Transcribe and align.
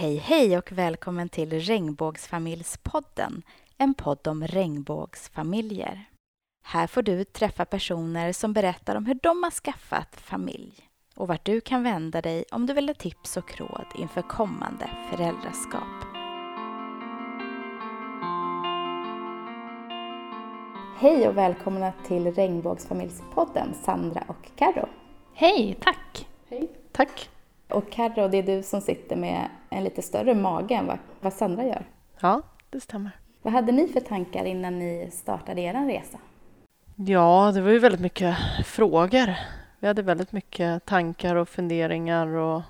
Hej 0.00 0.16
hej 0.16 0.58
och 0.58 0.72
välkommen 0.72 1.28
till 1.28 1.60
Regnbågsfamiljspodden, 1.60 3.42
en 3.78 3.94
podd 3.94 4.28
om 4.28 4.46
regnbågsfamiljer. 4.46 6.04
Här 6.64 6.86
får 6.86 7.02
du 7.02 7.24
träffa 7.24 7.64
personer 7.64 8.32
som 8.32 8.52
berättar 8.52 8.96
om 8.96 9.06
hur 9.06 9.18
de 9.22 9.42
har 9.42 9.50
skaffat 9.50 10.20
familj 10.20 10.72
och 11.16 11.28
vart 11.28 11.44
du 11.44 11.60
kan 11.60 11.82
vända 11.82 12.22
dig 12.22 12.44
om 12.52 12.66
du 12.66 12.74
vill 12.74 12.88
ha 12.88 12.94
tips 12.94 13.36
och 13.36 13.58
råd 13.60 13.86
inför 13.94 14.22
kommande 14.22 14.90
föräldraskap. 15.10 16.04
Hej 20.98 21.28
och 21.28 21.36
välkomna 21.36 21.92
till 22.06 22.34
Regnbågsfamiljspodden, 22.34 23.74
Sandra 23.84 24.24
och 24.28 24.50
Karo. 24.56 24.88
Hej, 25.34 25.78
tack! 25.80 26.28
Hej, 26.48 26.70
tack! 26.92 27.30
Och 27.72 27.90
Carro, 27.90 28.28
det 28.28 28.38
är 28.38 28.42
du 28.42 28.62
som 28.62 28.80
sitter 28.80 29.16
med 29.16 29.48
en 29.70 29.84
lite 29.84 30.02
större 30.02 30.34
mage 30.34 30.74
än 30.74 30.86
vad, 30.86 30.98
vad 31.20 31.32
Sandra 31.32 31.64
gör. 31.64 31.84
Ja, 32.20 32.42
det 32.70 32.80
stämmer. 32.80 33.10
Vad 33.42 33.52
hade 33.52 33.72
ni 33.72 33.88
för 33.88 34.00
tankar 34.00 34.44
innan 34.44 34.78
ni 34.78 35.10
startade 35.12 35.60
er 35.60 35.86
resa? 35.86 36.18
Ja, 36.96 37.52
det 37.54 37.60
var 37.60 37.70
ju 37.70 37.78
väldigt 37.78 38.00
mycket 38.00 38.36
frågor. 38.64 39.34
Vi 39.78 39.86
hade 39.86 40.02
väldigt 40.02 40.32
mycket 40.32 40.84
tankar 40.84 41.36
och 41.36 41.48
funderingar 41.48 42.26
och 42.26 42.62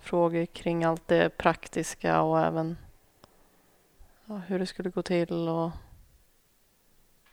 frågor 0.00 0.46
kring 0.46 0.84
allt 0.84 1.08
det 1.08 1.36
praktiska 1.36 2.22
och 2.22 2.40
även 2.40 2.76
ja, 4.26 4.34
hur 4.46 4.58
det 4.58 4.66
skulle 4.66 4.90
gå 4.90 5.02
till 5.02 5.48
och 5.48 5.70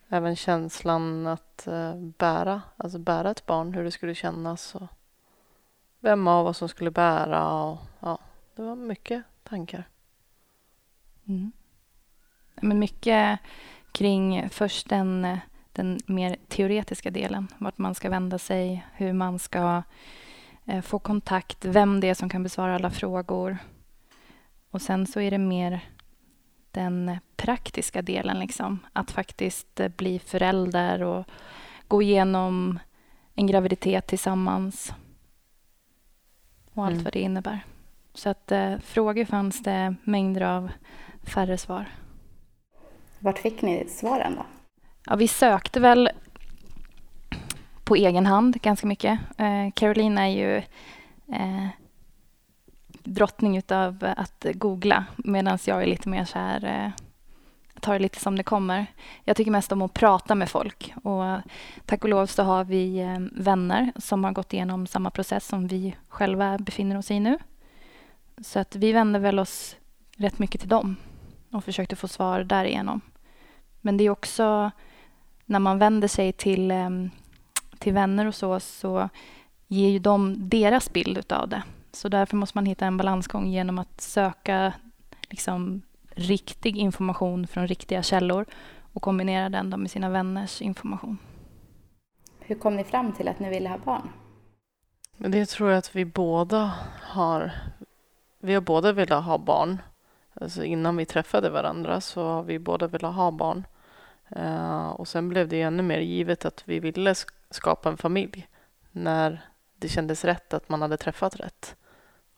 även 0.09 0.35
känslan 0.35 1.27
att 1.27 1.67
uh, 1.67 1.95
bära, 1.95 2.61
alltså 2.77 2.99
bära 2.99 3.31
ett 3.31 3.45
barn, 3.45 3.73
hur 3.73 3.83
det 3.83 3.91
skulle 3.91 4.15
kännas 4.15 4.75
och 4.75 4.87
vem 6.03 6.27
av 6.27 6.47
oss 6.47 6.57
som 6.57 6.69
skulle 6.69 6.91
bära 6.91 7.53
och 7.53 7.77
ja, 7.99 8.17
det 8.55 8.61
var 8.61 8.75
mycket 8.75 9.23
tankar. 9.43 9.83
Mm. 11.27 11.51
Men 12.61 12.79
mycket 12.79 13.39
kring 13.91 14.49
först 14.49 14.89
den, 14.89 15.37
den 15.71 15.99
mer 16.05 16.35
teoretiska 16.47 17.11
delen, 17.11 17.47
vart 17.57 17.77
man 17.77 17.95
ska 17.95 18.09
vända 18.09 18.39
sig, 18.39 18.85
hur 18.93 19.13
man 19.13 19.39
ska 19.39 19.83
eh, 20.65 20.81
få 20.81 20.99
kontakt, 20.99 21.65
vem 21.65 21.99
det 21.99 22.09
är 22.09 22.13
som 22.13 22.29
kan 22.29 22.43
besvara 22.43 22.75
alla 22.75 22.89
frågor. 22.89 23.57
Och 24.69 24.81
sen 24.81 25.07
så 25.07 25.19
är 25.19 25.31
det 25.31 25.37
mer 25.37 25.79
den 26.71 27.17
praktiska 27.35 28.01
delen, 28.01 28.39
liksom. 28.39 28.79
att 28.93 29.11
faktiskt 29.11 29.79
eh, 29.79 29.87
bli 29.87 30.19
förälder 30.19 31.03
och 31.03 31.25
gå 31.87 32.01
igenom 32.01 32.79
en 33.35 33.47
graviditet 33.47 34.07
tillsammans 34.07 34.93
och 36.73 36.85
allt 36.85 36.93
mm. 36.93 37.03
vad 37.03 37.13
det 37.13 37.19
innebär. 37.19 37.65
Så 38.13 38.29
att 38.29 38.51
eh, 38.51 38.77
frågor 38.77 39.25
fanns 39.25 39.63
det 39.63 39.95
mängder 40.03 40.41
av, 40.41 40.71
färre 41.23 41.57
svar. 41.57 41.85
Vart 43.19 43.39
fick 43.39 43.61
ni 43.61 43.87
svaren 43.89 44.35
då? 44.35 44.45
Ja, 45.05 45.15
vi 45.15 45.27
sökte 45.27 45.79
väl 45.79 46.09
på 47.83 47.95
egen 47.95 48.25
hand 48.25 48.61
ganska 48.61 48.87
mycket. 48.87 49.19
Eh, 49.37 49.71
Caroline 49.73 50.17
är 50.17 50.27
ju 50.27 50.57
eh, 51.35 51.67
drottning 53.03 53.57
utav 53.57 54.13
att 54.17 54.45
googla 54.53 55.05
medan 55.17 55.57
jag 55.65 55.81
är 55.81 55.87
lite 55.87 56.09
mer 56.09 56.25
så 56.25 56.39
här 56.39 56.65
eh, 56.65 57.02
tar 57.83 57.93
det 57.93 57.99
lite 57.99 58.19
som 58.19 58.35
det 58.35 58.43
kommer. 58.43 58.85
Jag 59.23 59.37
tycker 59.37 59.51
mest 59.51 59.71
om 59.71 59.81
att 59.81 59.93
prata 59.93 60.35
med 60.35 60.49
folk 60.49 60.93
och 61.03 61.23
tack 61.85 62.03
och 62.03 62.09
lov 62.09 62.25
så 62.25 62.43
har 62.43 62.63
vi 62.63 62.99
eh, 62.99 63.19
vänner 63.31 63.91
som 63.95 64.23
har 64.23 64.31
gått 64.31 64.53
igenom 64.53 64.87
samma 64.87 65.09
process 65.09 65.47
som 65.47 65.67
vi 65.67 65.95
själva 66.07 66.57
befinner 66.57 66.97
oss 66.97 67.11
i 67.11 67.19
nu. 67.19 67.37
Så 68.41 68.59
att 68.59 68.75
vi 68.75 68.91
vände 68.91 69.19
väl 69.19 69.39
oss 69.39 69.75
rätt 70.17 70.39
mycket 70.39 70.61
till 70.61 70.69
dem 70.69 70.95
och 71.51 71.63
försökte 71.63 71.95
få 71.95 72.07
svar 72.07 72.43
därigenom. 72.43 73.01
Men 73.81 73.97
det 73.97 74.03
är 74.03 74.09
också 74.09 74.71
när 75.45 75.59
man 75.59 75.79
vänder 75.79 76.07
sig 76.07 76.33
till, 76.33 76.71
ehm, 76.71 77.09
till 77.79 77.93
vänner 77.93 78.25
och 78.25 78.35
så, 78.35 78.59
så 78.59 79.09
ger 79.67 79.89
ju 79.89 79.99
de 79.99 80.49
deras 80.49 80.93
bild 80.93 81.17
utav 81.17 81.49
det. 81.49 81.63
Så 81.91 82.09
därför 82.09 82.37
måste 82.37 82.57
man 82.57 82.65
hitta 82.65 82.85
en 82.85 82.97
balansgång 82.97 83.47
genom 83.47 83.79
att 83.79 84.01
söka 84.01 84.73
liksom, 85.29 85.81
riktig 86.15 86.77
information 86.77 87.47
från 87.47 87.67
riktiga 87.67 88.03
källor 88.03 88.45
och 88.93 89.01
kombinera 89.01 89.49
den 89.49 89.69
med 89.69 89.91
sina 89.91 90.09
vänners 90.09 90.61
information. 90.61 91.17
Hur 92.39 92.55
kom 92.55 92.75
ni 92.75 92.83
fram 92.83 93.13
till 93.13 93.27
att 93.27 93.39
ni 93.39 93.49
ville 93.49 93.69
ha 93.69 93.77
barn? 93.77 94.09
Det 95.17 95.45
tror 95.45 95.69
jag 95.69 95.77
att 95.77 95.95
vi 95.95 96.05
båda 96.05 96.73
har. 97.01 97.51
Vi 98.39 98.53
har 98.53 98.61
båda 98.61 98.91
velat 98.91 99.25
ha 99.25 99.37
barn. 99.37 99.81
Alltså 100.33 100.63
innan 100.63 100.97
vi 100.97 101.05
träffade 101.05 101.49
varandra 101.49 102.01
så 102.01 102.23
har 102.23 102.43
vi 102.43 102.59
båda 102.59 102.87
velat 102.87 103.15
ha 103.15 103.31
barn. 103.31 103.67
Uh, 104.37 104.87
och 104.87 105.07
sen 105.07 105.29
blev 105.29 105.47
det 105.47 105.61
ännu 105.61 105.83
mer 105.83 105.99
givet 105.99 106.45
att 106.45 106.63
vi 106.65 106.79
ville 106.79 107.15
skapa 107.49 107.89
en 107.89 107.97
familj 107.97 108.47
när 108.91 109.41
det 109.77 109.87
kändes 109.87 110.25
rätt 110.25 110.53
att 110.53 110.69
man 110.69 110.81
hade 110.81 110.97
träffat 110.97 111.39
rätt. 111.39 111.75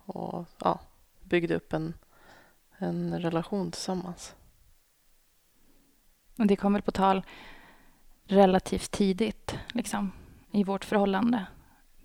Och 0.05 0.45
ja, 0.59 0.79
byggde 1.23 1.55
upp 1.55 1.73
en 1.73 1.93
en 2.77 3.19
relation 3.19 3.71
tillsammans. 3.71 4.35
Och 6.37 6.47
det 6.47 6.55
kom 6.55 6.73
väl 6.73 6.81
på 6.81 6.91
tal 6.91 7.25
relativt 8.27 8.91
tidigt 8.91 9.59
liksom, 9.73 10.11
i 10.51 10.63
vårt 10.63 10.85
förhållande. 10.85 11.45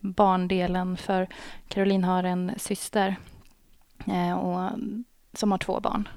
Barndelen, 0.01 0.97
för 0.97 1.29
Caroline 1.69 2.05
har 2.05 2.25
en 2.25 2.53
syster 2.57 3.17
eh, 4.07 4.39
och, 4.39 4.71
som 5.33 5.51
har 5.51 5.59
två 5.59 5.81
barn 5.81 6.09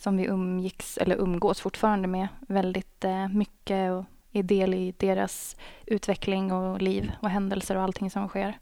som 0.00 0.16
vi 0.16 0.24
umgicks, 0.24 0.98
eller 0.98 1.16
umgås 1.16 1.60
fortfarande 1.60 2.08
med 2.08 2.28
väldigt 2.40 3.04
eh, 3.04 3.28
mycket 3.28 3.92
och 3.92 4.04
är 4.32 4.42
del 4.42 4.74
i 4.74 4.94
deras 4.98 5.56
utveckling 5.86 6.52
och 6.52 6.82
liv 6.82 7.12
och 7.20 7.30
händelser 7.30 7.76
och 7.76 7.82
allting 7.82 8.10
som 8.10 8.28
sker. 8.28 8.58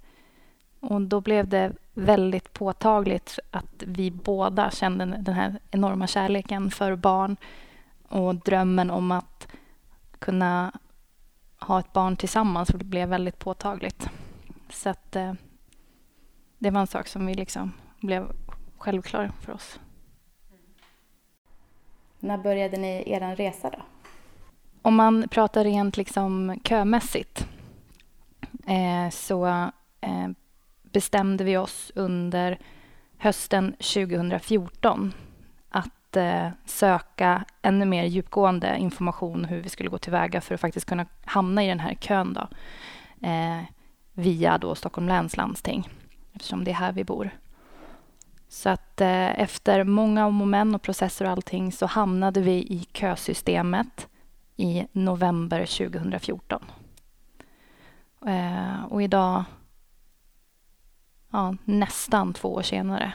Och 0.81 1.01
då 1.01 1.21
blev 1.21 1.49
det 1.49 1.73
väldigt 1.95 2.53
påtagligt 2.53 3.39
att 3.51 3.83
vi 3.87 4.11
båda 4.11 4.71
kände 4.71 5.05
den 5.05 5.35
här 5.35 5.59
enorma 5.71 6.07
kärleken 6.07 6.71
för 6.71 6.97
barn 6.97 7.37
och 8.09 8.35
drömmen 8.35 8.91
om 8.91 9.13
att 9.13 9.49
kunna 10.19 10.73
ha 11.59 11.81
ett 11.81 11.93
barn 11.93 12.17
tillsammans 12.17 12.69
det 12.69 12.85
blev 12.85 13.09
väldigt 13.09 13.39
påtagligt. 13.39 14.11
Så 14.71 14.89
att 14.89 15.17
eh, 15.17 15.33
det 16.59 16.71
var 16.71 16.81
en 16.81 16.87
sak 16.87 17.09
som 17.09 17.27
vi 17.27 17.35
liksom 17.35 17.73
blev 18.01 18.33
självklar 18.79 19.33
för 19.41 19.53
oss. 19.53 19.81
När 22.19 22.39
började 22.39 22.77
ni 22.77 23.03
er 23.07 23.37
resa 23.37 23.71
då? 23.71 23.79
Om 24.83 24.95
man 24.95 25.29
pratar 25.29 25.65
rent 25.65 25.97
liksom 25.97 26.61
kömässigt 26.65 27.49
eh, 28.67 29.11
så 29.11 29.47
eh, 30.01 30.29
bestämde 30.93 31.45
vi 31.45 31.57
oss 31.57 31.93
under 31.95 32.59
hösten 33.19 33.73
2014 33.73 35.13
att 35.69 36.17
eh, 36.17 36.49
söka 36.65 37.45
ännu 37.63 37.85
mer 37.85 38.05
djupgående 38.05 38.77
information 38.79 39.45
hur 39.45 39.61
vi 39.61 39.69
skulle 39.69 39.91
gå 39.91 39.99
tillväga 39.99 40.41
för 40.41 40.55
att 40.55 40.61
faktiskt 40.61 40.87
kunna 40.87 41.07
hamna 41.25 41.65
i 41.65 41.69
den 41.69 41.81
här 41.81 41.95
kön 41.95 42.33
då, 42.33 42.49
eh, 43.29 43.63
via 44.13 44.59
då 44.59 44.75
Stockholm 44.75 45.09
läns 45.09 45.37
landsting 45.37 45.89
eftersom 46.33 46.65
det 46.65 46.71
är 46.71 46.75
här 46.75 46.93
vi 46.93 47.05
bor. 47.05 47.31
Så 48.49 48.69
att 48.69 49.01
eh, 49.01 49.41
efter 49.41 49.85
många 49.85 50.27
om 50.27 50.41
och 50.41 50.49
men 50.49 50.75
och 50.75 50.83
processer 50.83 51.25
och 51.25 51.31
allting 51.31 51.73
så 51.73 51.87
hamnade 51.87 52.41
vi 52.41 52.53
i 52.53 52.87
kösystemet 52.93 54.09
i 54.57 54.87
november 54.93 55.67
2014. 55.67 56.65
Eh, 58.27 58.85
och 58.85 59.03
idag 59.03 59.45
ja, 61.31 61.57
nästan 61.65 62.33
två 62.33 62.55
år 62.55 62.63
senare 62.63 63.13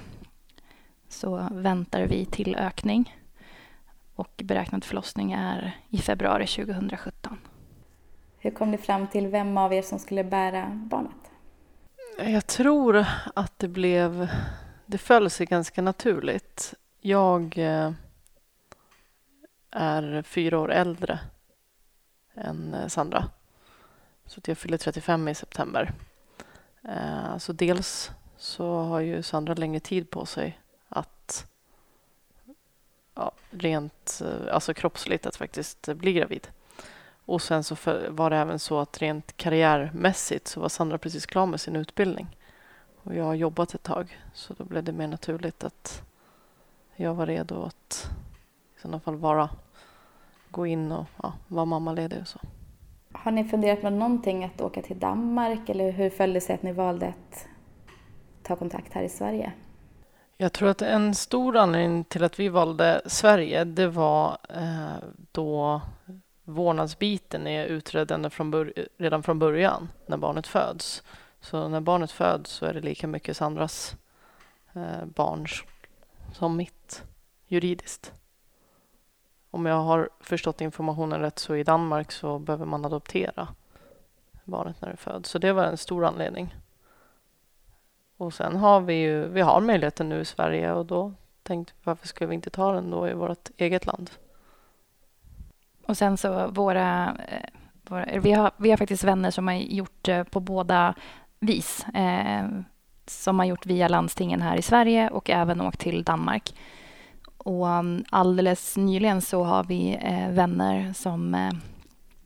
så 1.10 1.48
väntar 1.52 2.02
vi 2.02 2.26
till 2.26 2.56
ökning 2.56 3.18
och 4.16 4.42
beräknad 4.44 4.84
förlossning 4.84 5.32
är 5.32 5.78
i 5.90 5.98
februari 5.98 6.48
2017. 6.48 7.38
Hur 8.38 8.52
kom 8.52 8.72
ni 8.72 8.78
fram 8.78 9.08
till 9.08 9.28
vem 9.28 9.58
av 9.58 9.74
er 9.74 9.82
som 9.82 10.00
skulle 10.00 10.24
bära 10.24 10.70
barnet? 10.70 11.32
Jag 12.18 12.48
tror 12.48 13.06
att 13.36 13.60
det 13.60 13.68
blev... 13.68 14.30
Det 14.86 14.98
föll 14.98 15.30
sig 15.30 15.46
ganska 15.46 15.82
naturligt. 15.82 16.74
Jag 17.02 17.58
eh, 17.58 17.92
är 19.72 20.22
fyra 20.22 20.60
år 20.60 20.72
äldre 20.72 21.20
än 22.36 22.74
eh, 22.74 22.88
Sandra. 22.88 23.26
Så 24.26 24.42
jag 24.46 24.58
fyller 24.58 24.78
35 24.78 25.28
i 25.28 25.36
september. 25.36 25.94
Eh, 26.84 27.38
så 27.38 27.54
dels 27.54 28.12
så 28.38 28.80
har 28.80 29.00
ju 29.00 29.24
Sandra 29.24 29.54
längre 29.54 29.80
tid 29.80 30.10
på 30.10 30.26
sig 30.26 30.60
att 30.90 31.48
ja, 33.16 33.32
rent 33.50 34.22
eh, 34.26 34.54
alltså 34.54 34.74
kroppsligt 34.74 35.26
att 35.26 35.36
faktiskt 35.36 35.88
bli 35.88 36.14
gravid. 36.14 36.48
Och 37.26 37.42
sen 37.42 37.64
så 37.64 37.76
var 38.10 38.30
det 38.30 38.38
även 38.38 38.60
så 38.60 38.80
att 38.80 39.02
rent 39.02 39.38
karriärmässigt 39.38 40.48
så 40.48 40.60
var 40.60 40.70
Sandra 40.70 40.98
precis 40.98 41.26
klar 41.26 41.46
med 41.46 41.62
sin 41.62 41.76
utbildning. 41.76 42.38
Och 43.04 43.16
jag 43.16 43.24
har 43.24 43.34
jobbat 43.34 43.74
ett 43.74 43.84
tag 43.84 44.22
så 44.34 44.54
då 44.54 44.64
blev 44.64 44.84
det 44.84 44.92
mer 44.92 45.08
naturligt 45.08 45.64
att 45.64 46.02
jag 46.96 47.14
var 47.14 47.26
redo 47.26 47.64
att 47.64 48.10
i 48.78 48.82
sådana 48.82 49.00
fall 49.00 49.16
vara, 49.16 49.50
gå 50.50 50.68
in 50.68 50.92
och 50.92 51.06
ja, 51.24 51.34
vara 51.48 51.66
mammaledig 51.66 52.22
och 52.22 52.28
så. 52.28 52.40
Har 53.14 53.32
ni 53.32 53.44
funderat 53.44 53.82
på 53.82 53.90
någonting 53.90 54.44
att 54.44 54.62
åka 54.62 54.82
till 54.82 55.00
Danmark 55.00 55.70
eller 55.70 55.92
hur 55.92 56.10
följde 56.10 56.38
det 56.38 56.42
sig 56.42 56.56
att 56.56 56.64
ni 56.64 56.72
valde 56.72 57.08
att 57.08 57.48
ta 58.44 58.56
kontakt 58.56 58.94
här 58.94 59.04
i 59.04 59.10
Sverige? 59.10 59.54
Jag 60.38 60.54
tror 60.54 60.70
att 60.70 60.82
en 60.82 61.16
stor 61.16 61.58
anledning 61.58 62.04
till 62.04 62.24
att 62.24 62.40
vi 62.40 62.50
valde 62.50 63.02
Sverige 63.06 63.64
det 63.64 63.88
var 63.88 64.38
eh, 64.50 65.10
då 65.32 65.82
vårdnadsbiten 66.44 67.48
är 67.48 67.66
utredd 67.66 68.34
från 68.34 68.72
redan 68.98 69.24
från 69.24 69.40
början 69.40 69.90
när 70.06 70.18
barnet 70.18 70.48
föds. 70.48 71.04
Så 71.42 71.68
när 71.68 71.82
barnet 71.82 72.12
föds 72.12 72.52
så 72.52 72.66
är 72.66 72.74
det 72.74 72.82
lika 72.82 73.08
mycket 73.08 73.38
Sandras 73.38 73.96
eh, 74.74 75.06
barn 75.06 75.46
som 76.34 76.58
mitt 76.58 77.04
juridiskt. 77.48 78.14
Om 79.54 79.66
jag 79.66 79.76
har 79.76 80.10
förstått 80.20 80.62
informationen 80.62 81.20
rätt 81.20 81.40
så 81.40 81.56
i 81.56 81.64
Danmark 81.64 82.12
så 82.12 82.40
behöver 82.40 82.66
man 82.66 82.86
adoptera 82.86 83.48
barnet 84.44 84.82
när 84.82 84.90
det 84.90 84.98
föds. 84.98 85.30
Så 85.30 85.40
det 85.40 85.54
var 85.54 85.64
en 85.64 85.78
stor 85.78 86.06
anledning. 86.06 86.56
Och 88.18 88.34
sen 88.34 88.56
har 88.56 88.82
vi 88.82 88.94
ju, 88.94 89.28
vi 89.28 89.42
har 89.42 89.62
möjligheten 89.62 90.10
nu 90.10 90.20
i 90.20 90.26
Sverige 90.26 90.74
och 90.74 90.86
då 90.86 91.14
tänkte 91.44 91.74
vi 91.74 91.82
varför 91.84 92.08
skulle 92.08 92.28
vi 92.28 92.36
inte 92.36 92.50
ta 92.50 92.72
den 92.72 92.90
då 92.90 93.10
i 93.10 93.14
vårt 93.14 93.50
eget 93.58 93.86
land? 93.86 94.10
Och 95.86 95.98
sen 95.98 96.18
så 96.18 96.48
våra, 96.48 97.18
eh, 97.28 97.50
våra 97.84 98.20
vi, 98.20 98.32
har, 98.32 98.52
vi 98.58 98.70
har 98.70 98.78
faktiskt 98.78 99.04
vänner 99.04 99.32
som 99.32 99.48
har 99.48 99.56
gjort 99.56 100.08
eh, 100.08 100.24
på 100.24 100.40
båda 100.40 100.96
vis. 101.40 101.86
Eh, 101.94 102.48
som 103.06 103.40
har 103.40 103.46
gjort 103.46 103.66
via 103.66 103.88
landstingen 103.88 104.42
här 104.42 104.58
i 104.58 104.62
Sverige 104.62 105.10
och 105.10 105.30
även 105.30 105.62
åkt 105.62 105.80
till 105.80 106.04
Danmark. 106.04 106.54
Och 107.44 107.68
um, 107.68 108.04
alldeles 108.10 108.78
nyligen 108.78 109.22
så 109.22 109.44
har 109.44 109.64
vi 109.64 110.00
eh, 110.02 110.30
vänner 110.30 110.94
som, 110.94 111.36
eh, 111.36 111.52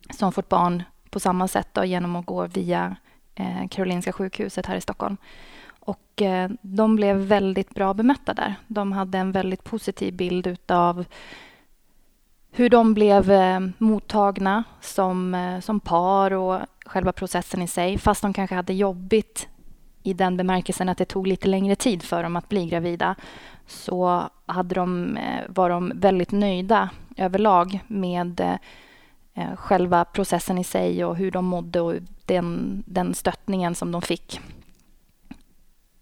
som 0.09 0.31
fått 0.31 0.49
barn 0.49 0.83
på 1.09 1.19
samma 1.19 1.47
sätt 1.47 1.67
då, 1.71 1.85
genom 1.85 2.15
att 2.15 2.25
gå 2.25 2.47
via 2.47 2.95
eh, 3.35 3.67
Karolinska 3.69 4.11
sjukhuset 4.11 4.65
här 4.65 4.75
i 4.75 4.81
Stockholm. 4.81 5.17
Och 5.79 6.21
eh, 6.21 6.49
de 6.61 6.95
blev 6.95 7.17
väldigt 7.17 7.69
bra 7.69 7.93
bemötta 7.93 8.33
där. 8.33 8.55
De 8.67 8.91
hade 8.91 9.17
en 9.17 9.31
väldigt 9.31 9.63
positiv 9.63 10.13
bild 10.13 10.47
utav 10.47 11.05
hur 12.51 12.69
de 12.69 12.93
blev 12.93 13.31
eh, 13.31 13.59
mottagna 13.77 14.63
som, 14.81 15.35
eh, 15.35 15.59
som 15.59 15.79
par 15.79 16.33
och 16.33 16.59
själva 16.85 17.11
processen 17.11 17.61
i 17.61 17.67
sig. 17.67 17.97
Fast 17.97 18.21
de 18.21 18.33
kanske 18.33 18.55
hade 18.55 18.73
jobbigt 18.73 19.47
i 20.03 20.13
den 20.13 20.37
bemärkelsen 20.37 20.89
att 20.89 20.97
det 20.97 21.05
tog 21.05 21.27
lite 21.27 21.47
längre 21.47 21.75
tid 21.75 22.03
för 22.03 22.23
dem 22.23 22.35
att 22.35 22.49
bli 22.49 22.65
gravida 22.65 23.15
så 23.67 24.29
hade 24.45 24.75
de, 24.75 25.17
eh, 25.17 25.43
var 25.47 25.69
de 25.69 25.91
väldigt 25.95 26.31
nöjda 26.31 26.89
överlag 27.17 27.79
med 27.87 28.39
eh, 28.39 28.55
eh, 29.33 29.55
själva 29.55 30.05
processen 30.05 30.57
i 30.57 30.63
sig 30.63 31.05
och 31.05 31.15
hur 31.15 31.31
de 31.31 31.45
mådde 31.45 31.81
och 31.81 31.93
den, 32.25 32.83
den 32.87 33.13
stöttningen 33.13 33.75
som 33.75 33.91
de 33.91 34.01
fick. 34.01 34.41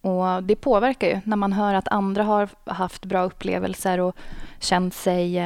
Och 0.02 0.44
det 0.44 0.56
påverkar 0.56 1.08
ju 1.08 1.22
när 1.24 1.38
man 1.38 1.54
hör 1.54 1.74
att 1.74 1.88
andra 1.88 2.24
har 2.24 2.50
haft 2.66 3.06
bra 3.06 3.24
upplevelser 3.24 4.00
och 4.00 4.16
känt 4.60 4.94
sig 4.94 5.42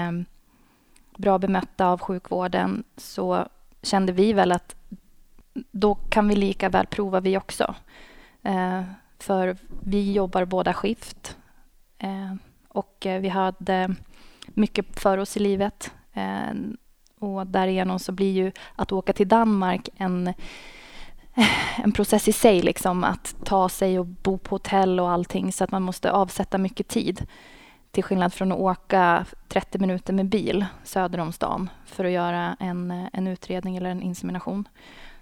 bra 1.17 1.37
bemötta 1.37 1.87
av 1.87 1.99
sjukvården 1.99 2.83
så 2.97 3.45
kände 3.81 4.11
vi 4.11 4.33
väl 4.33 4.51
att 4.51 4.75
då 5.71 5.95
kan 5.95 6.27
vi 6.27 6.35
lika 6.35 6.69
väl 6.69 6.85
prova 6.85 7.19
vi 7.19 7.37
också. 7.37 7.75
För 9.19 9.57
vi 9.83 10.13
jobbar 10.13 10.45
båda 10.45 10.73
skift 10.73 11.38
Eh, 11.99 12.35
och 12.67 13.05
eh, 13.05 13.21
vi 13.21 13.29
hade 13.29 13.95
mycket 14.47 14.99
för 14.99 15.17
oss 15.17 15.37
i 15.37 15.39
livet. 15.39 15.91
Eh, 16.13 16.53
och 17.19 17.47
därigenom 17.47 17.99
så 17.99 18.11
blir 18.11 18.31
ju 18.31 18.51
att 18.75 18.91
åka 18.91 19.13
till 19.13 19.27
Danmark 19.27 19.89
en, 19.97 20.33
en 21.83 21.91
process 21.91 22.27
i 22.27 22.33
sig, 22.33 22.61
liksom 22.61 23.03
att 23.03 23.35
ta 23.45 23.69
sig 23.69 23.99
och 23.99 24.05
bo 24.05 24.37
på 24.37 24.55
hotell 24.55 24.99
och 24.99 25.11
allting 25.11 25.51
så 25.51 25.63
att 25.63 25.71
man 25.71 25.83
måste 25.83 26.11
avsätta 26.11 26.57
mycket 26.57 26.87
tid. 26.87 27.27
Till 27.91 28.03
skillnad 28.03 28.33
från 28.33 28.51
att 28.51 28.57
åka 28.57 29.25
30 29.47 29.79
minuter 29.79 30.13
med 30.13 30.25
bil 30.25 30.65
söder 30.83 31.19
om 31.19 31.31
stan 31.31 31.69
för 31.85 32.05
att 32.05 32.11
göra 32.11 32.55
en, 32.59 33.07
en 33.13 33.27
utredning 33.27 33.77
eller 33.77 33.89
en 33.89 34.01
insemination. 34.01 34.67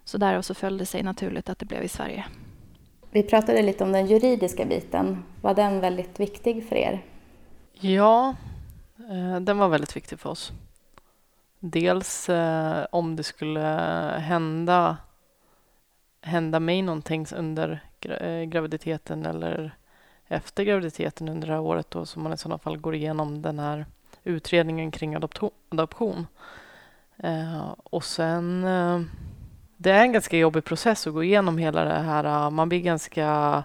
Så 0.04 0.18
därav 0.18 0.42
så 0.42 0.54
följde 0.54 0.82
det 0.82 0.86
sig 0.86 1.04
naturligt 1.04 1.50
att 1.50 1.60
det 1.60 1.66
blev 1.66 1.84
i 1.84 1.88
Sverige. 1.88 2.26
Vi 3.18 3.24
pratade 3.24 3.62
lite 3.62 3.84
om 3.84 3.92
den 3.92 4.08
juridiska 4.08 4.66
biten. 4.66 5.24
Var 5.42 5.54
den 5.54 5.80
väldigt 5.80 6.20
viktig 6.20 6.68
för 6.70 6.76
er? 6.76 7.04
Ja, 7.74 8.36
eh, 9.10 9.40
den 9.40 9.58
var 9.58 9.68
väldigt 9.70 9.96
viktig 9.96 10.20
för 10.20 10.30
oss. 10.30 10.52
Dels 11.60 12.30
eh, 12.30 12.86
om 12.92 13.16
det 13.16 13.24
skulle 13.24 13.60
hända, 14.20 14.98
hända 16.22 16.60
mig 16.60 16.82
någonting 16.82 17.26
under 17.36 17.84
eh, 18.02 18.44
graviditeten 18.44 19.26
eller 19.26 19.72
efter 20.28 20.64
graviditeten 20.64 21.30
under 21.30 21.48
det 21.48 21.54
här 21.54 21.62
året 21.62 21.92
då, 21.92 22.06
som 22.06 22.24
man 22.24 22.34
i 22.34 22.38
sådana 22.38 22.58
fall 22.58 22.78
går 22.78 22.96
igenom 22.96 23.42
den 23.42 23.60
här 23.60 23.86
utredningen 24.24 24.92
kring 24.92 25.16
adoption. 25.70 26.28
Och 27.84 28.04
sen... 28.04 28.66
Det 29.78 29.92
är 29.92 30.02
en 30.02 30.12
ganska 30.12 30.38
jobbig 30.38 30.64
process 30.64 31.08
att 31.08 31.14
gå 31.14 31.24
igenom 31.24 31.58
hela 31.58 31.86
det 31.86 32.00
här. 32.00 32.50
Man 32.50 32.70
blir 32.70 32.82
ganska 32.82 33.64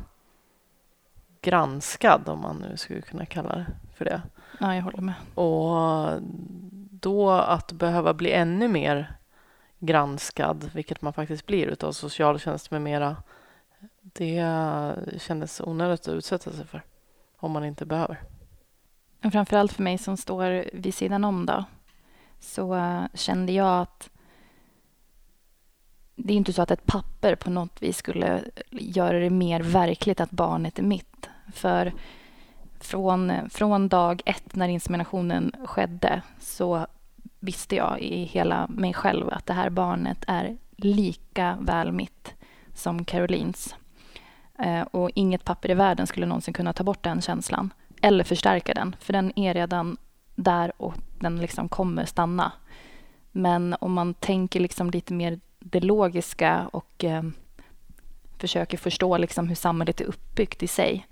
granskad, 1.42 2.28
om 2.28 2.40
man 2.40 2.56
nu 2.56 2.76
skulle 2.76 3.00
kunna 3.00 3.26
kalla 3.26 3.54
det 3.56 3.66
för 3.96 4.04
det. 4.04 4.22
Ja, 4.60 4.74
jag 4.74 4.82
håller 4.82 5.00
med. 5.00 5.14
Och 5.34 6.22
då 6.90 7.30
att 7.30 7.72
behöva 7.72 8.14
bli 8.14 8.32
ännu 8.32 8.68
mer 8.68 9.16
granskad, 9.78 10.70
vilket 10.74 11.02
man 11.02 11.12
faktiskt 11.12 11.46
blir 11.46 11.66
utav 11.66 11.92
socialtjänst 11.92 12.70
med 12.70 12.82
mera, 12.82 13.16
det 14.00 14.46
kändes 15.18 15.60
onödigt 15.60 16.08
att 16.08 16.14
utsätta 16.14 16.50
sig 16.50 16.66
för 16.66 16.82
om 17.36 17.52
man 17.52 17.64
inte 17.64 17.86
behöver. 17.86 18.20
Framförallt 19.32 19.72
för 19.72 19.82
mig 19.82 19.98
som 19.98 20.16
står 20.16 20.64
vid 20.72 20.94
sidan 20.94 21.24
om 21.24 21.46
då, 21.46 21.64
så 22.40 22.74
uh, 22.74 23.04
kände 23.14 23.52
jag 23.52 23.80
att 23.80 24.10
det 26.14 26.32
är 26.32 26.36
inte 26.36 26.52
så 26.52 26.62
att 26.62 26.70
ett 26.70 26.86
papper 26.86 27.34
på 27.34 27.50
något 27.50 27.82
vis 27.82 27.96
skulle 27.96 28.44
göra 28.70 29.18
det 29.18 29.30
mer 29.30 29.60
verkligt 29.60 30.20
att 30.20 30.30
barnet 30.30 30.78
är 30.78 30.82
mitt. 30.82 31.28
För 31.52 31.92
från, 32.80 33.32
från 33.50 33.88
dag 33.88 34.22
ett 34.24 34.54
när 34.54 34.68
inseminationen 34.68 35.52
skedde 35.64 36.22
så 36.40 36.86
visste 37.40 37.76
jag 37.76 38.00
i 38.00 38.24
hela 38.24 38.66
mig 38.68 38.94
själv 38.94 39.28
att 39.30 39.46
det 39.46 39.52
här 39.52 39.70
barnet 39.70 40.24
är 40.26 40.56
lika 40.76 41.58
väl 41.60 41.92
mitt 41.92 42.34
som 42.74 43.04
Carolines. 43.04 43.74
Eh, 44.58 44.82
och 44.82 45.10
inget 45.14 45.44
papper 45.44 45.70
i 45.70 45.74
världen 45.74 46.06
skulle 46.06 46.26
någonsin 46.26 46.54
kunna 46.54 46.72
ta 46.72 46.84
bort 46.84 47.02
den 47.02 47.20
känslan 47.20 47.72
eller 48.02 48.24
förstärka 48.24 48.74
den, 48.74 48.96
för 49.00 49.12
den 49.12 49.38
är 49.38 49.54
redan 49.54 49.96
där 50.34 50.72
och 50.76 50.94
den 51.18 51.40
liksom 51.40 51.68
kommer 51.68 52.04
stanna. 52.04 52.52
Men 53.32 53.76
om 53.80 53.92
man 53.92 54.14
tänker 54.14 54.60
liksom 54.60 54.90
lite 54.90 55.14
mer 55.14 55.40
det 55.64 55.80
logiska 55.80 56.68
och 56.72 57.04
eh, 57.04 57.22
försöker 58.38 58.78
förstå 58.78 59.18
liksom 59.18 59.48
hur 59.48 59.54
samhället 59.54 60.00
är 60.00 60.04
uppbyggt 60.04 60.62
i 60.62 60.66
sig 60.66 61.06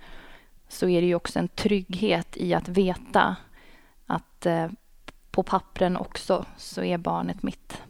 så 0.68 0.88
är 0.88 1.00
det 1.00 1.06
ju 1.06 1.14
också 1.14 1.38
en 1.38 1.48
trygghet 1.48 2.36
i 2.36 2.54
att 2.54 2.68
veta 2.68 3.36
att 4.06 4.46
eh, 4.46 4.68
på 5.30 5.42
pappren 5.42 5.96
också 5.96 6.44
så 6.56 6.82
är 6.82 6.98
barnet 6.98 7.42
mitt. 7.42 7.82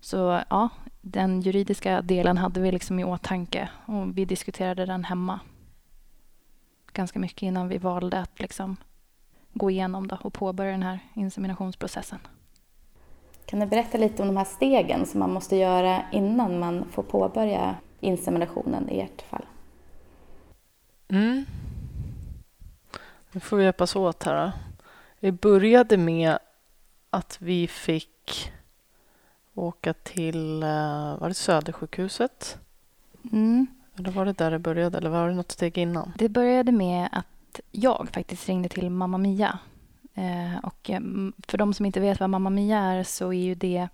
Så 0.00 0.42
ja, 0.50 0.68
den 1.00 1.40
juridiska 1.40 2.02
delen 2.02 2.38
hade 2.38 2.60
vi 2.60 2.72
liksom 2.72 2.98
i 2.98 3.04
åtanke 3.04 3.68
och 3.86 4.18
vi 4.18 4.24
diskuterade 4.24 4.86
den 4.86 5.04
hemma 5.04 5.40
ganska 6.92 7.18
mycket 7.18 7.42
innan 7.42 7.68
vi 7.68 7.78
valde 7.78 8.20
att 8.20 8.40
liksom 8.40 8.76
gå 9.52 9.70
igenom 9.70 10.08
då 10.08 10.18
och 10.20 10.32
påbörja 10.32 10.72
den 10.72 10.82
här 10.82 10.98
inseminationsprocessen. 11.14 12.18
Kan 13.46 13.60
du 13.60 13.66
berätta 13.66 13.98
lite 13.98 14.22
om 14.22 14.28
de 14.28 14.36
här 14.36 14.44
stegen 14.44 15.06
som 15.06 15.20
man 15.20 15.32
måste 15.32 15.56
göra 15.56 16.02
innan 16.12 16.58
man 16.58 16.84
får 16.92 17.02
påbörja 17.02 17.76
inseminationen 18.00 18.90
i 18.90 19.00
ert 19.00 19.22
fall? 19.22 19.44
Mm. 21.08 21.44
Nu 23.32 23.40
får 23.40 23.56
vi 23.56 23.64
hjälpas 23.64 23.96
åt 23.96 24.22
här. 24.22 24.46
Då. 24.46 24.52
Vi 25.20 25.32
började 25.32 25.96
med 25.96 26.38
att 27.10 27.36
vi 27.40 27.68
fick 27.68 28.52
åka 29.54 29.92
till 29.92 30.62
eh, 30.62 31.18
var 31.18 31.28
det 31.28 31.34
Södersjukhuset. 31.34 32.58
Mm. 33.32 33.66
Eller 33.98 34.10
var 34.10 34.24
det 34.24 34.32
där 34.32 34.50
det 34.50 34.58
började 34.58 34.98
eller 34.98 35.10
var 35.10 35.28
det 35.28 35.34
något 35.34 35.52
steg 35.52 35.78
innan? 35.78 36.12
Det 36.18 36.28
började 36.28 36.72
med 36.72 37.08
att 37.12 37.60
jag 37.70 38.08
faktiskt 38.12 38.48
ringde 38.48 38.68
till 38.68 38.90
Mamma 38.90 39.18
Mia. 39.18 39.58
Eh, 40.14 40.58
och 40.62 40.90
eh, 40.90 41.00
för 41.46 41.58
de 41.58 41.74
som 41.74 41.86
inte 41.86 42.00
vet 42.00 42.20
vad 42.20 42.30
Mamma 42.30 42.50
Mia 42.50 42.78
är 42.78 43.02
så 43.02 43.32
är 43.32 43.44
ju 43.44 43.54
det 43.54 43.88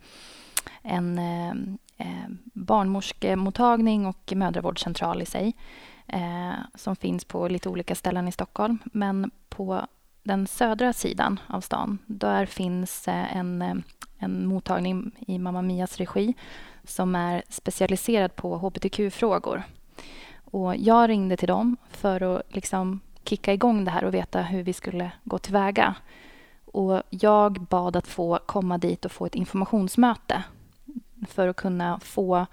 en 0.83 1.19
eh, 1.19 1.50
eh 1.97 2.29
barnmorskemottagning 2.45 4.07
och 4.07 4.33
mödravårdscentral 4.37 5.23
i 5.23 5.27
sig. 5.27 5.55
eh, 6.12 6.55
som 6.75 6.97
finns 6.97 7.25
på 7.25 7.49
lite 7.49 7.69
olika 7.69 7.95
ställen 7.95 8.29
i 8.29 8.33
Stockholm. 8.33 8.79
Men 8.85 9.31
på 9.49 9.87
den 10.23 10.47
södra 10.47 10.93
sidan 10.93 11.41
av 11.47 11.61
stan, 11.61 11.99
där 12.07 12.47
finns 12.47 13.09
eh, 13.09 13.37
en, 13.37 13.83
en 14.19 14.47
mottagning 14.47 15.11
i 15.19 15.39
Mamma 15.39 15.62
Mias 15.62 15.97
regi 15.97 16.35
som 16.85 17.15
är 17.15 17.43
specialiserad 17.49 18.37
på 18.37 18.59
hbtq-frågor. 18.59 19.62
Och 20.45 20.77
jag 20.77 21.09
ringde 21.09 21.37
till 21.37 21.49
dem 21.49 21.77
för 21.91 22.21
att 22.21 22.43
liksom 22.55 23.00
kicka 23.25 23.53
igång 23.53 23.85
det 23.85 23.91
här 23.91 24.05
och 24.05 24.15
veta 24.15 24.43
hur 24.43 24.62
vi 24.62 24.73
skulle 24.73 25.12
gå 25.25 25.39
tillväga. 25.39 25.95
Och 26.65 27.03
jag 27.11 27.53
bad 27.53 27.97
att 27.97 28.07
få 28.07 28.39
komma 28.47 28.79
dit 28.79 29.05
och 29.05 29.12
få 29.12 29.27
ett 29.27 29.35
informationsmöte 29.35 30.43
för 31.29 31.49
att 31.49 31.57
kunna 31.57 32.00
få 32.00 32.47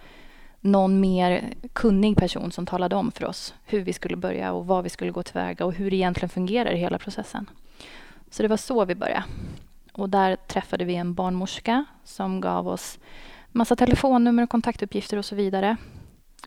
någon 0.61 0.99
mer 0.99 1.53
kunnig 1.73 2.17
person 2.17 2.51
som 2.51 2.65
talade 2.65 2.95
om 2.95 3.11
för 3.11 3.25
oss 3.25 3.53
hur 3.65 3.81
vi 3.81 3.93
skulle 3.93 4.15
börja 4.15 4.51
och 4.51 4.67
vad 4.67 4.83
vi 4.83 4.89
skulle 4.89 5.11
gå 5.11 5.23
tillväga 5.23 5.65
och 5.65 5.73
hur 5.73 5.91
det 5.91 5.95
egentligen 5.95 6.29
fungerar 6.29 6.71
i 6.71 6.77
hela 6.77 6.97
processen. 6.97 7.49
Så 8.29 8.43
det 8.43 8.49
var 8.49 8.57
så 8.57 8.85
vi 8.85 8.95
började. 8.95 9.23
Och 9.93 10.09
där 10.09 10.35
träffade 10.35 10.85
vi 10.85 10.95
en 10.95 11.13
barnmorska 11.13 11.85
som 12.03 12.41
gav 12.41 12.67
oss 12.67 12.99
massa 13.51 13.75
telefonnummer 13.75 14.43
och 14.43 14.49
kontaktuppgifter 14.49 15.17
och 15.17 15.25
så 15.25 15.35
vidare 15.35 15.77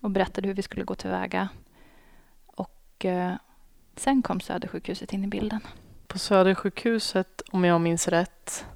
och 0.03 0.11
berättade 0.11 0.49
hur 0.49 0.55
vi 0.55 0.63
skulle 0.63 0.85
gå 0.85 0.95
tillväga. 0.95 1.49
Och 2.47 3.05
eh, 3.05 3.33
sen 3.97 4.23
kom 4.23 4.41
Södersjukhuset 4.41 5.13
in 5.13 5.25
i 5.25 5.27
bilden. 5.27 5.61
På 6.07 6.19
Södersjukhuset, 6.19 7.43
om 7.53 7.65
jag 7.65 7.81
minns 7.81 8.09
rätt, 8.09 8.67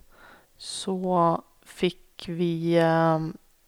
så 0.57 1.43
fick 1.63 2.29
vi... 2.29 2.77
Eh, 2.77 3.19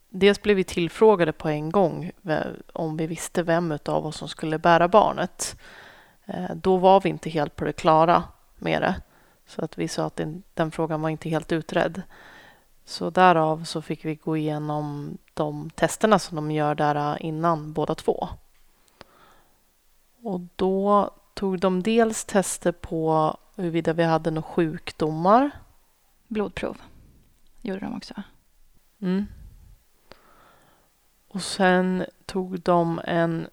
dels 0.08 0.42
blev 0.42 0.56
vi 0.56 0.64
tillfrågade 0.64 1.32
på 1.32 1.48
en 1.48 1.70
gång 1.70 2.12
eh, 2.24 2.46
om 2.72 2.96
vi 2.96 3.06
visste 3.06 3.42
vem 3.42 3.78
av 3.86 4.06
oss 4.06 4.16
som 4.16 4.28
skulle 4.28 4.58
bära 4.58 4.88
barnet. 4.88 5.56
Eh, 6.24 6.54
då 6.54 6.76
var 6.76 7.00
vi 7.00 7.08
inte 7.08 7.30
helt 7.30 7.56
på 7.56 7.64
det 7.64 7.72
klara 7.72 8.24
med 8.56 8.82
det. 8.82 9.02
Så 9.46 9.64
att 9.64 9.78
vi 9.78 9.88
sa 9.88 10.06
att 10.06 10.16
den, 10.16 10.42
den 10.54 10.70
frågan 10.70 11.02
var 11.02 11.08
inte 11.08 11.28
helt 11.28 11.52
utredd. 11.52 12.02
Så 12.84 13.10
därav 13.10 13.64
så 13.64 13.82
fick 13.82 14.04
vi 14.04 14.14
gå 14.14 14.36
igenom 14.36 15.18
de 15.34 15.70
testerna 15.70 16.18
som 16.18 16.36
de 16.36 16.50
gör 16.50 16.74
där 16.74 17.22
innan 17.22 17.72
båda 17.72 17.94
två. 17.94 18.28
Och 20.22 20.40
då 20.56 21.10
tog 21.36 21.60
de 21.60 21.82
dels 21.82 22.24
tester 22.24 22.72
på 22.72 23.36
huruvida 23.56 23.92
vi 23.92 24.02
hade 24.02 24.30
några 24.30 24.48
sjukdomar. 24.48 25.50
Blodprov 26.26 26.76
gjorde 27.62 27.80
de 27.80 27.96
också. 27.96 28.14
Mm. 29.00 29.26
Och 31.28 31.42
sen 31.42 32.04
tog 32.26 32.60
de 32.60 33.00
en 33.04 33.46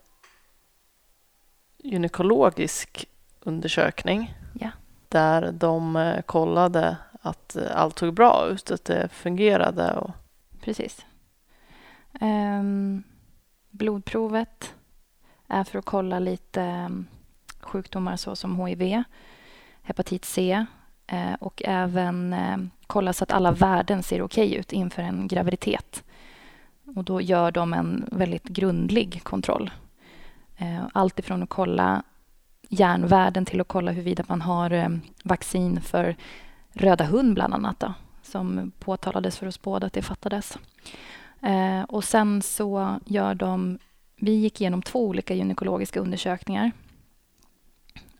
gynekologisk 1.77 3.09
undersökning. 3.39 4.33
Ja. 4.59 4.69
Där 5.09 5.51
de 5.51 5.95
eh, 5.95 6.21
kollade 6.21 6.97
att 7.21 7.57
allt 7.71 7.99
såg 7.99 8.13
bra 8.13 8.47
ut, 8.47 8.71
att 8.71 8.85
det 8.85 9.09
fungerade. 9.09 9.93
Och... 9.93 10.11
Precis. 10.61 11.05
Um, 12.21 13.03
blodprovet 13.69 14.73
är 15.47 15.63
för 15.63 15.79
att 15.79 15.85
kolla 15.85 16.19
lite 16.19 16.61
um, 16.61 17.07
sjukdomar 17.65 18.15
såsom 18.15 18.65
hiv, 18.65 19.03
hepatit 19.83 20.25
C 20.25 20.65
eh, 21.07 21.33
och 21.39 21.61
även 21.65 22.33
eh, 22.33 22.57
kolla 22.87 23.13
så 23.13 23.23
att 23.23 23.31
alla 23.31 23.51
värden 23.51 24.03
ser 24.03 24.21
okej 24.21 24.47
okay 24.47 24.59
ut 24.59 24.73
inför 24.73 25.01
en 25.01 25.27
graviditet. 25.27 26.03
Och 26.95 27.03
då 27.03 27.21
gör 27.21 27.51
de 27.51 27.73
en 27.73 28.09
väldigt 28.11 28.43
grundlig 28.43 29.23
kontroll. 29.23 29.71
Eh, 30.57 30.83
allt 30.93 31.19
ifrån 31.19 31.43
att 31.43 31.49
kolla 31.49 32.03
järnvärden 32.69 33.45
till 33.45 33.61
att 33.61 33.67
kolla 33.67 33.91
huruvida 33.91 34.23
man 34.27 34.41
har 34.41 34.99
vaccin 35.23 35.81
för 35.81 36.15
röda 36.73 37.05
hund 37.05 37.33
bland 37.33 37.53
annat 37.53 37.79
då, 37.79 37.93
som 38.21 38.71
påtalades 38.79 39.37
för 39.37 39.47
oss 39.47 39.61
båda 39.61 39.87
att 39.87 39.93
det 39.93 40.01
fattades. 40.01 40.57
Och 41.87 42.03
sen 42.03 42.41
så 42.41 42.99
gör 43.05 43.35
de... 43.35 43.79
Vi 44.15 44.31
gick 44.31 44.61
igenom 44.61 44.81
två 44.81 45.07
olika 45.07 45.33
gynekologiska 45.33 45.99
undersökningar. 45.99 46.71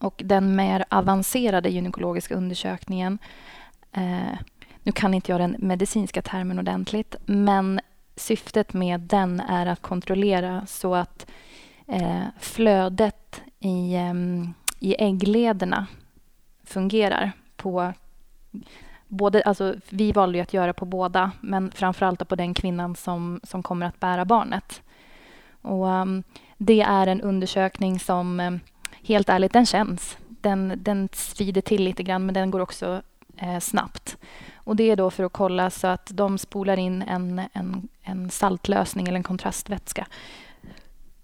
Och 0.03 0.21
den 0.25 0.55
mer 0.55 0.85
avancerade 0.89 1.69
gynekologiska 1.69 2.35
undersökningen 2.35 3.17
eh, 3.91 4.37
nu 4.83 4.91
kan 4.91 5.13
inte 5.13 5.31
jag 5.31 5.41
den 5.41 5.55
medicinska 5.59 6.21
termen 6.21 6.59
ordentligt, 6.59 7.15
men 7.25 7.79
syftet 8.15 8.73
med 8.73 8.99
den 8.99 9.39
är 9.39 9.65
att 9.65 9.81
kontrollera 9.81 10.65
så 10.65 10.95
att 10.95 11.27
eh, 11.87 12.23
flödet 12.39 13.41
i, 13.59 13.95
eh, 13.95 14.13
i 14.79 14.95
ägglederna 14.99 15.87
fungerar 16.63 17.31
på 17.55 17.93
både, 19.07 19.41
alltså, 19.41 19.75
vi 19.89 20.11
valde 20.11 20.37
ju 20.37 20.41
att 20.41 20.53
göra 20.53 20.73
på 20.73 20.85
båda, 20.85 21.31
men 21.41 21.71
framförallt 21.71 22.27
på 22.27 22.35
den 22.35 22.53
kvinnan 22.53 22.95
som, 22.95 23.39
som 23.43 23.63
kommer 23.63 23.85
att 23.85 23.99
bära 23.99 24.25
barnet. 24.25 24.81
Och, 25.61 25.85
um, 25.85 26.23
det 26.57 26.81
är 26.81 27.07
en 27.07 27.21
undersökning 27.21 27.99
som, 27.99 28.39
um, 28.39 28.59
helt 29.03 29.29
ärligt, 29.29 29.53
den 29.53 29.65
känns. 29.65 30.17
Den, 30.27 30.73
den 30.77 31.09
svider 31.13 31.61
till 31.61 31.83
lite 31.83 32.03
grann, 32.03 32.25
men 32.25 32.33
den 32.33 32.51
går 32.51 32.59
också 32.59 33.01
eh, 33.37 33.59
snabbt. 33.59 34.17
Och 34.55 34.75
det 34.75 34.91
är 34.91 34.95
då 34.95 35.11
för 35.11 35.23
att 35.23 35.33
kolla 35.33 35.69
så 35.69 35.87
att 35.87 36.11
de 36.13 36.37
spolar 36.37 36.79
in 36.79 37.01
en, 37.01 37.41
en, 37.53 37.87
en 38.01 38.29
saltlösning 38.29 39.07
eller 39.07 39.17
en 39.17 39.23
kontrastvätska 39.23 40.07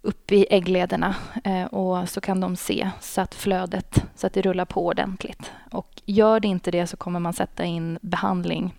upp 0.01 0.31
i 0.31 0.47
ägglederna 0.49 1.15
eh, 1.43 1.65
och 1.65 2.09
så 2.09 2.21
kan 2.21 2.39
de 2.39 2.55
se 2.55 2.89
så 3.01 3.21
att 3.21 3.35
flödet, 3.35 4.03
så 4.15 4.27
att 4.27 4.33
det 4.33 4.41
rullar 4.41 4.65
på 4.65 4.85
ordentligt. 4.85 5.51
Och 5.71 6.01
gör 6.05 6.39
det 6.39 6.47
inte 6.47 6.71
det 6.71 6.87
så 6.87 6.97
kommer 6.97 7.19
man 7.19 7.33
sätta 7.33 7.65
in 7.65 7.99
behandling 8.01 8.75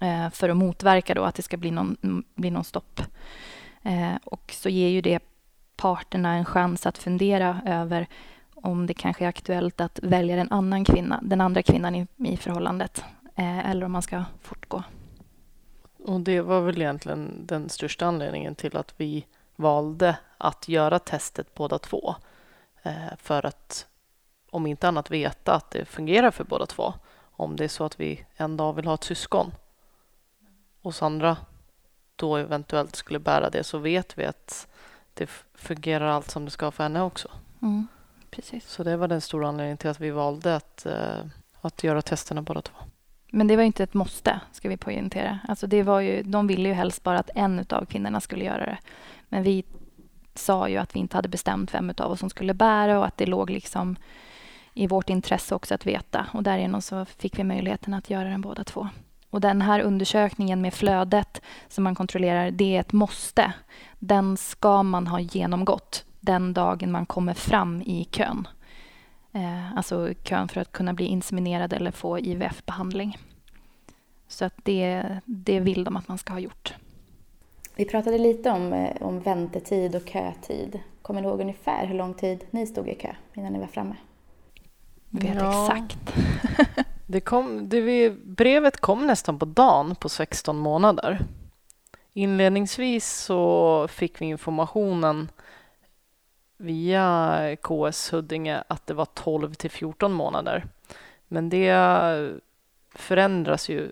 eh, 0.00 0.30
för 0.30 0.48
att 0.48 0.56
motverka 0.56 1.14
då 1.14 1.22
att 1.22 1.34
det 1.34 1.42
ska 1.42 1.56
bli 1.56 1.70
någon, 1.70 2.24
bli 2.34 2.50
någon 2.50 2.64
stopp. 2.64 3.00
Eh, 3.82 4.14
och 4.24 4.54
så 4.54 4.68
ger 4.68 4.88
ju 4.88 5.00
det 5.00 5.22
parterna 5.84 6.34
en 6.34 6.44
chans 6.44 6.86
att 6.86 6.98
fundera 6.98 7.60
över 7.66 8.06
om 8.54 8.86
det 8.86 8.94
kanske 8.94 9.24
är 9.24 9.28
aktuellt 9.28 9.80
att 9.80 9.98
välja 10.02 10.36
en 10.36 10.52
annan 10.52 10.84
kvinna, 10.84 11.20
den 11.22 11.40
andra 11.40 11.62
kvinnan 11.62 11.94
i, 11.94 12.06
i 12.16 12.36
förhållandet 12.36 13.04
eh, 13.34 13.70
eller 13.70 13.86
om 13.86 13.92
man 13.92 14.02
ska 14.02 14.24
fortgå. 14.42 14.82
Och 16.04 16.20
det 16.20 16.40
var 16.40 16.60
väl 16.60 16.82
egentligen 16.82 17.46
den 17.46 17.68
största 17.68 18.06
anledningen 18.06 18.54
till 18.54 18.76
att 18.76 18.94
vi 18.96 19.26
valde 19.56 20.16
att 20.38 20.68
göra 20.68 20.98
testet 20.98 21.54
båda 21.54 21.78
två 21.78 22.14
eh, 22.82 23.16
för 23.18 23.46
att 23.46 23.86
om 24.50 24.66
inte 24.66 24.88
annat 24.88 25.10
veta 25.10 25.54
att 25.54 25.70
det 25.70 25.84
fungerar 25.84 26.30
för 26.30 26.44
båda 26.44 26.66
två. 26.66 26.94
Om 27.16 27.56
det 27.56 27.64
är 27.64 27.68
så 27.68 27.84
att 27.84 28.00
vi 28.00 28.24
en 28.36 28.56
dag 28.56 28.72
vill 28.72 28.86
ha 28.86 28.94
ett 28.94 29.04
syskon 29.04 29.52
och 30.82 30.94
Sandra 30.94 31.36
då 32.16 32.36
eventuellt 32.36 32.96
skulle 32.96 33.18
bära 33.18 33.50
det 33.50 33.64
så 33.64 33.78
vet 33.78 34.18
vi 34.18 34.24
att 34.24 34.68
det 35.14 35.30
fungerar 35.54 36.06
allt 36.06 36.30
som 36.30 36.44
det 36.44 36.50
ska 36.50 36.70
för 36.70 36.82
henne 36.82 37.02
också. 37.02 37.28
Mm, 37.62 37.86
precis. 38.30 38.68
Så 38.68 38.84
det 38.84 38.96
var 38.96 39.08
den 39.08 39.20
stora 39.20 39.48
anledningen 39.48 39.78
till 39.78 39.90
att 39.90 40.00
vi 40.00 40.10
valde 40.10 40.56
att, 40.56 40.86
eh, 40.86 41.18
att 41.60 41.84
göra 41.84 42.02
testerna 42.02 42.42
båda 42.42 42.62
två. 42.62 42.74
Men 43.30 43.46
det 43.46 43.56
var 43.56 43.62
inte 43.62 43.82
ett 43.82 43.94
måste, 43.94 44.40
ska 44.52 44.68
vi 44.68 44.76
poängtera. 44.76 45.38
Alltså 45.48 45.66
det 45.66 45.82
var 45.82 46.00
ju, 46.00 46.22
de 46.22 46.46
ville 46.46 46.68
ju 46.68 46.74
helst 46.74 47.02
bara 47.02 47.18
att 47.18 47.30
en 47.34 47.66
av 47.70 47.84
kvinnorna 47.84 48.20
skulle 48.20 48.44
göra 48.44 48.66
det. 48.66 48.78
Men 49.28 49.42
vi 49.42 49.64
sa 50.34 50.68
ju 50.68 50.76
att 50.76 50.94
vi 50.96 51.00
inte 51.00 51.16
hade 51.16 51.28
bestämt 51.28 51.74
vem 51.74 51.92
av 51.98 52.10
oss 52.10 52.20
som 52.20 52.30
skulle 52.30 52.54
bära 52.54 52.98
och 52.98 53.06
att 53.06 53.16
det 53.16 53.26
låg 53.26 53.50
liksom 53.50 53.96
i 54.74 54.86
vårt 54.86 55.10
intresse 55.10 55.54
också 55.54 55.74
att 55.74 55.86
veta. 55.86 56.26
Och 56.32 56.42
därigenom 56.42 56.82
så 56.82 57.04
fick 57.04 57.38
vi 57.38 57.44
möjligheten 57.44 57.94
att 57.94 58.10
göra 58.10 58.28
den 58.28 58.40
båda 58.40 58.64
två. 58.64 58.88
Och 59.34 59.40
den 59.40 59.62
här 59.62 59.80
undersökningen 59.80 60.60
med 60.60 60.74
flödet 60.74 61.40
som 61.68 61.84
man 61.84 61.94
kontrollerar, 61.94 62.50
det 62.50 62.76
är 62.76 62.80
ett 62.80 62.92
måste. 62.92 63.52
Den 63.98 64.36
ska 64.36 64.82
man 64.82 65.06
ha 65.06 65.20
genomgått 65.20 66.04
den 66.20 66.52
dagen 66.52 66.92
man 66.92 67.06
kommer 67.06 67.34
fram 67.34 67.82
i 67.82 68.08
kön. 68.10 68.48
Eh, 69.32 69.76
alltså 69.76 70.14
kön 70.22 70.48
för 70.48 70.60
att 70.60 70.72
kunna 70.72 70.92
bli 70.94 71.04
inseminerad 71.04 71.72
eller 71.72 71.90
få 71.90 72.18
IVF-behandling. 72.18 73.18
Så 74.28 74.44
att 74.44 74.54
det, 74.62 75.04
det 75.24 75.60
vill 75.60 75.84
de 75.84 75.96
att 75.96 76.08
man 76.08 76.18
ska 76.18 76.32
ha 76.32 76.40
gjort. 76.40 76.74
Vi 77.76 77.84
pratade 77.84 78.18
lite 78.18 78.50
om, 78.50 78.72
eh, 78.72 79.02
om 79.02 79.20
väntetid 79.20 79.94
och 79.94 80.08
kötid. 80.08 80.80
Kommer 81.02 81.20
ni 81.20 81.28
ihåg 81.28 81.40
ungefär 81.40 81.86
hur 81.86 81.94
lång 81.94 82.14
tid 82.14 82.44
ni 82.50 82.66
stod 82.66 82.88
i 82.88 82.94
kö 82.94 83.14
innan 83.34 83.52
ni 83.52 83.58
var 83.58 83.66
framme? 83.66 83.96
Vet 85.10 85.34
ja. 85.34 85.68
exakt. 85.68 86.14
det 87.06 87.20
kom, 87.20 87.68
det, 87.68 88.10
brevet 88.10 88.80
kom 88.80 89.06
nästan 89.06 89.38
på 89.38 89.44
dagen 89.44 89.94
på 89.94 90.08
16 90.08 90.58
månader. 90.58 91.18
Inledningsvis 92.12 93.12
så 93.12 93.88
fick 93.88 94.20
vi 94.20 94.24
informationen 94.24 95.28
via 96.56 97.56
KS 97.62 98.12
Huddinge 98.12 98.62
att 98.68 98.86
det 98.86 98.94
var 98.94 99.04
12 99.14 99.54
till 99.54 99.70
14 99.70 100.12
månader. 100.12 100.66
Men 101.28 101.48
det 101.48 101.74
förändras 102.90 103.68
ju 103.68 103.90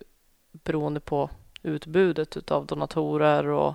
beroende 0.53 1.01
på 1.01 1.31
utbudet 1.63 2.51
av 2.51 2.67
donatorer 2.67 3.47
och 3.47 3.75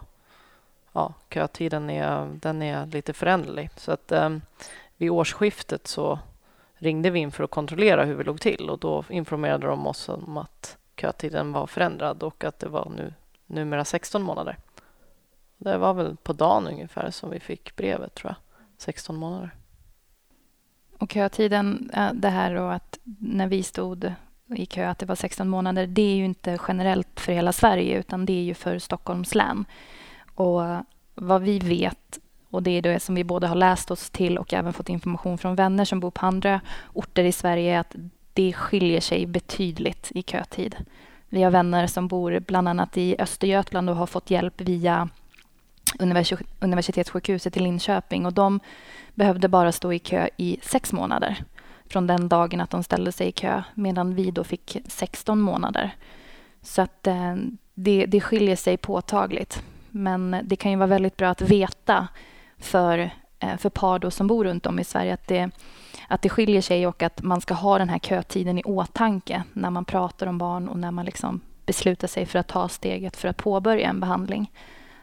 ja, 0.94 1.14
kötiden 1.30 1.90
är, 1.90 2.28
den 2.42 2.62
är 2.62 2.86
lite 2.86 3.14
föränderlig. 3.14 3.70
Så 3.76 3.92
att 3.92 4.12
eh, 4.12 4.38
vid 4.98 5.10
årsskiftet 5.10 5.88
så 5.88 6.20
ringde 6.78 7.10
vi 7.10 7.20
in 7.20 7.32
för 7.32 7.44
att 7.44 7.50
kontrollera 7.50 8.06
hur 8.06 8.16
vi 8.16 8.24
låg 8.24 8.42
till 8.42 8.70
och 8.70 8.80
då 8.80 9.04
informerade 9.10 9.68
de 9.68 9.88
oss 9.88 10.10
om 10.10 10.38
att 10.38 10.78
kötiden 10.96 11.52
var 11.52 11.68
förändrad 11.68 12.24
och 12.24 12.44
att 12.44 12.60
det 12.60 12.70
var 12.70 12.92
nu, 12.96 13.14
numera 13.46 13.86
16 13.86 14.24
månader. 14.24 14.58
Det 15.58 15.78
var 15.78 15.94
väl 15.94 16.16
på 16.24 16.34
dagen 16.34 16.68
ungefär 16.68 17.12
som 17.12 17.30
vi 17.30 17.40
fick 17.40 17.76
brevet, 17.76 18.16
tror 18.16 18.30
jag. 18.30 18.62
16 18.78 19.16
månader. 19.16 19.52
Och 21.00 21.12
kötiden, 21.12 21.92
eh, 21.94 22.14
det 22.14 22.30
här 22.30 22.56
och 22.56 22.74
att 22.74 23.00
när 23.20 23.48
vi 23.48 23.64
stod 23.64 24.14
i 24.56 24.66
kö 24.66 24.88
att 24.88 25.00
det 25.00 25.06
var 25.06 25.16
16 25.16 25.50
månader, 25.50 25.88
det 25.88 26.02
är 26.02 26.16
ju 26.16 26.26
inte 26.26 26.60
generellt 26.68 27.20
för 27.20 27.34
hela 27.34 27.52
Sverige 27.52 28.00
utan 28.00 28.26
det 28.26 28.34
är 28.34 28.44
ju 28.44 28.54
för 28.54 28.80
Stockholms 28.80 29.36
län. 29.36 29.66
Och 30.36 30.62
vad 31.16 31.42
vi 31.42 31.60
vet, 31.60 32.20
och 32.58 32.64
det 32.64 32.72
är 32.72 32.82
det 32.82 33.00
som 33.00 33.16
vi 33.16 33.24
både 33.24 33.48
har 33.48 33.56
läst 33.56 33.92
oss 33.92 34.10
till 34.10 34.38
och 34.38 34.54
även 34.54 34.74
fått 34.74 34.90
information 34.90 35.38
från 35.38 35.56
vänner 35.56 35.86
som 35.86 36.00
bor 36.00 36.12
på 36.12 36.26
andra 36.26 36.62
orter 36.94 37.24
i 37.24 37.32
Sverige, 37.32 37.80
att 37.80 37.96
det 38.34 38.54
skiljer 38.54 39.02
sig 39.02 39.26
betydligt 39.26 40.12
i 40.16 40.24
kötid. 40.24 40.76
Vi 41.30 41.44
har 41.44 41.52
vänner 41.52 41.88
som 41.88 42.08
bor 42.08 42.40
bland 42.40 42.68
annat 42.68 42.98
i 42.98 43.16
Östergötland 43.20 43.90
och 43.90 43.96
har 43.96 44.06
fått 44.06 44.32
hjälp 44.32 44.62
via 44.62 45.10
universitetssjukhuset 46.60 47.58
i 47.58 47.60
Linköping 47.60 48.26
och 48.26 48.34
de 48.34 48.60
behövde 49.14 49.48
bara 49.48 49.72
stå 49.72 49.94
i 49.94 50.00
kö 50.00 50.30
i 50.38 50.60
sex 50.64 50.94
månader 50.94 51.44
från 51.86 52.08
den 52.08 52.30
dagen 52.30 52.62
att 52.62 52.70
de 52.70 52.84
ställde 52.84 53.12
sig 53.12 53.28
i 53.28 53.32
kö 53.32 53.64
medan 53.74 54.16
vi 54.16 54.32
då 54.32 54.44
fick 54.44 54.78
16 54.88 55.42
månader. 55.42 55.96
Så 56.62 56.82
att 56.82 57.08
eh, 57.08 57.36
det, 57.74 58.06
det 58.06 58.22
skiljer 58.22 58.56
sig 58.56 58.78
påtagligt. 58.78 59.64
Men 59.90 60.38
det 60.44 60.56
kan 60.56 60.72
ju 60.72 60.78
vara 60.78 60.88
väldigt 60.88 61.18
bra 61.18 61.30
att 61.30 61.42
veta 61.42 62.08
för, 62.60 63.10
eh, 63.40 63.58
för 63.58 63.70
par 63.70 64.00
då 64.00 64.12
som 64.12 64.28
bor 64.28 64.44
runt 64.44 64.66
om 64.66 64.80
i 64.80 64.84
Sverige 64.84 65.14
att 65.14 65.28
det, 65.28 65.50
att 66.08 66.22
det 66.22 66.30
skiljer 66.30 66.62
sig 66.62 66.88
och 66.88 67.04
att 67.04 67.22
man 67.22 67.42
ska 67.42 67.54
ha 67.54 67.78
den 67.78 67.90
här 67.90 68.00
kötiden 68.00 68.60
i 68.60 68.64
åtanke 68.64 69.44
när 69.54 69.70
man 69.70 69.86
pratar 69.86 70.28
om 70.28 70.38
barn 70.38 70.68
och 70.68 70.80
när 70.80 70.92
man 70.92 71.06
liksom 71.06 71.42
beslutar 71.66 72.08
sig 72.08 72.26
för 72.26 72.40
att 72.40 72.48
ta 72.48 72.70
steget 72.70 73.18
för 73.18 73.28
att 73.28 73.38
påbörja 73.38 73.90
en 73.90 74.00
behandling. 74.00 74.52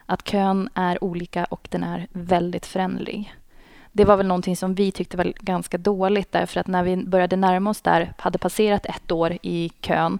Att 0.05 0.23
kön 0.23 0.69
är 0.73 1.03
olika 1.03 1.45
och 1.45 1.67
den 1.71 1.83
är 1.83 2.07
väldigt 2.11 2.65
föränderlig. 2.65 3.35
Det 3.91 4.05
var 4.05 4.17
väl 4.17 4.27
någonting 4.27 4.57
som 4.57 4.75
vi 4.75 4.91
tyckte 4.91 5.17
var 5.17 5.33
ganska 5.39 5.77
dåligt 5.77 6.31
därför 6.31 6.59
att 6.59 6.67
när 6.67 6.83
vi 6.83 6.97
började 6.97 7.35
närma 7.35 7.69
oss 7.69 7.81
där, 7.81 8.13
hade 8.17 8.37
passerat 8.37 8.85
ett 8.85 9.11
år 9.11 9.37
i 9.41 9.71
kön 9.81 10.19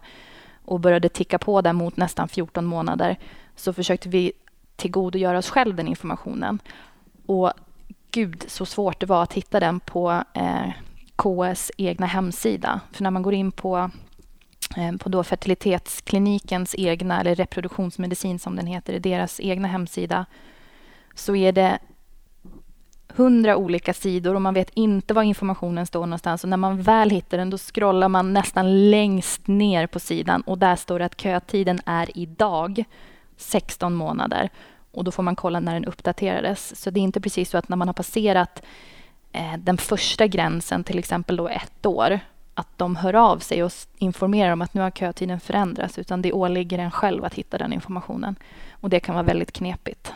och 0.66 0.80
började 0.80 1.10
ticka 1.10 1.40
på 1.40 1.62
där 1.62 1.74
mot 1.74 1.98
nästan 1.98 2.28
14 2.28 2.66
månader 2.66 3.18
så 3.56 3.74
försökte 3.74 4.10
vi 4.10 4.32
tillgodogöra 4.76 5.38
oss 5.38 5.50
själv 5.50 5.76
den 5.76 5.88
informationen. 5.88 6.60
Och 7.26 7.52
gud 8.12 8.46
så 8.48 8.66
svårt 8.66 9.00
det 9.00 9.06
var 9.06 9.24
att 9.24 9.34
hitta 9.34 9.60
den 9.60 9.80
på 9.80 10.24
eh, 10.34 10.70
KS 11.16 11.72
egna 11.78 12.06
hemsida. 12.06 12.82
För 12.92 13.04
när 13.04 13.12
man 13.12 13.24
går 13.24 13.34
in 13.34 13.52
på, 13.52 13.90
eh, 14.78 14.98
på 14.98 15.10
då 15.10 15.24
fertilitetsklinikens 15.24 16.76
egna, 16.78 17.20
eller 17.20 17.36
reproduktionsmedicin 17.36 18.40
som 18.40 18.56
den 18.56 18.68
heter, 18.68 19.00
deras 19.00 19.40
egna 19.40 19.68
hemsida, 19.68 20.26
så 21.16 21.36
är 21.36 21.52
det 21.52 21.80
hundra 23.08 23.58
olika 23.58 23.94
sidor 23.94 24.36
och 24.36 24.42
man 24.42 24.54
vet 24.54 24.70
inte 24.74 25.14
var 25.14 25.24
informationen 25.24 25.86
står 25.86 26.06
någonstans. 26.06 26.44
Och 26.44 26.50
när 26.50 26.58
man 26.58 26.82
väl 26.82 27.10
hittar 27.10 27.38
den, 27.38 27.50
då 27.50 27.58
scrollar 27.58 28.10
man 28.10 28.34
nästan 28.34 28.90
längst 28.90 29.48
ner 29.48 29.88
på 29.88 30.00
sidan 30.00 30.42
och 30.42 30.58
där 30.58 30.76
står 30.76 31.00
det 31.00 31.06
att 31.06 31.22
kötiden 31.22 31.80
är 31.86 32.18
idag 32.18 32.84
16 33.38 33.94
månader. 33.94 34.50
Och 34.96 35.04
då 35.04 35.12
får 35.12 35.24
man 35.24 35.36
kolla 35.36 35.60
när 35.60 35.74
den 35.74 35.86
uppdaterades. 35.86 36.82
Så 36.82 36.90
det 36.90 37.00
är 37.00 37.02
inte 37.02 37.22
precis 37.22 37.50
så 37.50 37.58
att 37.58 37.70
när 37.70 37.78
man 37.78 37.88
har 37.88 37.94
passerat 37.94 38.62
eh, 39.32 39.58
den 39.58 39.78
första 39.78 40.28
gränsen, 40.28 40.84
till 40.84 41.00
exempel 41.00 41.36
då 41.36 41.48
ett 41.48 41.86
år, 41.86 42.20
att 42.54 42.78
de 42.78 42.96
hör 42.96 43.14
av 43.14 43.40
sig 43.40 43.64
och 43.64 43.72
informerar 43.98 44.52
om 44.52 44.62
att 44.62 44.74
nu 44.74 44.82
har 44.82 44.92
kötiden 44.92 45.40
förändrats, 45.40 46.00
utan 46.00 46.22
det 46.22 46.34
åligger 46.34 46.80
en 46.80 46.92
själv 46.92 47.26
att 47.26 47.34
hitta 47.34 47.58
den 47.58 47.74
informationen. 47.74 48.36
Och 48.72 48.90
det 48.90 49.00
kan 49.00 49.16
vara 49.16 49.26
väldigt 49.26 49.52
knepigt. 49.52 50.14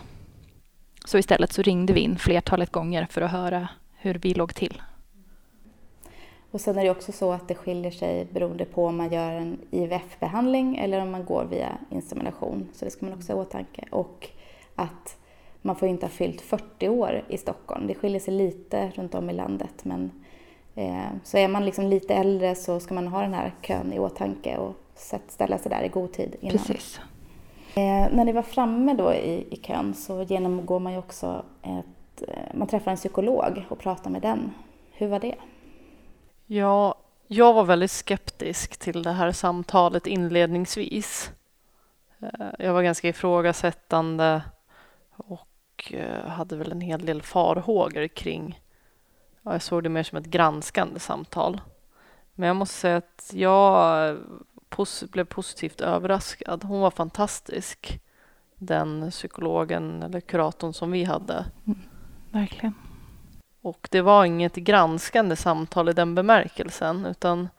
Så 1.05 1.17
istället 1.17 1.53
så 1.53 1.61
ringde 1.61 1.93
vi 1.93 1.99
in 1.99 2.17
flertalet 2.17 2.71
gånger 2.71 3.07
för 3.09 3.21
att 3.21 3.31
höra 3.31 3.67
hur 3.97 4.13
vi 4.13 4.33
låg 4.33 4.55
till. 4.55 4.81
Och 6.51 6.61
sen 6.61 6.77
är 6.77 6.83
det 6.83 6.89
också 6.89 7.11
så 7.11 7.31
att 7.31 7.47
det 7.47 7.55
skiljer 7.55 7.91
sig 7.91 8.27
beroende 8.31 8.65
på 8.65 8.85
om 8.85 8.97
man 8.97 9.13
gör 9.13 9.31
en 9.31 9.57
IVF-behandling 9.71 10.77
eller 10.77 11.01
om 11.01 11.11
man 11.11 11.25
går 11.25 11.45
via 11.45 11.77
insemination. 11.89 12.69
Så 12.73 12.85
det 12.85 12.91
ska 12.91 13.05
man 13.05 13.15
också 13.15 13.33
ha 13.33 13.39
i 13.39 13.41
åtanke. 13.41 13.85
Och 13.91 14.29
att 14.79 15.17
man 15.61 15.75
får 15.75 15.87
inte 15.87 16.05
ha 16.05 16.11
fyllt 16.11 16.41
40 16.41 16.89
år 16.89 17.23
i 17.27 17.37
Stockholm. 17.37 17.87
Det 17.87 17.95
skiljer 17.95 18.19
sig 18.19 18.33
lite 18.33 18.91
runt 18.95 19.15
om 19.15 19.29
i 19.29 19.33
landet. 19.33 19.83
Men, 19.83 20.11
eh, 20.75 21.07
så 21.23 21.37
är 21.37 21.47
man 21.47 21.65
liksom 21.65 21.87
lite 21.87 22.13
äldre 22.15 22.55
så 22.55 22.79
ska 22.79 22.93
man 22.93 23.07
ha 23.07 23.21
den 23.21 23.33
här 23.33 23.53
kön 23.61 23.93
i 23.93 23.99
åtanke 23.99 24.57
och 24.57 24.75
ställa 25.27 25.57
sig 25.57 25.69
där 25.69 25.83
i 25.83 25.87
god 25.87 26.13
tid 26.13 26.35
innan. 26.39 26.57
Precis. 26.57 26.99
Eh, 27.75 28.07
när 28.11 28.25
ni 28.25 28.31
var 28.31 28.41
framme 28.41 28.93
då 28.93 29.13
i, 29.13 29.47
i 29.49 29.55
kön 29.55 29.93
så 29.93 30.23
genomgår 30.23 30.79
man 30.79 30.93
ju 30.93 30.99
också 30.99 31.43
ett, 31.61 32.29
eh, 32.29 32.43
man 32.53 32.67
träffar 32.67 32.91
en 32.91 32.97
psykolog 32.97 33.65
och 33.69 33.79
pratar 33.79 34.09
med 34.09 34.21
den. 34.21 34.53
Hur 34.91 35.07
var 35.07 35.19
det? 35.19 35.35
Ja, 36.45 36.95
jag 37.27 37.53
var 37.53 37.63
väldigt 37.63 37.91
skeptisk 37.91 38.77
till 38.77 39.03
det 39.03 39.11
här 39.11 39.31
samtalet 39.31 40.07
inledningsvis. 40.07 41.31
Eh, 42.19 42.47
jag 42.59 42.73
var 42.73 42.83
ganska 42.83 43.07
ifrågasättande 43.07 44.41
och 45.19 45.93
eh, 45.93 46.27
hade 46.27 46.55
väl 46.55 46.71
en 46.71 46.81
hel 46.81 47.05
del 47.05 47.21
farhågor 47.21 48.07
kring, 48.07 48.61
ja, 49.41 49.51
jag 49.51 49.61
såg 49.61 49.83
det 49.83 49.89
mer 49.89 50.03
som 50.03 50.17
ett 50.17 50.25
granskande 50.25 50.99
samtal. 50.99 51.61
Men 52.35 52.47
jag 52.47 52.55
måste 52.55 52.75
säga 52.75 52.97
att 52.97 53.31
jag 53.33 54.17
pos 54.69 55.03
blev 55.11 55.25
positivt 55.25 55.81
överraskad. 55.81 56.63
Hon 56.63 56.81
var 56.81 56.91
fantastisk, 56.91 57.99
den 58.55 59.11
psykologen 59.11 60.03
eller 60.03 60.19
kuratorn 60.19 60.73
som 60.73 60.91
vi 60.91 61.03
hade. 61.03 61.45
Mm, 61.65 61.79
verkligen. 62.31 62.73
Och 63.61 63.87
det 63.91 64.01
var 64.01 64.25
inget 64.25 64.55
granskande 64.55 65.35
samtal 65.35 65.89
i 65.89 65.93
den 65.93 66.15
bemärkelsen, 66.15 67.05
utan 67.05 67.49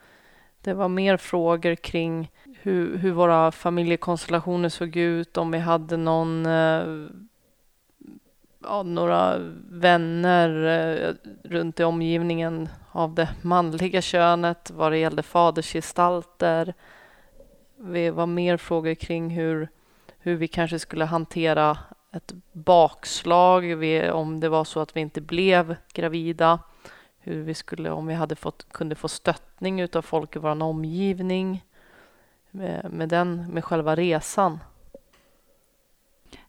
det 0.61 0.75
var 0.75 0.89
mer 0.89 1.17
frågor 1.17 1.75
kring 1.75 2.31
hur, 2.63 2.99
hur 2.99 3.13
våra 3.13 3.53
familjekonstellationer 3.53 4.69
såg 4.69 4.97
ut, 4.97 5.37
om 5.37 5.51
vi 5.51 5.59
hade 5.59 5.97
någon 5.97 6.47
eh, 6.47 7.07
ja, 8.63 8.83
några 8.83 9.39
vänner 9.69 10.67
eh, 10.67 11.15
runt 11.51 11.81
i 11.81 11.85
omgivningen 11.85 12.69
av 12.93 13.15
det 13.15 13.29
manliga 13.43 14.03
könet 14.03 14.71
vad 14.71 14.93
det 14.93 14.99
gällde 14.99 15.23
fadersgestalter. 15.23 16.75
Det 17.77 18.11
var 18.11 18.27
mer 18.27 18.57
frågor 18.57 18.95
kring 18.95 19.31
hur, 19.31 19.69
hur 20.19 20.37
vi 20.37 20.49
kanske 20.49 20.79
skulle 20.79 21.05
hantera 21.05 21.79
ett 22.13 22.33
bakslag 22.53 23.65
om 24.13 24.41
det 24.41 24.49
var 24.49 24.65
så 24.65 24.81
att 24.81 24.97
vi 24.97 25.01
inte 25.01 25.21
blev 25.21 25.77
gravida. 25.93 26.59
Hur 27.19 27.43
vi 27.43 27.55
skulle, 27.55 27.91
om 27.91 28.07
vi 28.07 28.15
hade 28.15 28.37
fått, 28.37 28.73
kunde 28.73 28.95
få 28.95 29.09
stöttning 29.09 29.89
av 29.95 30.03
folk 30.03 30.37
i 30.37 30.39
vår 30.39 30.63
omgivning 30.63 31.65
med, 32.51 32.93
med, 32.93 33.09
den, 33.09 33.53
med 33.53 33.65
själva 33.65 33.97
resan. 33.97 34.59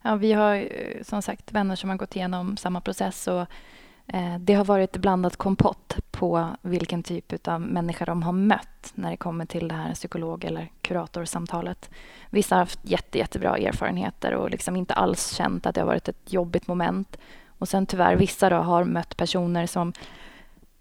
Ja, 0.01 0.15
vi 0.15 0.33
har 0.33 0.55
eh, 0.55 1.03
som 1.03 1.21
sagt 1.21 1.51
vänner 1.51 1.75
som 1.75 1.89
har 1.89 1.97
gått 1.97 2.15
igenom 2.15 2.57
samma 2.57 2.81
process 2.81 3.27
och 3.27 3.45
eh, 4.07 4.37
det 4.39 4.53
har 4.53 4.65
varit 4.65 4.97
blandat 4.97 5.35
kompott 5.35 5.97
på 6.11 6.47
vilken 6.61 7.03
typ 7.03 7.47
av 7.47 7.61
människa 7.61 8.05
de 8.05 8.23
har 8.23 8.31
mött 8.31 8.91
när 8.95 9.11
det 9.11 9.17
kommer 9.17 9.45
till 9.45 9.67
det 9.67 9.75
här 9.75 9.93
psykolog 9.93 10.43
eller 10.43 10.71
kuratorsamtalet. 10.81 11.89
Vissa 12.29 12.55
har 12.55 12.59
haft 12.59 12.79
jätte, 12.83 13.17
jättebra 13.17 13.57
erfarenheter 13.57 14.33
och 14.33 14.49
liksom 14.49 14.75
inte 14.75 14.93
alls 14.93 15.33
känt 15.33 15.65
att 15.65 15.75
det 15.75 15.81
har 15.81 15.87
varit 15.87 16.09
ett 16.09 16.33
jobbigt 16.33 16.67
moment. 16.67 17.17
Och 17.47 17.69
sen 17.69 17.85
tyvärr, 17.85 18.15
vissa 18.15 18.49
då 18.49 18.55
har 18.55 18.83
mött 18.83 19.17
personer 19.17 19.67
som 19.67 19.93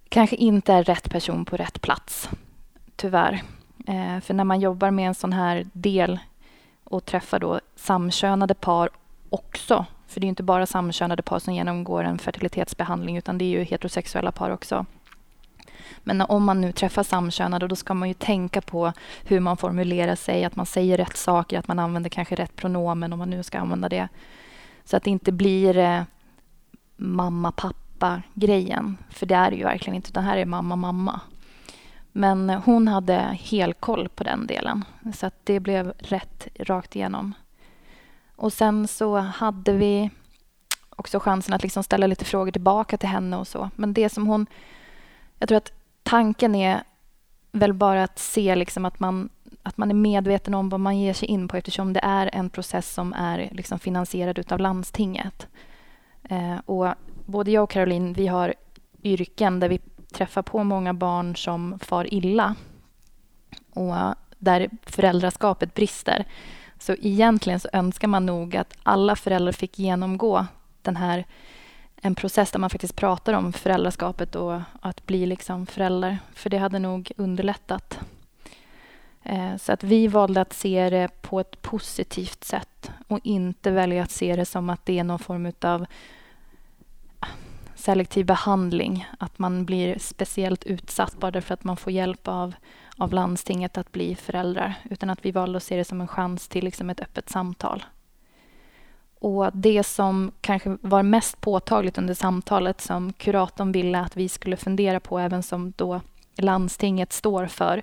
kanske 0.09 0.37
inte 0.37 0.73
är 0.73 0.85
rätt 0.85 1.11
person 1.11 1.45
på 1.45 1.57
rätt 1.57 1.81
plats. 1.81 2.29
Tyvärr. 2.97 3.43
Eh, 3.87 4.21
för 4.21 4.35
när 4.35 4.45
man 4.45 4.61
jobbar 4.61 4.91
med 4.91 5.09
en 5.09 5.15
sån 5.15 5.33
här 5.33 5.67
del 5.73 6.19
och 6.91 7.05
träffar 7.05 7.39
då 7.39 7.61
samkönade 7.77 8.55
par 8.55 8.91
också, 9.31 9.87
för 10.07 10.21
det 10.21 10.27
är 10.27 10.29
inte 10.29 10.43
bara 10.43 10.67
samkönade 10.67 11.23
par 11.23 11.39
som 11.39 11.55
genomgår 11.55 12.05
en 12.05 12.19
fertilitetsbehandling 12.19 13.17
utan 13.17 13.39
det 13.39 13.45
är 13.45 13.59
ju 13.59 13.63
heterosexuella 13.63 14.33
par 14.33 14.51
också. 14.51 14.87
Men 16.05 16.21
om 16.21 16.45
man 16.45 16.61
nu 16.61 16.73
träffar 16.73 17.03
samkönade 17.03 17.69
då 17.69 17.77
ska 17.77 17.95
man 17.95 18.09
ju 18.09 18.15
tänka 18.15 18.61
på 18.61 18.93
hur 19.25 19.41
man 19.41 19.57
formulerar 19.57 20.17
sig, 20.17 20.45
att 20.45 20.57
man 20.57 20.67
säger 20.67 20.97
rätt 20.97 21.17
saker, 21.17 21.59
att 21.59 21.69
man 21.69 21.79
använder 21.79 22.11
kanske 22.11 22.35
rätt 22.35 22.57
pronomen 22.57 23.13
om 23.13 23.19
man 23.19 23.31
nu 23.31 23.43
ska 23.43 23.59
använda 23.59 23.89
det. 23.89 24.09
Så 24.85 24.97
att 24.97 25.03
det 25.03 25.11
inte 25.11 25.33
blir 25.33 25.79
eh, 25.79 26.03
mamma, 26.97 27.53
pappa 27.53 28.23
grejen. 28.35 28.97
För 29.11 29.27
det 29.27 29.35
är 29.35 29.51
det 29.51 29.57
ju 29.57 29.65
verkligen 29.65 29.97
inte, 29.97 30.09
utan 30.09 30.25
här 30.25 30.37
är 30.37 30.45
mamma, 30.45 30.77
mamma. 30.77 31.21
Men 32.13 32.51
hon 32.51 32.89
hade 32.89 33.19
helkoll 33.41 34.09
på 34.09 34.25
den 34.25 34.47
delen, 34.47 34.85
så 35.15 35.27
att 35.27 35.35
det 35.45 35.61
blev 35.61 35.93
rätt 35.99 36.49
rakt 36.59 36.97
igenom. 36.97 37.35
Och 38.37 38.53
sen 38.53 38.89
så 38.89 39.17
hade 39.17 39.73
vi 39.73 40.11
också 40.91 41.21
chansen 41.21 41.55
att 41.55 41.63
liksom 41.63 41.83
ställa 41.83 42.07
lite 42.07 42.25
frågor 42.25 42.53
tillbaka 42.53 42.97
till 42.97 43.09
henne 43.09 43.37
och 43.37 43.49
så. 43.49 43.71
Men 43.77 43.93
det 43.93 44.09
som 44.09 44.27
hon... 44.27 44.47
Jag 45.39 45.49
tror 45.49 45.59
att 45.59 45.73
tanken 46.03 46.55
är 46.55 46.83
väl 47.53 47.73
bara 47.73 48.05
att 48.05 48.19
se 48.19 48.55
liksom 48.55 48.85
att, 48.85 49.01
man, 49.01 49.29
att 49.63 49.77
man 49.77 49.91
är 49.91 49.95
medveten 49.95 50.55
om 50.55 50.69
vad 50.69 50.81
man 50.81 50.99
ger 50.99 51.15
sig 51.15 51.29
in 51.29 51.49
på 51.49 51.57
eftersom 51.57 51.93
det 51.93 52.01
är 52.03 52.31
en 52.33 52.51
process 52.51 52.93
som 52.93 53.13
är 53.13 53.49
liksom 53.53 53.79
finansierad 53.79 54.53
av 54.53 54.61
landstinget. 54.61 55.49
Eh, 56.23 56.57
och 56.65 56.95
både 57.27 57.51
jag 57.51 57.65
och 57.65 57.71
Caroline, 57.71 58.13
vi 58.13 58.27
har 58.27 58.55
yrken 59.03 59.61
där 59.61 59.69
vi 59.69 59.81
träffar 60.11 60.43
på 60.43 60.65
många 60.65 60.95
barn 60.95 61.37
som 61.37 61.79
far 61.79 62.15
illa 62.15 62.55
och 63.75 63.95
där 64.39 64.71
föräldraskapet 64.83 65.75
brister. 65.75 66.25
Så 66.79 66.93
egentligen 66.93 67.61
så 67.61 67.69
önskar 67.73 68.09
man 68.09 68.27
nog 68.27 68.57
att 68.57 68.75
alla 68.83 69.17
föräldrar 69.17 69.53
fick 69.53 69.79
genomgå 69.79 70.47
den 70.83 70.97
här 70.97 71.25
en 72.03 72.15
process 72.15 72.51
där 72.51 72.59
man 72.59 72.71
faktiskt 72.71 72.97
pratar 72.97 73.33
om 73.33 73.53
föräldraskapet 73.53 74.37
och 74.37 74.61
att 74.81 75.07
bli 75.07 75.27
liksom 75.27 75.67
förälder. 75.67 76.19
För 76.35 76.51
det 76.51 76.59
hade 76.59 76.79
nog 76.79 77.13
underlättat. 77.17 77.99
Eh, 79.23 79.57
så 79.57 79.73
att 79.73 79.85
vi 79.85 80.07
valde 80.07 80.41
att 80.41 80.53
se 80.53 80.91
det 80.91 81.09
på 81.23 81.41
ett 81.41 81.63
positivt 81.63 82.45
sätt 82.45 82.91
och 83.09 83.21
inte 83.23 83.71
välja 83.71 84.03
att 84.03 84.11
se 84.11 84.37
det 84.37 84.45
som 84.45 84.71
att 84.71 84.87
det 84.87 84.99
är 84.99 85.05
någon 85.05 85.19
form 85.19 85.53
av 85.61 85.87
selektiv 87.81 88.27
behandling. 88.27 89.07
Att 89.19 89.39
man 89.39 89.65
blir 89.65 89.99
speciellt 89.99 90.65
utsatt 90.65 91.17
bara 91.17 91.31
därför 91.31 91.55
att 91.55 91.65
man 91.65 91.77
får 91.77 91.93
hjälp 91.93 92.29
av, 92.29 92.55
av 92.97 93.13
landstinget 93.13 93.79
att 93.79 93.93
bli 93.93 94.15
föräldrar. 94.15 94.75
Utan 94.91 95.11
att 95.11 95.25
vi 95.25 95.31
valde 95.31 95.57
att 95.57 95.63
se 95.63 95.77
det 95.77 95.85
som 95.85 96.01
en 96.01 96.09
chans 96.09 96.49
till 96.49 96.65
liksom 96.65 96.91
ett 96.91 97.01
öppet 97.01 97.31
samtal. 97.31 97.85
Och 99.21 99.51
det 99.53 99.83
som 99.83 100.33
kanske 100.41 100.77
var 100.81 101.03
mest 101.03 101.41
påtagligt 101.41 101.99
under 101.99 102.15
samtalet 102.15 102.81
som 102.81 103.13
kuratorn 103.13 103.73
ville 103.73 104.01
att 104.01 104.17
vi 104.17 104.29
skulle 104.29 104.57
fundera 104.57 105.01
på, 105.01 105.19
även 105.19 105.43
som 105.43 105.73
då 105.77 106.01
landstinget 106.37 107.13
står 107.13 107.47
för, 107.47 107.83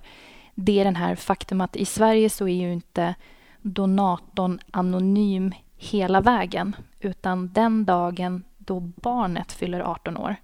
det 0.55 0.79
är 0.79 0.85
den 0.85 0.95
här 0.95 1.15
faktum 1.15 1.61
att 1.61 1.75
i 1.75 1.85
Sverige 1.85 2.29
så 2.29 2.47
är 2.47 2.55
ju 2.55 2.73
inte 2.73 3.15
donatorn 3.61 4.59
anonym 4.71 5.53
hela 5.75 6.21
vägen, 6.21 6.75
utan 6.99 7.53
den 7.53 7.85
dagen 7.85 8.43
då 8.67 8.79
barnet 8.79 9.51
fyller 9.51 9.79
18 9.79 10.17
år 10.17 10.35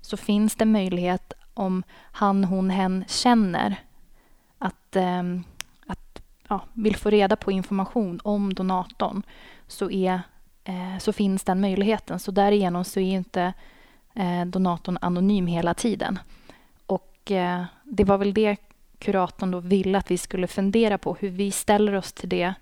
så 0.00 0.16
finns 0.16 0.54
det 0.54 0.64
möjlighet 0.64 1.32
om 1.54 1.82
han, 2.12 2.44
hon, 2.44 2.70
hen 2.70 3.04
känner 3.08 3.76
att, 4.58 4.96
eh, 4.96 5.22
att 5.86 6.22
ja, 6.48 6.60
vill 6.72 6.96
få 6.96 7.10
reda 7.10 7.36
på 7.36 7.52
information 7.52 8.20
om 8.24 8.54
donatorn 8.54 9.22
så, 9.66 9.90
är, 9.90 10.20
eh, 10.64 10.98
så 10.98 11.12
finns 11.12 11.44
den 11.44 11.60
möjligheten. 11.60 12.18
Så 12.18 12.30
därigenom 12.30 12.84
så 12.84 13.00
är 13.00 13.14
inte 13.14 13.52
eh, 14.14 14.44
donatorn 14.44 14.98
anonym 15.00 15.46
hela 15.46 15.74
tiden. 15.74 16.18
Och 16.86 17.30
eh, 17.30 17.64
det 17.84 18.04
var 18.04 18.18
väl 18.18 18.34
det 18.34 18.56
kuratorn 18.98 19.50
då 19.50 19.60
ville 19.60 19.98
att 19.98 20.10
vi 20.10 20.18
skulle 20.18 20.46
fundera 20.46 20.98
på, 20.98 21.14
hur 21.20 21.28
vi 21.28 21.50
ställer 21.50 21.94
oss 21.94 22.12
till 22.12 22.28
det 22.28 22.54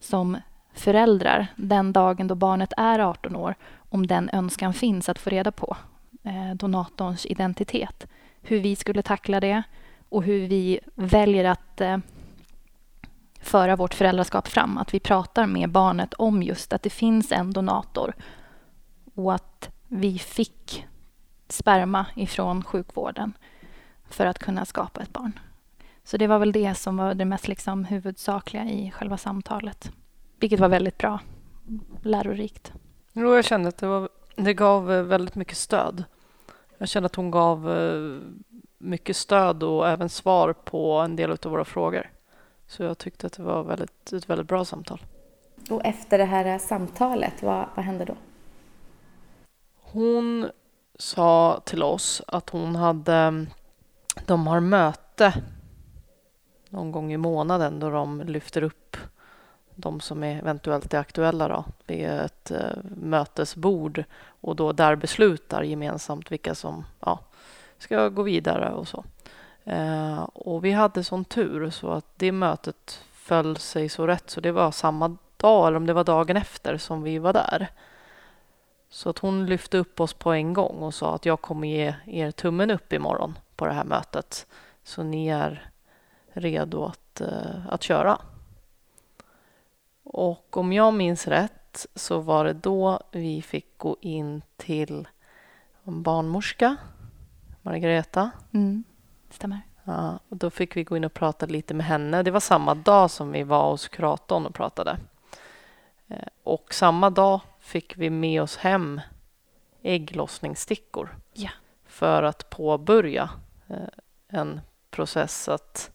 som 0.00 0.36
föräldrar 0.74 1.46
den 1.56 1.92
dagen 1.92 2.28
då 2.28 2.34
barnet 2.34 2.72
är 2.76 2.98
18 2.98 3.36
år 3.36 3.54
om 3.92 4.06
den 4.06 4.30
önskan 4.32 4.74
finns 4.74 5.08
att 5.08 5.18
få 5.18 5.30
reda 5.30 5.52
på 5.52 5.76
eh, 6.24 6.54
donatorns 6.54 7.26
identitet. 7.26 8.06
Hur 8.42 8.60
vi 8.60 8.76
skulle 8.76 9.02
tackla 9.02 9.40
det 9.40 9.62
och 10.08 10.22
hur 10.22 10.48
vi 10.48 10.80
väljer 10.94 11.44
att 11.44 11.80
eh, 11.80 11.98
föra 13.40 13.76
vårt 13.76 13.94
föräldraskap 13.94 14.48
fram. 14.48 14.78
Att 14.78 14.94
vi 14.94 15.00
pratar 15.00 15.46
med 15.46 15.70
barnet 15.70 16.14
om 16.14 16.42
just 16.42 16.72
att 16.72 16.82
det 16.82 16.90
finns 16.90 17.32
en 17.32 17.52
donator 17.52 18.14
och 19.14 19.34
att 19.34 19.70
vi 19.88 20.18
fick 20.18 20.86
sperma 21.48 22.06
ifrån 22.16 22.64
sjukvården 22.64 23.32
för 24.08 24.26
att 24.26 24.38
kunna 24.38 24.64
skapa 24.64 25.00
ett 25.02 25.12
barn. 25.12 25.38
Så 26.04 26.16
det 26.16 26.26
var 26.26 26.38
väl 26.38 26.52
det 26.52 26.74
som 26.74 26.96
var 26.96 27.14
det 27.14 27.24
mest 27.24 27.48
liksom 27.48 27.84
huvudsakliga 27.84 28.64
i 28.64 28.90
själva 28.90 29.16
samtalet. 29.16 29.92
Vilket 30.40 30.60
var 30.60 30.68
väldigt 30.68 30.98
bra, 30.98 31.20
lärorikt. 32.02 32.72
Jo, 33.12 33.34
jag 33.34 33.44
kände 33.44 33.68
att 33.68 33.78
det, 33.78 33.86
var, 33.86 34.08
det 34.36 34.54
gav 34.54 34.92
eh, 34.92 35.02
väldigt 35.02 35.34
mycket 35.34 35.56
stöd. 35.56 36.04
Jag 36.78 36.88
kände 36.88 37.06
att 37.06 37.14
hon 37.14 37.30
gav 37.30 37.70
eh, 37.78 38.18
mycket 38.78 39.16
stöd 39.16 39.62
och 39.62 39.88
även 39.88 40.08
svar 40.08 40.52
på 40.52 40.92
en 40.92 41.16
del 41.16 41.30
av 41.30 41.38
våra 41.42 41.64
frågor. 41.64 42.10
Så 42.66 42.82
jag 42.82 42.98
tyckte 42.98 43.26
att 43.26 43.32
det 43.32 43.42
var 43.42 43.62
väldigt, 43.62 44.12
ett 44.12 44.30
väldigt 44.30 44.48
bra 44.48 44.64
samtal. 44.64 45.00
Och 45.70 45.84
efter 45.84 46.18
det 46.18 46.24
här 46.24 46.58
samtalet, 46.58 47.42
vad, 47.42 47.66
vad 47.74 47.84
hände 47.84 48.04
då? 48.04 48.14
Hon 49.80 50.50
sa 50.98 51.62
till 51.64 51.82
oss 51.82 52.22
att 52.26 52.50
hon 52.50 52.76
hade, 52.76 53.46
de 54.26 54.46
har 54.46 54.60
möte 54.60 55.34
någon 56.68 56.92
gång 56.92 57.12
i 57.12 57.16
månaden 57.16 57.80
då 57.80 57.90
de 57.90 58.20
lyfter 58.20 58.62
upp 58.62 58.96
de 59.74 60.00
som 60.00 60.24
är 60.24 60.38
eventuellt 60.38 60.94
är 60.94 60.98
aktuella 60.98 61.48
då, 61.48 61.64
vid 61.86 62.06
ett 62.06 62.50
eh, 62.50 62.78
mötesbord 62.96 64.04
och 64.24 64.56
då 64.56 64.72
där 64.72 64.96
beslutar 64.96 65.62
gemensamt 65.62 66.32
vilka 66.32 66.54
som 66.54 66.84
ja, 67.00 67.18
ska 67.78 68.08
gå 68.08 68.22
vidare 68.22 68.70
och 68.70 68.88
så. 68.88 69.04
Eh, 69.64 70.22
och 70.22 70.64
vi 70.64 70.72
hade 70.72 71.04
sån 71.04 71.24
tur 71.24 71.70
så 71.70 71.90
att 71.90 72.06
det 72.16 72.32
mötet 72.32 73.04
föll 73.12 73.56
sig 73.56 73.88
så 73.88 74.06
rätt 74.06 74.30
så 74.30 74.40
det 74.40 74.52
var 74.52 74.70
samma 74.70 75.16
dag 75.36 75.66
eller 75.66 75.76
om 75.76 75.86
det 75.86 75.92
var 75.92 76.04
dagen 76.04 76.36
efter 76.36 76.76
som 76.76 77.02
vi 77.02 77.18
var 77.18 77.32
där. 77.32 77.68
Så 78.90 79.10
att 79.10 79.18
hon 79.18 79.46
lyfte 79.46 79.78
upp 79.78 80.00
oss 80.00 80.12
på 80.12 80.32
en 80.32 80.52
gång 80.52 80.76
och 80.76 80.94
sa 80.94 81.14
att 81.14 81.26
jag 81.26 81.40
kommer 81.40 81.68
ge 81.68 81.94
er 82.06 82.30
tummen 82.30 82.70
upp 82.70 82.92
imorgon 82.92 83.38
på 83.56 83.66
det 83.66 83.72
här 83.72 83.84
mötet. 83.84 84.46
Så 84.84 85.02
ni 85.02 85.28
är 85.28 85.70
redo 86.32 86.84
att, 86.84 87.20
eh, 87.20 87.66
att 87.68 87.82
köra. 87.82 88.18
Och 90.02 90.56
om 90.56 90.72
jag 90.72 90.94
minns 90.94 91.28
rätt 91.28 91.86
så 91.94 92.18
var 92.18 92.44
det 92.44 92.52
då 92.52 93.00
vi 93.10 93.42
fick 93.42 93.78
gå 93.78 93.96
in 94.00 94.42
till 94.56 95.08
en 95.84 96.02
barnmorska, 96.02 96.76
Margareta. 97.62 98.30
Mm, 98.52 98.84
stämmer. 99.30 99.60
Ja, 99.84 100.18
och 100.28 100.36
då 100.36 100.50
fick 100.50 100.76
vi 100.76 100.84
gå 100.84 100.96
in 100.96 101.04
och 101.04 101.14
prata 101.14 101.46
lite 101.46 101.74
med 101.74 101.86
henne. 101.86 102.22
Det 102.22 102.30
var 102.30 102.40
samma 102.40 102.74
dag 102.74 103.10
som 103.10 103.32
vi 103.32 103.42
var 103.42 103.70
hos 103.70 103.88
kuratorn 103.88 104.46
och 104.46 104.54
pratade. 104.54 104.98
Eh, 106.08 106.28
och 106.42 106.74
samma 106.74 107.10
dag 107.10 107.40
fick 107.58 107.96
vi 107.96 108.10
med 108.10 108.42
oss 108.42 108.56
hem 108.56 109.00
ägglossningsstickor 109.82 111.16
ja. 111.32 111.50
för 111.86 112.22
att 112.22 112.50
påbörja 112.50 113.30
eh, 113.68 113.76
en 114.28 114.60
process 114.90 115.48
att 115.48 115.90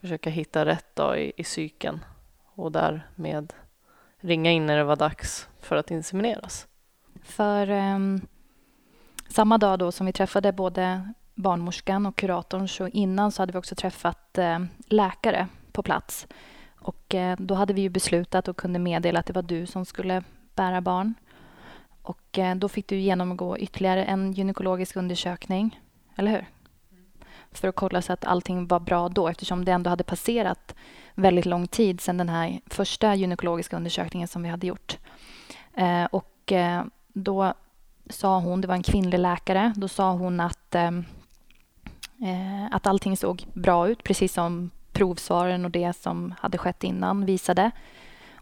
försöka 0.00 0.30
hitta 0.30 0.64
rätt 0.64 0.86
då 0.94 1.16
i, 1.16 1.32
i 1.36 1.42
psyken 1.42 2.00
och 2.54 2.72
därmed 2.72 3.52
ringa 4.20 4.50
in 4.50 4.66
när 4.66 4.76
det 4.76 4.84
var 4.84 4.96
dags 4.96 5.48
för 5.60 5.76
att 5.76 5.90
insemineras. 5.90 6.66
För 7.22 7.70
um, 7.70 8.20
samma 9.28 9.58
dag 9.58 9.78
då 9.78 9.92
som 9.92 10.06
vi 10.06 10.12
träffade 10.12 10.52
både 10.52 11.12
barnmorskan 11.34 12.06
och 12.06 12.16
kuratorn 12.16 12.68
så 12.68 12.88
innan 12.88 13.32
så 13.32 13.42
hade 13.42 13.52
vi 13.52 13.58
också 13.58 13.74
träffat 13.74 14.38
uh, 14.38 14.64
läkare 14.86 15.48
på 15.72 15.82
plats. 15.82 16.26
Och 16.76 17.14
uh, 17.14 17.34
då 17.38 17.54
hade 17.54 17.74
vi 17.74 17.82
ju 17.82 17.88
beslutat 17.88 18.48
och 18.48 18.56
kunde 18.56 18.78
meddela 18.78 19.20
att 19.20 19.26
det 19.26 19.32
var 19.32 19.42
du 19.42 19.66
som 19.66 19.84
skulle 19.84 20.22
bära 20.54 20.80
barn. 20.80 21.14
Och 22.02 22.38
uh, 22.38 22.54
då 22.54 22.68
fick 22.68 22.88
du 22.88 22.96
genomgå 22.96 23.58
ytterligare 23.58 24.04
en 24.04 24.32
gynekologisk 24.32 24.96
undersökning, 24.96 25.80
eller 26.16 26.30
hur? 26.30 26.46
För 27.58 27.68
att 27.68 27.74
kolla 27.74 28.02
så 28.02 28.12
att 28.12 28.24
allting 28.24 28.66
var 28.66 28.80
bra 28.80 29.08
då 29.08 29.28
eftersom 29.28 29.64
det 29.64 29.72
ändå 29.72 29.90
hade 29.90 30.04
passerat 30.04 30.74
väldigt 31.14 31.46
lång 31.46 31.66
tid 31.66 32.00
sedan 32.00 32.16
den 32.16 32.28
här 32.28 32.60
första 32.66 33.14
gynekologiska 33.14 33.76
undersökningen 33.76 34.28
som 34.28 34.42
vi 34.42 34.48
hade 34.48 34.66
gjort. 34.66 34.98
Eh, 35.74 36.04
och 36.04 36.52
eh, 36.52 36.84
då 37.12 37.54
sa 38.10 38.38
hon, 38.38 38.60
det 38.60 38.68
var 38.68 38.74
en 38.74 38.82
kvinnlig 38.82 39.18
läkare, 39.18 39.72
då 39.76 39.88
sa 39.88 40.12
hon 40.12 40.40
att, 40.40 40.74
eh, 40.74 40.90
eh 42.24 42.66
att 42.70 42.86
allting 42.86 43.16
såg 43.16 43.46
bra 43.52 43.88
ut, 43.88 44.02
precis 44.02 44.32
som 44.32 44.70
provsvaren 44.92 45.64
och 45.64 45.70
det 45.70 45.96
som 45.96 46.34
hade 46.40 46.58
skett 46.58 46.84
innan 46.84 47.26
visade. 47.26 47.70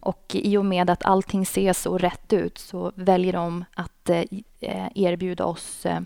Och 0.03 0.31
i 0.35 0.57
och 0.57 0.65
med 0.65 0.91
att 0.91 1.05
allting 1.05 1.47
ser 1.47 1.73
så 1.73 1.99
rätt 1.99 2.33
ut 2.33 2.59
så 2.59 2.93
väljer 2.95 3.33
de 3.33 3.65
att 3.75 4.11
eh, 4.11 4.25
eh 4.61 4.89
erbjuda 4.95 5.45
oss 5.45 5.87
eh, 5.87 6.01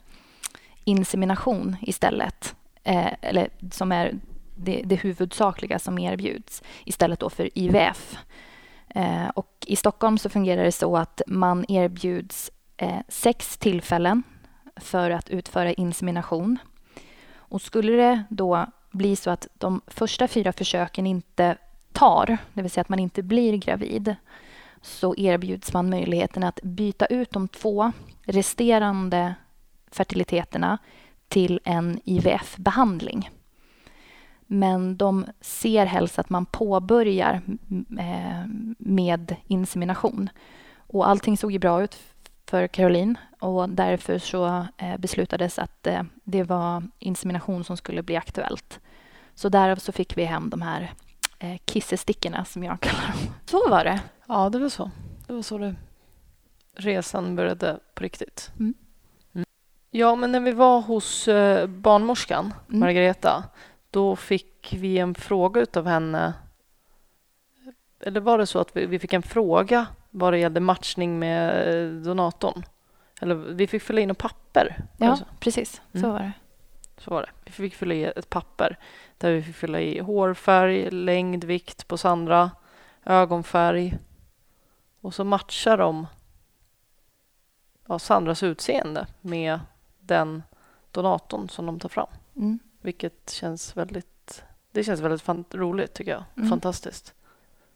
insemination 0.85 1.77
istället. 1.81 2.55
Eh, 2.87 3.13
eller 3.21 3.49
som 3.71 3.93
är 3.93 4.15
det, 4.55 4.83
det 4.85 4.97
huvudsakliga 4.97 5.79
som 5.79 5.99
erbjuds 5.99 6.63
istället 6.85 7.21
då 7.21 7.31
för 7.31 7.59
IVF. 7.59 8.19
Eh, 8.89 9.29
och 9.29 9.53
I 9.67 9.77
Stockholm 9.77 10.19
så 10.19 10.29
fungerar 10.29 10.65
det 10.65 10.73
så 10.73 10.97
att 10.97 11.23
man 11.27 11.65
erbjuds 11.69 12.51
eh, 12.77 13.01
sex 13.09 13.59
tillfällen 13.59 14.23
för 14.77 15.11
att 15.11 15.29
utföra 15.29 15.73
insemination. 15.73 16.59
Och 17.35 17.63
skulle 17.63 17.93
det 17.93 18.25
då 18.29 18.67
bli 18.91 19.17
så 19.17 19.31
att 19.31 19.49
de 19.55 19.81
första 19.87 20.29
fyra 20.29 20.53
försöken 20.53 21.07
inte 21.07 21.57
tar, 21.93 22.39
det 22.53 22.63
vill 22.63 22.71
säga 22.71 22.83
att 22.83 22.89
man 22.89 22.99
inte 22.99 23.23
blir 23.23 23.57
gravid, 23.57 24.17
så 24.83 25.15
erbjuds 25.17 25.73
man 25.73 25.91
möjligheten 25.91 26.45
att 26.45 26.61
byta 26.63 27.07
ut 27.07 27.31
de 27.31 27.49
två 27.49 27.93
resterande 28.23 29.35
fertiliteterna 29.91 30.79
till 31.29 31.61
en 31.65 32.01
IVF-behandling. 32.05 33.31
Men 34.47 34.97
de 34.97 35.27
ser 35.41 35.87
helst 35.87 36.19
att 36.19 36.31
man 36.31 36.47
påbörjar 36.47 37.43
eh, 37.99 38.47
med 38.79 39.37
insemination. 39.47 40.31
Och 40.77 41.09
allting 41.09 41.37
såg 41.37 41.53
ju 41.53 41.59
bra 41.59 41.83
ut 41.83 41.99
för 42.47 42.67
Caroline 42.67 43.19
och 43.41 43.69
därför 43.69 44.19
så 44.19 44.67
eh, 44.77 44.97
beslutades 44.99 45.59
att 45.59 45.87
eh, 45.87 46.03
det 46.25 46.43
var 46.43 46.83
insemination 46.99 47.65
som 47.65 47.77
skulle 47.77 48.03
bli 48.03 48.17
aktuellt. 48.17 48.81
Så 49.35 49.49
därav 49.49 49.77
så 49.77 49.93
fick 49.93 50.17
vi 50.17 50.25
hem 50.25 50.51
de 50.51 50.63
här 50.63 50.93
kissestickorna 51.65 52.45
som 52.45 52.65
jag 52.65 52.81
kallar 52.81 53.13
dem. 53.13 53.35
Så 53.47 53.69
var 53.69 53.85
det. 53.85 54.01
Ja, 54.29 54.51
det 54.51 54.59
var 54.59 54.69
så. 54.69 54.91
Det 55.27 55.33
var 55.33 55.43
så 55.43 55.59
det 55.59 55.75
resan 56.77 57.37
började 57.37 57.79
på 57.95 58.03
riktigt. 58.03 58.51
Mm. 58.59 58.65
Mm. 58.65 58.75
Ja, 59.97 60.15
men 60.15 60.33
när 60.33 60.41
vi 60.41 60.53
var 60.53 60.81
hos 60.81 61.29
barnmorskan, 61.69 62.55
mm. 62.69 62.81
Margareta, 62.81 63.45
då 63.91 64.17
fick 64.17 64.75
vi 64.79 64.99
en 64.99 65.15
fråga 65.15 65.67
av 65.75 65.87
henne. 65.87 66.33
Eller 68.01 68.21
var 68.21 68.39
det 68.39 68.47
så 68.47 68.59
att 68.59 68.77
vi, 68.77 68.99
fick 68.99 69.13
en 69.13 69.23
fråga 69.23 69.87
vad 70.11 70.33
det 70.33 70.39
gällde 70.39 70.61
matchning 70.61 71.19
med 71.19 71.69
eh, 71.75 71.91
donatorn? 71.91 72.63
Eller 73.21 73.35
vi 73.35 73.67
fick 73.67 73.83
fylla 73.83 74.01
in 74.01 74.11
ett 74.11 74.19
papper. 74.19 74.77
Ja, 74.97 75.19
precis. 75.41 75.83
Så 75.93 75.99
mm. 75.99 76.11
var 76.11 76.19
det. 76.19 76.33
Så 76.99 77.11
var 77.11 77.23
det. 77.23 77.31
Vi 77.45 77.51
fick 77.51 77.75
fylla 77.75 77.95
i 77.95 78.05
ett 78.05 78.31
papper 78.31 78.79
där 79.19 79.33
vi 79.33 79.43
fick 79.43 79.57
fylla 79.57 79.81
i 79.81 79.99
hårfärg, 79.99 80.91
längd, 80.91 81.45
vikt 81.45 81.89
på 81.89 81.97
Sandra, 81.97 82.51
ögonfärg 83.05 83.99
och 85.01 85.15
så 85.15 85.25
matchar 85.25 85.79
de 85.79 86.07
ja, 87.87 87.99
Sandras 87.99 88.43
utseende 88.43 89.07
med 89.21 89.61
den 90.07 90.43
donatorn 90.91 91.49
som 91.49 91.67
de 91.67 91.81
tar 91.81 91.89
fram. 91.89 92.09
Mm. 92.37 92.59
Vilket 92.81 93.31
känns 93.31 93.77
väldigt, 93.77 94.45
det 94.73 94.85
känns 94.85 95.01
väldigt 95.01 95.23
fan, 95.23 95.45
roligt 95.51 95.95
tycker 95.95 96.11
jag. 96.11 96.25
Mm. 96.37 96.51
Fantastiskt. 96.51 97.15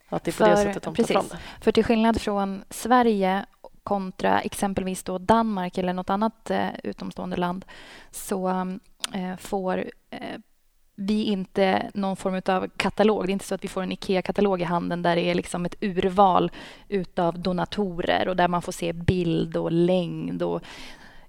Att 0.09 0.25
det 0.25 0.31
är 0.31 0.33
på 0.33 0.37
för, 0.37 0.51
det 0.51 0.57
sättet 0.57 0.83
de 0.83 0.95
precis. 0.95 1.15
tar 1.15 1.23
fram 1.23 1.29
det. 1.31 1.65
För 1.65 1.73
till 1.73 1.85
skillnad 1.85 2.21
från 2.21 2.65
Sverige 2.71 3.47
kontra 3.83 4.41
exempelvis 4.41 5.03
då 5.03 5.19
Danmark 5.19 5.79
eller 5.79 5.93
något 5.93 6.11
annat 6.11 6.51
eh, 6.51 6.69
utomstående 6.85 7.37
land 7.37 7.65
så 8.11 8.49
eh, 9.13 9.37
får 9.37 9.85
eh, 10.11 10.39
vi 10.95 11.25
inte 11.25 11.91
någon 11.95 12.17
form 12.17 12.43
av 12.47 12.69
katalog. 12.77 13.27
Det 13.27 13.31
är 13.31 13.33
inte 13.33 13.45
så 13.45 13.55
att 13.55 13.65
vi 13.65 13.69
får 13.69 13.83
en 13.83 13.93
IKEA-katalog 13.93 14.61
i 14.61 14.65
handen 14.65 15.03
där 15.03 15.17
det 15.17 15.23
är 15.23 15.35
liksom 15.35 15.65
ett 15.65 15.75
urval 15.81 16.51
utav 16.89 17.39
donatorer 17.39 18.29
och 18.29 18.37
där 18.37 18.49
man 18.49 18.63
får 18.63 18.73
se 18.73 18.93
bild 18.93 19.57
och 19.57 19.73
längd 19.73 20.43
och 20.43 20.63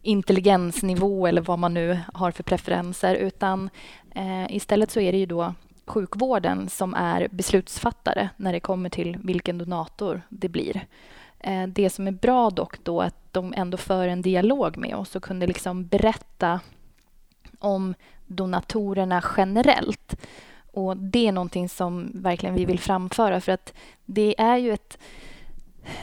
intelligensnivå 0.02 1.28
eller 1.28 1.42
vad 1.42 1.60
man 1.60 1.74
nu 1.74 2.00
har 2.14 2.32
för 2.32 2.44
preferenser 2.44 3.16
utan 3.16 3.70
eh, 4.16 4.56
istället 4.56 4.92
så 4.92 5.00
är 5.00 5.12
det 5.12 5.18
ju 5.18 5.26
då 5.26 5.54
sjukvården 5.86 6.70
som 6.70 6.94
är 6.94 7.28
beslutsfattare 7.32 8.30
när 8.38 8.54
det 8.54 8.60
kommer 8.60 8.90
till 8.90 9.18
vilken 9.24 9.58
donator 9.58 10.22
det 10.30 10.50
blir. 10.50 10.86
Eh, 11.40 11.68
det 11.68 11.90
som 11.90 12.08
är 12.08 12.12
bra 12.12 12.50
dock 12.50 12.84
då 12.84 13.02
är 13.02 13.08
att 13.08 13.34
de 13.34 13.54
ändå 13.58 13.78
för 13.78 14.08
en 14.08 14.22
dialog 14.22 14.78
med 14.78 14.96
oss 14.96 15.16
och 15.16 15.24
kunde 15.24 15.48
liksom 15.48 15.86
berätta 15.86 16.60
om 17.60 17.94
donatorerna 18.28 19.24
generellt. 19.38 20.16
Och 20.74 20.98
Det 20.98 21.28
är 21.28 21.32
någonting 21.32 21.70
som 21.70 22.12
verkligen 22.14 22.56
vi 22.56 22.66
vill 22.66 22.80
framföra 22.80 23.42
för 23.42 23.52
att 23.52 23.74
det 24.06 24.36
är 24.42 24.58
ju 24.58 24.74
ett 24.74 24.98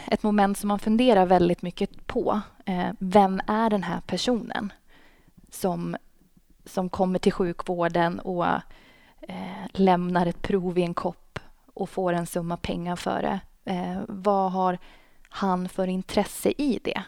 ett 0.06 0.22
moment 0.22 0.58
som 0.58 0.68
man 0.68 0.78
funderar 0.78 1.26
väldigt 1.26 1.62
mycket 1.62 2.06
på. 2.06 2.40
Eh, 2.64 2.90
vem 2.98 3.40
är 3.46 3.70
den 3.70 3.82
här 3.82 4.00
personen 4.00 4.72
som, 5.50 5.96
som 6.64 6.88
kommer 6.88 7.18
till 7.18 7.32
sjukvården 7.32 8.20
och 8.20 8.46
eh, 9.20 9.66
lämnar 9.72 10.26
ett 10.26 10.42
prov 10.42 10.78
i 10.78 10.82
en 10.82 10.94
kopp 10.94 11.38
och 11.74 11.90
får 11.90 12.12
en 12.12 12.26
summa 12.26 12.56
pengar 12.56 12.96
för 12.96 13.22
det? 13.22 13.40
Eh, 13.72 14.00
vad 14.08 14.52
har 14.52 14.78
han 15.28 15.68
för 15.68 15.86
intresse 15.86 16.52
i 16.58 16.80
det? 16.84 17.02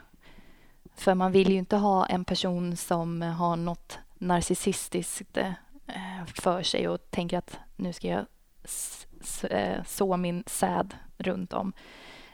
För 0.95 1.15
man 1.15 1.33
vill 1.33 1.51
ju 1.51 1.59
inte 1.59 1.77
ha 1.77 2.07
en 2.07 2.25
person 2.25 2.77
som 2.77 3.23
har 3.23 3.57
något 3.57 3.99
narcissistiskt 4.19 5.37
eh, 5.37 5.53
för 6.35 6.63
sig 6.63 6.89
och 6.89 7.11
tänker 7.11 7.39
att 7.39 7.59
nu 7.77 7.93
ska 7.93 8.09
jag 8.09 8.27
eh, 9.51 9.85
så 9.87 10.17
min 10.17 10.45
säd 10.47 10.95
runt 11.19 11.53
om. 11.53 11.73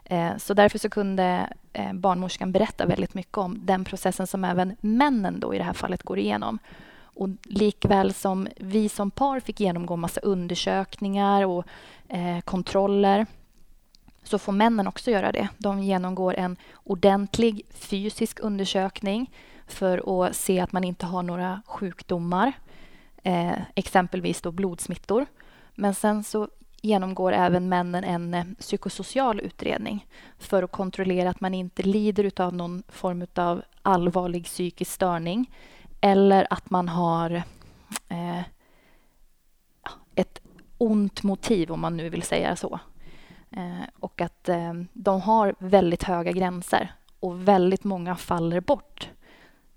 Eh, 0.09 0.37
så 0.37 0.55
därför 0.55 0.79
så 0.79 0.91
kunde 0.91 1.53
eh, 1.73 1.93
barnmorskan 1.93 2.53
berätta 2.53 2.87
väldigt 2.87 3.15
mycket 3.15 3.39
om 3.39 3.61
den 3.67 3.85
processen 3.85 4.27
som 4.27 4.45
även 4.45 4.77
männen 4.81 5.41
då 5.41 5.55
i 5.55 5.59
det 5.59 5.65
här 5.65 5.73
fallet 5.73 6.03
går 6.03 6.19
igenom. 6.19 6.59
Och 6.99 7.29
likväl 7.43 8.15
som 8.15 8.49
vi 8.57 8.89
som 8.89 9.11
par 9.11 9.41
fick 9.41 9.61
genomgå 9.61 9.97
massa 9.97 10.21
undersökningar 10.21 11.47
och 11.47 11.65
eh, 12.09 12.41
kontroller 12.41 13.27
så 14.23 14.39
får 14.39 14.53
männen 14.53 14.87
också 14.87 15.11
göra 15.11 15.33
det. 15.33 15.49
De 15.59 15.83
genomgår 15.83 16.35
en 16.35 16.57
ordentlig 16.85 17.63
fysisk 17.71 18.41
undersökning 18.41 19.31
för 19.67 20.27
att 20.27 20.37
se 20.37 20.61
att 20.61 20.73
man 20.73 20.85
inte 20.85 21.07
har 21.07 21.23
några 21.23 21.63
sjukdomar, 21.67 22.53
eh, 23.23 23.59
exempelvis 23.75 24.41
då 24.41 24.53
blodsmittor. 24.53 25.27
Men 25.75 25.95
sen 25.95 26.25
så 26.25 26.49
genomgår 26.87 27.33
även 27.33 27.69
männen 27.69 28.05
en 28.05 28.35
eh, 28.35 28.45
psykosocial 28.59 29.41
utredning 29.41 30.07
för 30.39 30.63
att 30.63 30.73
kontrollera 30.73 31.31
att 31.31 31.41
man 31.41 31.55
inte 31.55 31.83
lider 31.83 32.41
av 32.41 32.55
någon 32.55 32.83
form 32.89 33.27
av 33.35 33.63
allvarlig 33.83 34.45
psykisk 34.45 34.93
störning 34.93 35.51
eller 36.01 36.47
att 36.51 36.71
man 36.71 36.89
har 36.89 37.43
eh, 38.09 38.41
ett 40.15 40.41
ont 40.79 41.23
motiv, 41.23 41.73
om 41.73 41.81
man 41.81 41.97
nu 41.97 42.09
vill 42.09 42.23
säga 42.23 42.57
så. 42.57 42.81
Eh, 43.51 43.89
och 44.01 44.21
att 44.21 44.49
eh, 44.49 44.73
de 44.93 45.21
har 45.21 45.55
väldigt 45.59 46.03
höga 46.03 46.33
gränser 46.33 46.95
och 47.21 47.49
väldigt 47.49 47.85
många 47.85 48.17
faller 48.17 48.61
bort. 48.61 49.11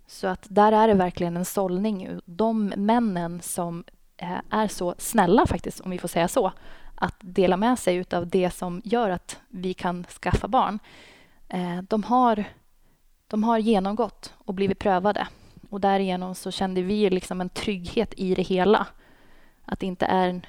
Så 0.08 0.28
att 0.28 0.48
där 0.50 0.72
är 0.72 0.88
det 0.88 0.94
verkligen 0.94 1.38
en 1.38 1.46
sållning. 1.46 2.20
De 2.26 2.74
männen 2.78 3.42
som 3.42 3.84
eh, 4.18 4.40
är 4.50 4.68
så 4.68 4.96
snälla, 4.98 5.46
faktiskt, 5.46 5.80
om 5.80 5.92
vi 5.92 5.98
får 5.98 6.08
säga 6.08 6.28
så, 6.28 6.52
att 7.00 7.16
dela 7.20 7.58
med 7.58 7.80
sig 7.80 8.06
av 8.12 8.28
det 8.28 8.52
som 8.52 8.82
gör 8.84 9.10
att 9.10 9.40
vi 9.48 9.74
kan 9.74 10.04
skaffa 10.04 10.48
barn. 10.48 10.80
Eh, 11.48 11.82
de 11.82 12.04
har, 12.04 12.44
de 13.28 13.44
har 13.44 13.58
genomgått 13.58 14.34
och 14.38 14.54
blivit 14.54 14.80
prövade. 14.80 15.28
Och 15.70 15.82
därigenom 15.82 16.36
så 16.36 16.52
kände 16.52 16.82
vi 16.82 17.10
liksom 17.10 17.42
en 17.42 17.50
trygghet 17.50 18.14
i 18.18 18.36
det 18.36 18.42
hela. 18.42 18.88
Att 19.66 19.80
det 19.80 19.86
inte 19.86 20.06
är 20.06 20.42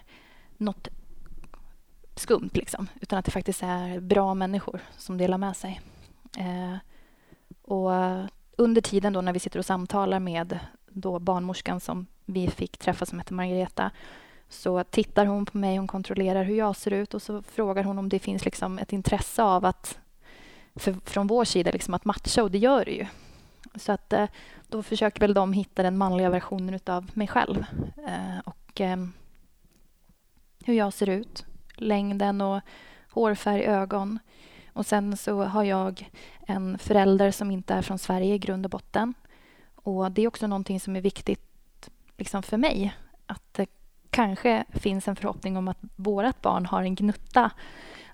något 0.56 0.88
skumt, 2.16 2.50
liksom, 2.52 2.86
utan 3.00 3.18
att 3.18 3.24
det 3.24 3.30
faktiskt 3.30 3.62
är 3.62 4.00
bra 4.00 4.34
människor 4.34 4.80
som 4.96 5.18
delar 5.18 5.38
med 5.38 5.56
sig. 5.56 5.80
Eh, 6.36 6.76
och 7.62 7.90
under 8.56 8.80
tiden 8.80 9.12
då 9.12 9.20
när 9.20 9.32
vi 9.32 9.38
sitter 9.38 9.58
och 9.58 9.66
samtalar 9.66 10.20
med 10.20 10.58
då 10.88 11.18
barnmorskan 11.18 11.80
som 11.80 12.06
vi 12.24 12.48
fick 12.48 12.78
träffa, 12.78 13.06
som 13.06 13.18
heter 13.18 13.34
Margareta, 13.34 13.90
så 14.50 14.84
tittar 14.84 15.26
hon 15.26 15.46
på 15.46 15.58
mig, 15.58 15.76
hon 15.76 15.86
kontrollerar 15.86 16.44
hur 16.44 16.56
jag 16.56 16.76
ser 16.76 16.90
ut 16.90 17.14
och 17.14 17.22
så 17.22 17.42
frågar 17.42 17.84
hon 17.84 17.98
om 17.98 18.08
det 18.08 18.18
finns 18.18 18.44
liksom 18.44 18.78
ett 18.78 18.92
intresse 18.92 19.42
av 19.42 19.64
att 19.64 19.98
för, 20.74 20.96
från 21.04 21.26
vår 21.26 21.44
sida 21.44 21.70
liksom 21.70 21.94
att 21.94 22.04
matcha 22.04 22.42
och 22.42 22.50
det 22.50 22.58
gör 22.58 22.84
det 22.84 22.90
ju. 22.90 23.06
Så 23.74 23.92
att 23.92 24.12
eh, 24.12 24.26
då 24.68 24.82
försöker 24.82 25.20
väl 25.20 25.34
de 25.34 25.52
hitta 25.52 25.82
den 25.82 25.98
manliga 25.98 26.30
versionen 26.30 26.74
utav 26.74 27.10
mig 27.14 27.28
själv 27.28 27.64
eh, 28.06 28.38
och 28.44 28.80
ehm, 28.80 29.12
hur 30.64 30.74
jag 30.74 30.92
ser 30.92 31.08
ut, 31.08 31.46
längden 31.76 32.40
och 32.40 32.60
hårfärg, 33.10 33.64
ögon. 33.64 34.18
Och 34.72 34.86
sen 34.86 35.16
så 35.16 35.44
har 35.44 35.64
jag 35.64 36.10
en 36.46 36.78
förälder 36.78 37.30
som 37.30 37.50
inte 37.50 37.74
är 37.74 37.82
från 37.82 37.98
Sverige 37.98 38.34
i 38.34 38.38
grund 38.38 38.66
och 38.66 38.70
botten. 38.70 39.14
Och 39.74 40.12
det 40.12 40.22
är 40.22 40.28
också 40.28 40.46
någonting 40.46 40.80
som 40.80 40.96
är 40.96 41.00
viktigt 41.00 41.90
liksom 42.16 42.42
för 42.42 42.56
mig. 42.56 42.96
Att 43.26 43.58
eh, 43.58 43.66
kanske 44.10 44.64
finns 44.70 45.08
en 45.08 45.16
förhoppning 45.16 45.56
om 45.56 45.68
att 45.68 45.78
vårt 45.96 46.42
barn 46.42 46.66
har 46.66 46.82
en 46.82 46.94
gnutta 46.94 47.50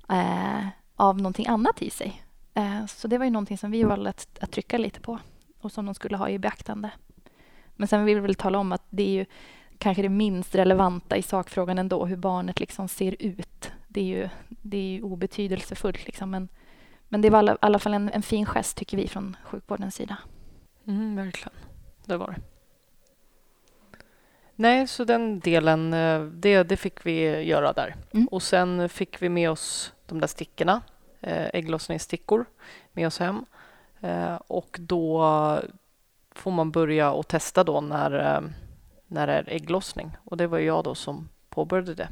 eh, 0.09 0.67
av 0.97 1.17
någonting 1.17 1.47
annat 1.47 1.83
i 1.83 1.91
sig. 1.91 2.23
Eh, 2.55 2.87
så 2.87 3.09
det 3.09 3.19
var 3.19 3.25
ju 3.25 3.31
någonting 3.31 3.59
som 3.59 3.71
vi 3.71 3.85
valde 3.85 4.11
att, 4.11 4.39
att, 4.41 4.51
trycka 4.51 4.79
lite 4.79 5.01
på 5.01 5.19
och 5.61 5.73
som 5.73 5.87
de 5.87 5.95
skulle 5.95 6.17
ha 6.17 6.29
i 6.29 6.39
beaktande. 6.39 6.91
Men 7.77 7.89
sen 7.89 8.05
vill 8.05 8.15
vi 8.15 8.21
väl 8.21 8.35
tala 8.35 8.59
om 8.59 8.73
att 8.73 8.85
det 8.91 9.03
är 9.03 9.13
ju 9.13 9.27
kanske 9.79 10.03
det 10.03 10.09
minst 10.09 10.55
relevanta 10.55 11.17
i 11.17 11.23
sakfrågan 11.23 11.79
ändå, 11.79 12.07
hur 12.07 12.17
barnet 12.17 12.61
liksom 12.61 12.89
ser 12.89 13.17
ut. 13.19 13.73
Det 13.89 14.01
är 14.01 14.05
ju, 14.05 14.29
det 14.49 14.77
är 14.77 14.91
ju 14.91 15.03
obetydelsefullt. 15.03 16.07
Liksom, 16.07 16.31
men, 16.31 16.49
men 17.09 17.21
det 17.21 17.31
var 17.31 17.53
i 17.53 17.57
alla 17.61 17.79
fall 17.79 17.95
en, 17.95 18.11
en 18.11 18.23
fin 18.23 18.47
gest, 18.47 18.77
tycker 18.77 18.97
vi, 18.97 19.09
från 19.09 19.37
sjukvårdens 19.45 19.95
sida. 19.95 20.17
Mm, 20.87 21.17
verkligen. 21.17 21.59
Det 22.05 22.17
var 22.17 22.27
det. 22.27 22.56
Nej, 24.59 24.87
så 24.87 25.05
den 25.05 25.41
delen, 25.41 25.95
eh, 25.95 26.23
det, 26.23 26.63
det 26.63 26.77
fick 26.77 27.07
vi 27.07 27.43
göra 27.43 27.73
där. 27.73 27.95
Mm. 28.13 28.29
Och 28.29 28.43
sen 28.43 28.89
fick 28.89 29.23
vi 29.23 29.29
med 29.29 29.51
oss 29.51 29.93
de 30.07 30.21
där 30.21 30.27
stickorna 30.27 30.83
eh, 31.21 31.47
ägglossningsstickor 31.53 32.45
med 32.93 33.07
oss 33.07 33.19
hem. 33.19 33.45
Eh, 34.01 34.35
och 34.35 34.77
då 34.81 35.61
får 36.35 36.51
man 36.51 36.71
börja 36.71 37.11
och 37.11 37.29
testa 37.29 37.65
då 37.65 37.81
när, 37.81 38.43
när 39.07 39.27
det 39.27 39.33
är 39.33 39.45
ägglossning. 39.49 40.17
Och 40.25 40.37
det 40.37 40.47
var 40.47 40.59
jag 40.59 40.85
då 40.85 40.95
som 40.95 41.29
påbörjade 41.49 41.95
det. 41.95 42.09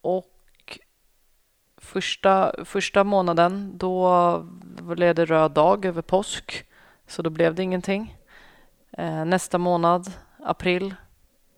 Och 0.00 0.78
första, 1.76 2.64
första 2.64 3.04
månaden 3.04 3.78
då 3.78 4.38
blev 4.80 5.14
det 5.14 5.24
röd 5.24 5.50
dag 5.50 5.84
över 5.84 6.02
påsk. 6.02 6.64
Så 7.06 7.22
då 7.22 7.30
blev 7.30 7.54
det 7.54 7.62
ingenting. 7.62 8.16
Eh, 8.98 9.24
nästa 9.24 9.58
månad, 9.58 10.12
april, 10.44 10.94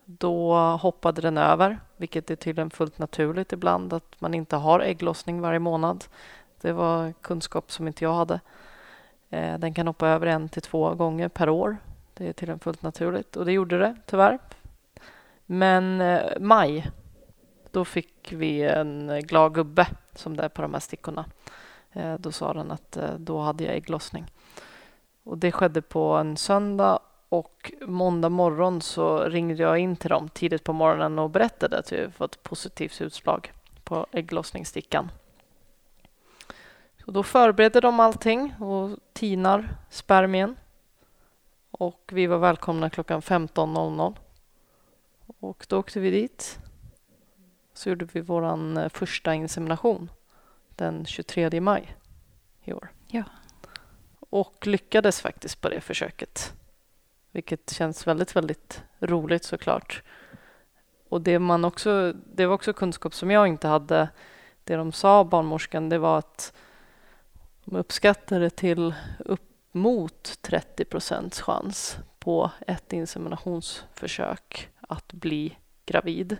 då 0.04 0.56
hoppade 0.56 1.20
den 1.20 1.38
över, 1.38 1.78
vilket 1.96 2.30
är 2.30 2.36
tydligen 2.36 2.70
fullt 2.70 2.98
naturligt 2.98 3.52
ibland 3.52 3.92
att 3.92 4.20
man 4.20 4.34
inte 4.34 4.56
har 4.56 4.80
ägglossning 4.80 5.40
varje 5.40 5.58
månad. 5.58 6.04
Det 6.60 6.72
var 6.72 7.12
kunskap 7.12 7.72
som 7.72 7.86
inte 7.86 8.04
jag 8.04 8.14
hade. 8.14 8.40
Eh, 9.30 9.58
den 9.58 9.74
kan 9.74 9.86
hoppa 9.86 10.08
över 10.08 10.26
en 10.26 10.48
till 10.48 10.62
två 10.62 10.94
gånger 10.94 11.28
per 11.28 11.48
år. 11.48 11.76
Det 12.14 12.28
är 12.28 12.32
tydligen 12.32 12.58
fullt 12.58 12.82
naturligt 12.82 13.36
och 13.36 13.44
det 13.44 13.52
gjorde 13.52 13.78
det 13.78 13.96
tyvärr. 14.06 14.38
Men 15.46 16.00
eh, 16.00 16.22
maj, 16.40 16.90
då 17.70 17.84
fick 17.84 18.32
vi 18.32 18.62
en 18.62 19.20
glad 19.22 19.54
gubbe 19.54 19.86
som 20.14 20.36
det 20.36 20.44
är 20.44 20.48
på 20.48 20.62
de 20.62 20.72
här 20.72 20.80
stickorna. 20.80 21.24
Eh, 21.92 22.14
då 22.14 22.32
sa 22.32 22.52
den 22.52 22.70
att 22.70 22.96
eh, 22.96 23.14
då 23.18 23.40
hade 23.40 23.64
jag 23.64 23.74
ägglossning. 23.74 24.26
Och 25.24 25.38
det 25.38 25.52
skedde 25.52 25.82
på 25.82 26.16
en 26.16 26.36
söndag 26.36 26.98
och 27.28 27.72
måndag 27.80 28.28
morgon 28.28 28.82
så 28.82 29.24
ringde 29.24 29.62
jag 29.62 29.78
in 29.78 29.96
till 29.96 30.10
dem 30.10 30.28
tidigt 30.28 30.64
på 30.64 30.72
morgonen 30.72 31.18
och 31.18 31.30
berättade 31.30 31.78
att 31.78 31.92
vi 31.92 32.10
fått 32.10 32.42
positivt 32.42 33.00
utslag 33.00 33.52
på 33.84 34.06
ägglossningsstickan. 34.12 35.10
Och 37.06 37.12
då 37.12 37.22
förbereder 37.22 37.80
de 37.80 38.00
allting 38.00 38.54
och 38.54 38.98
tinar 39.12 39.68
spermien. 39.90 40.56
Och 41.70 42.10
vi 42.12 42.26
var 42.26 42.38
välkomna 42.38 42.90
klockan 42.90 43.20
15.00. 43.20 44.16
Och 45.26 45.66
då 45.68 45.78
åkte 45.78 46.00
vi 46.00 46.10
dit. 46.10 46.58
Så 47.74 47.88
gjorde 47.88 48.04
vi 48.12 48.20
vår 48.20 48.78
eh, 48.78 48.88
första 48.88 49.34
insemination 49.34 50.10
den 50.76 51.06
23 51.06 51.60
maj 51.60 51.96
i 52.64 52.72
år. 52.72 52.88
Ja. 53.06 53.22
Och 54.20 54.66
lyckades 54.66 55.20
faktiskt 55.20 55.60
på 55.60 55.68
det 55.68 55.80
försöket. 55.80 56.52
Vilket 57.36 57.70
känns 57.70 58.06
väldigt, 58.06 58.36
väldigt 58.36 58.82
roligt 59.00 59.44
såklart. 59.44 60.02
Och 61.08 61.20
det, 61.20 61.38
man 61.38 61.64
också, 61.64 62.12
det 62.12 62.46
var 62.46 62.54
också 62.54 62.72
kunskap 62.72 63.14
som 63.14 63.30
jag 63.30 63.48
inte 63.48 63.68
hade. 63.68 64.08
Det 64.64 64.76
de 64.76 64.92
sa, 64.92 65.24
barnmorskan, 65.24 65.88
det 65.88 65.98
var 65.98 66.18
att 66.18 66.52
de 67.64 67.76
uppskattade 67.76 68.50
till 68.50 68.94
upp 69.18 69.42
mot 69.72 70.38
30 70.42 70.84
procents 70.84 71.40
chans 71.40 71.98
på 72.18 72.50
ett 72.66 72.92
inseminationsförsök 72.92 74.68
att 74.80 75.12
bli 75.12 75.56
gravid. 75.86 76.36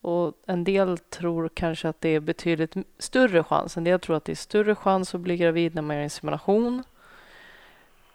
Och 0.00 0.42
en 0.46 0.64
del 0.64 0.98
tror 0.98 1.50
kanske 1.54 1.88
att 1.88 2.00
det 2.00 2.08
är 2.08 2.20
betydligt 2.20 2.74
större 2.98 3.44
chans. 3.44 3.76
En 3.76 3.84
del 3.84 4.00
tror 4.00 4.16
att 4.16 4.24
det 4.24 4.32
är 4.32 4.36
större 4.36 4.74
chans 4.74 5.14
att 5.14 5.20
bli 5.20 5.36
gravid 5.36 5.74
när 5.74 5.82
man 5.82 5.96
gör 5.96 6.02
insemination 6.02 6.82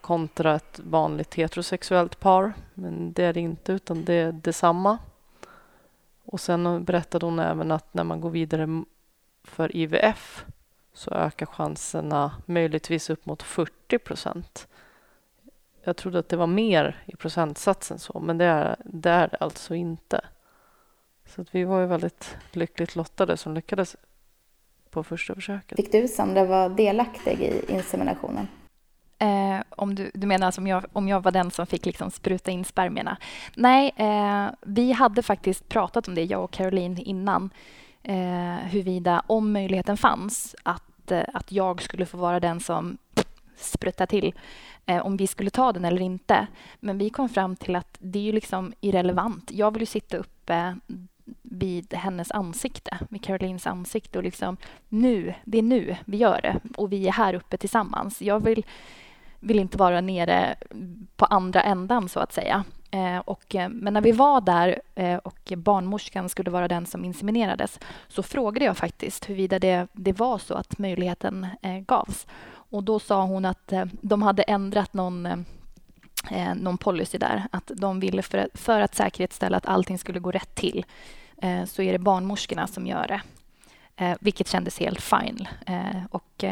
kontra 0.02 0.56
ett 0.56 0.80
vanligt 0.84 1.34
heterosexuellt 1.34 2.20
par. 2.20 2.54
Men 2.74 3.14
det 3.14 3.24
är 3.24 3.34
det 3.34 3.40
inte, 3.40 3.72
utan 3.74 4.06
det 4.06 4.14
är 4.14 4.32
detsamma. 4.32 4.98
Och 6.26 6.40
sen 6.40 6.84
berättade 6.84 7.26
hon 7.26 7.40
även 7.40 7.72
att 7.72 7.94
när 7.94 8.04
man 8.04 8.22
går 8.22 8.30
vidare 8.30 8.84
för 9.44 9.76
IVF 9.76 10.46
så 10.94 11.12
ökar 11.12 11.46
chanserna 11.46 12.32
möjligtvis 12.46 13.10
upp 13.10 13.26
mot 13.26 13.44
40 13.44 13.98
procent. 13.98 14.68
Jag 15.84 15.98
trodde 15.98 16.20
att 16.20 16.30
det 16.30 16.38
var 16.38 16.48
mer 16.48 17.04
i 17.06 17.16
procentsatsen 17.16 18.00
så, 18.00 18.20
men 18.20 18.38
det 18.38 18.46
är 18.46 18.76
det 18.86 19.10
är 19.10 19.44
alltså 19.44 19.76
inte. 19.76 20.22
Så 21.26 21.42
att 21.42 21.56
vi 21.56 21.64
var 21.64 21.80
ju 21.80 21.86
väldigt 21.86 22.38
lyckligt 22.52 22.96
lottade 22.96 23.38
som 23.38 23.54
lyckades 23.54 23.96
på 24.90 25.04
första 25.04 25.36
försöket. 25.36 25.76
Fick 25.76 25.92
du, 25.92 26.08
Sandra, 26.08 26.46
vara 26.46 26.70
delaktig 26.70 27.42
i 27.42 27.74
inseminationen? 27.74 28.48
Eh, 29.22 29.62
om 29.70 29.96
du, 29.96 30.12
du 30.14 30.28
menar 30.28 30.46
alltså 30.46 30.62
om 30.62 30.68
jag, 30.68 30.86
om 30.94 31.08
jag 31.08 31.24
var 31.24 31.32
den 31.32 31.52
som 31.52 31.68
fick 31.68 31.86
liksom 31.86 32.12
spruta 32.12 32.52
in 32.52 32.66
spermierna? 32.66 33.18
Nej, 33.56 33.94
eh, 33.96 34.48
vi 34.62 34.92
hade 34.92 35.22
faktiskt 35.24 35.70
pratat 35.70 36.08
om 36.08 36.16
det, 36.16 36.24
jag 36.24 36.44
och 36.44 36.52
Caroline, 36.52 36.98
innan. 36.98 37.50
Eh, 38.04 38.56
huruvida, 38.70 39.24
om 39.28 39.52
möjligheten 39.52 39.98
fanns, 39.98 40.56
att, 40.64 41.12
eh, 41.12 41.24
att 41.34 41.52
jag 41.52 41.82
skulle 41.82 42.06
få 42.06 42.18
vara 42.18 42.40
den 42.40 42.60
som 42.60 42.98
spruttar 43.56 44.06
till 44.06 44.34
eh, 44.86 45.06
om 45.06 45.18
vi 45.18 45.28
skulle 45.28 45.50
ta 45.50 45.72
den 45.72 45.86
eller 45.86 46.02
inte. 46.02 46.48
Men 46.80 46.98
vi 46.98 47.10
kom 47.10 47.30
fram 47.30 47.56
till 47.56 47.76
att 47.76 47.98
det 48.00 48.20
är 48.20 48.24
ju 48.24 48.32
liksom 48.32 48.74
irrelevant. 48.82 49.52
Jag 49.52 49.72
vill 49.72 49.82
ju 49.82 49.86
sitta 49.86 50.18
uppe 50.18 50.76
vid 51.42 51.94
hennes 51.94 52.32
ansikte, 52.32 52.98
vid 53.10 53.24
Carolines 53.24 53.68
ansikte 53.68 54.18
och 54.18 54.24
liksom 54.24 54.58
nu, 54.90 55.34
det 55.44 55.58
är 55.58 55.64
nu 55.64 55.96
vi 56.06 56.18
gör 56.18 56.42
det 56.42 56.60
och 56.78 56.92
vi 56.92 57.08
är 57.08 57.12
här 57.12 57.34
uppe 57.34 57.58
tillsammans. 57.58 58.22
Jag 58.22 58.44
vill 58.44 58.66
vill 59.42 59.60
inte 59.60 59.78
vara 59.78 60.02
nere 60.02 60.56
på 61.16 61.26
andra 61.26 61.62
ändan 61.62 62.10
så 62.10 62.20
att 62.20 62.34
säga. 62.34 62.64
Eh, 62.92 63.18
och, 63.18 63.56
eh, 63.56 63.70
men 63.70 63.94
när 63.94 64.02
vi 64.02 64.12
var 64.12 64.42
där 64.42 64.82
eh, 64.96 65.18
och 65.18 65.54
barnmorskan 65.58 66.30
skulle 66.30 66.52
vara 66.52 66.68
den 66.68 66.86
som 66.86 67.06
inseminerades 67.06 67.80
så 68.08 68.24
frågade 68.24 68.66
jag 68.66 68.78
faktiskt 68.78 69.30
huruvida 69.30 69.60
det, 69.60 69.88
det 69.94 70.14
var 70.14 70.38
så 70.38 70.54
att 70.54 70.78
möjligheten 70.78 71.48
eh, 71.62 71.78
gavs. 71.78 72.28
Och 72.72 72.84
då 72.84 73.00
sa 73.00 73.26
hon 73.26 73.46
att 73.46 73.72
eh, 73.72 73.86
de 74.02 74.22
hade 74.22 74.44
ändrat 74.44 74.94
någon 74.94 75.26
eh, 75.26 75.38
eh 76.32 76.56
någon 76.56 76.78
policy 76.78 77.18
där. 77.18 77.48
Att 77.52 77.72
de 77.76 78.00
ville 78.00 78.22
för, 78.22 78.50
för 78.54 78.80
att 78.80 78.96
säkerställa 78.96 79.58
att 79.58 79.66
allting 79.66 79.98
skulle 79.98 80.20
gå 80.20 80.32
rätt 80.32 80.56
till 80.56 80.86
eh, 81.38 81.66
så 81.66 81.82
är 81.82 81.92
det 81.92 82.00
barnmorskorna 82.00 82.68
som 82.68 82.88
gör 82.88 83.08
det. 83.08 83.22
vilket 84.20 84.48
kändes 84.48 84.80
helt 84.80 85.02
fine. 85.02 85.48
och 86.10 86.44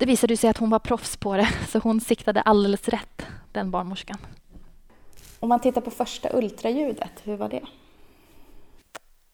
det 0.00 0.06
visade 0.06 0.36
sig 0.36 0.50
att 0.50 0.56
hon 0.56 0.70
var 0.70 0.78
proffs 0.78 1.16
på 1.16 1.36
det, 1.36 1.48
så 1.68 1.78
hon 1.78 2.00
siktade 2.00 2.42
alldeles 2.42 2.88
rätt, 2.88 3.26
den 3.52 3.70
barnmorskan. 3.70 4.16
Om 5.40 5.48
man 5.48 5.60
tittar 5.60 5.80
på 5.80 5.90
första 5.90 6.36
ultraljudet, 6.36 7.12
hur 7.24 7.36
var 7.36 7.48
det? 7.48 7.62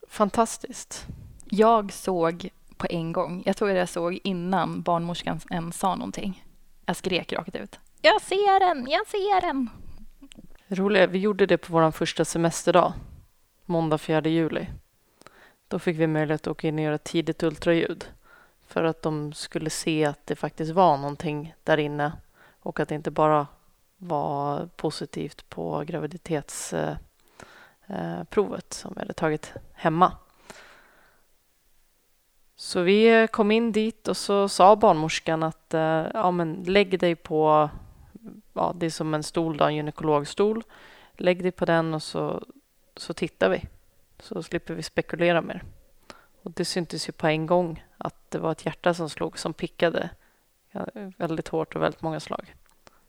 Fantastiskt. 0.09 1.07
Jag 1.45 1.93
såg 1.93 2.49
på 2.77 2.87
en 2.91 3.13
gång. 3.13 3.43
Jag 3.47 3.57
tror 3.57 3.71
jag 3.71 3.89
såg 3.89 4.19
innan 4.25 4.83
barnmorskan 4.83 5.41
ens 5.51 5.79
sa 5.79 5.95
någonting. 5.95 6.45
Jag 6.87 6.97
skrek 6.97 7.33
rakt 7.33 7.57
ut. 7.57 7.79
Jag 8.03 8.23
ser 8.23 8.61
den, 8.61 8.87
jag 8.91 9.07
ser 9.07 9.41
den. 9.41 9.69
Roligt, 10.69 11.11
vi 11.11 11.19
gjorde 11.19 11.47
det 11.47 11.59
på 11.59 11.73
vår 11.73 11.91
första 11.91 12.25
semesterdag, 12.25 12.93
måndag 13.65 13.99
4 13.99 14.21
juli. 14.21 14.67
Då 15.69 15.79
fick 15.79 15.99
vi 15.99 16.07
möjlighet 16.07 16.41
att 16.41 16.51
åka 16.51 16.69
in 16.69 16.79
och 16.79 16.85
göra 16.85 16.99
tidigt 16.99 17.43
ultraljud 17.43 18.07
för 18.77 18.85
att 18.85 19.03
de 19.03 19.33
skulle 19.33 19.71
se 19.71 20.05
att 20.05 20.27
det 20.27 20.37
faktiskt 20.37 20.73
var 20.73 20.97
någonting 20.97 21.55
där 21.65 21.79
inne 21.79 22.13
och 22.61 22.81
att 22.81 22.89
det 22.89 22.95
inte 22.95 23.11
bara 23.11 23.47
var 23.97 24.69
positivt 24.77 25.49
på 25.49 25.85
graviditetsprovet 25.87 27.01
eh, 27.89 28.21
eh, 28.43 28.61
som 28.69 28.93
vi 28.95 29.01
hade 29.01 29.13
tagit 29.13 29.53
hemma. 29.73 30.13
Så 32.57 32.81
vi 32.81 33.29
kom 33.31 33.51
in 33.51 33.73
dit 33.73 34.09
och 34.09 34.17
så 34.17 34.49
sa 34.49 34.77
barnmorskan 34.77 35.43
att 35.43 35.75
eh, 35.75 36.07
ja, 36.15 36.31
men 36.31 36.65
lägg 36.67 36.99
dig 36.99 37.15
på, 37.15 37.71
ja, 38.53 38.73
det 38.77 38.87
är 38.87 38.91
som 38.91 39.15
en 39.15 39.23
stol, 39.23 39.57
då, 39.57 39.65
en 39.65 39.77
gynekologstol. 39.77 40.63
Lägg 41.17 41.43
dig 41.43 41.53
på 41.53 41.65
den 41.65 41.95
och 41.95 42.03
så, 42.03 42.45
så 42.97 43.15
tittar 43.15 43.49
vi. 43.49 43.65
Så 44.19 44.43
slipper 44.43 44.75
vi 44.75 44.83
spekulera 44.83 45.41
mer. 45.41 45.63
Och 46.43 46.51
det 46.51 46.65
syntes 46.65 47.09
ju 47.09 47.13
på 47.13 47.27
en 47.27 47.47
gång 47.47 47.83
att 47.99 48.31
det 48.31 48.39
var 48.39 48.53
ett 48.53 48.67
hjärta 48.67 48.95
som 48.95 49.11
slog 49.11 49.39
som 49.39 49.53
pickade 49.53 50.11
väldigt 51.17 51.49
hårt 51.49 51.77
och 51.77 51.83
väldigt 51.83 52.03
många 52.03 52.21
slag. 52.21 52.55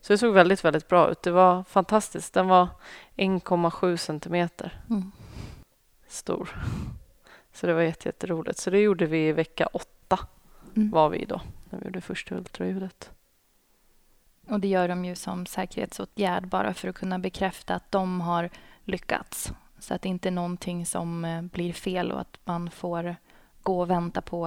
Så 0.01 0.14
det 0.14 0.18
såg 0.18 0.34
väldigt, 0.34 0.66
väldigt 0.66 0.88
bra 0.88 1.09
ut. 1.09 1.22
Det 1.22 1.32
var 1.32 1.64
fantastiskt. 1.64 2.34
Den 2.34 2.47
var 2.47 2.68
1,7 3.16 3.97
centimeter 3.97 4.82
mm. 4.89 5.11
stor. 6.07 6.49
Så 7.53 7.68
det 7.68 7.74
var 7.74 7.82
jätteroligt. 7.82 8.59
Så 8.59 8.70
det 8.70 8.80
gjorde 8.80 9.05
vi 9.05 9.28
i 9.28 9.32
vecka 9.32 9.68
åtta 9.74 10.20
mm. 10.76 10.91
var 10.91 11.09
vi 11.09 11.26
då, 11.26 11.41
när 11.70 11.80
vi 11.80 11.86
gjorde 11.86 12.01
första 12.01 12.36
ultraljudet. 12.36 13.11
Och 14.47 14.59
det 14.59 14.68
gör 14.68 14.88
de 14.88 15.05
ju 15.05 15.16
som 15.16 15.45
säkerhetsåtgärd 15.45 16.47
bara 16.47 16.74
för 16.74 16.88
att 16.88 16.95
kunna 16.95 17.20
bekräfta 17.20 17.76
att 17.76 17.91
de 17.91 18.22
har 18.22 18.49
lyckats. 18.84 19.51
Så 19.80 19.93
att 19.93 20.01
det 20.01 20.09
inte 20.09 20.30
är 20.30 20.32
någonting 20.32 20.86
som 20.86 21.26
eh, 21.26 21.41
blir 21.41 21.74
fel 21.74 22.11
och 22.11 22.22
att 22.22 22.38
man 22.45 22.70
får 22.70 23.16
gå 23.64 23.80
och 23.82 23.89
vänta 23.89 24.22
på 24.22 24.45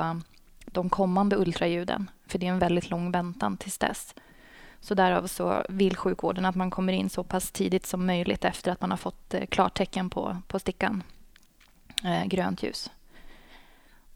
de 0.73 0.91
kommande 0.91 1.37
ultraljuden. 1.37 2.11
För 2.27 2.39
det 2.39 2.47
är 2.47 2.51
en 2.51 2.59
väldigt 2.59 2.91
lång 2.91 3.13
väntan 3.13 3.57
tills 3.57 3.79
dess. 3.79 4.15
Så 4.81 4.95
därav 4.95 5.27
så 5.27 5.65
vill 5.69 5.97
sjukvården 5.97 6.45
att 6.45 6.55
man 6.55 6.71
kommer 6.71 6.93
in 6.93 7.11
så 7.11 7.25
pass 7.25 7.51
tidigt 7.51 7.87
som 7.87 8.07
möjligt 8.07 8.45
efter 8.45 8.73
att 8.73 8.81
man 8.81 8.91
har 8.91 8.99
fått 8.99 9.35
eh, 9.35 9.47
klartecken 9.47 10.11
på, 10.11 10.37
på 10.47 10.59
stickan, 10.59 11.03
eh, 12.05 12.27
grönt 12.27 12.63
ljus. 12.63 12.91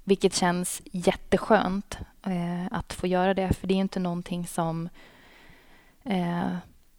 vilket 0.05 0.34
känns 0.34 0.82
jätteskönt 0.84 1.98
eh, 2.22 2.66
att 2.70 2.92
få 2.92 3.07
göra 3.07 3.34
det, 3.34 3.52
för 3.52 3.66
det 3.66 3.74
är 3.74 3.78
inte 3.78 4.00
någonting 4.00 4.46
som 4.46 4.88
eh, 6.02 6.57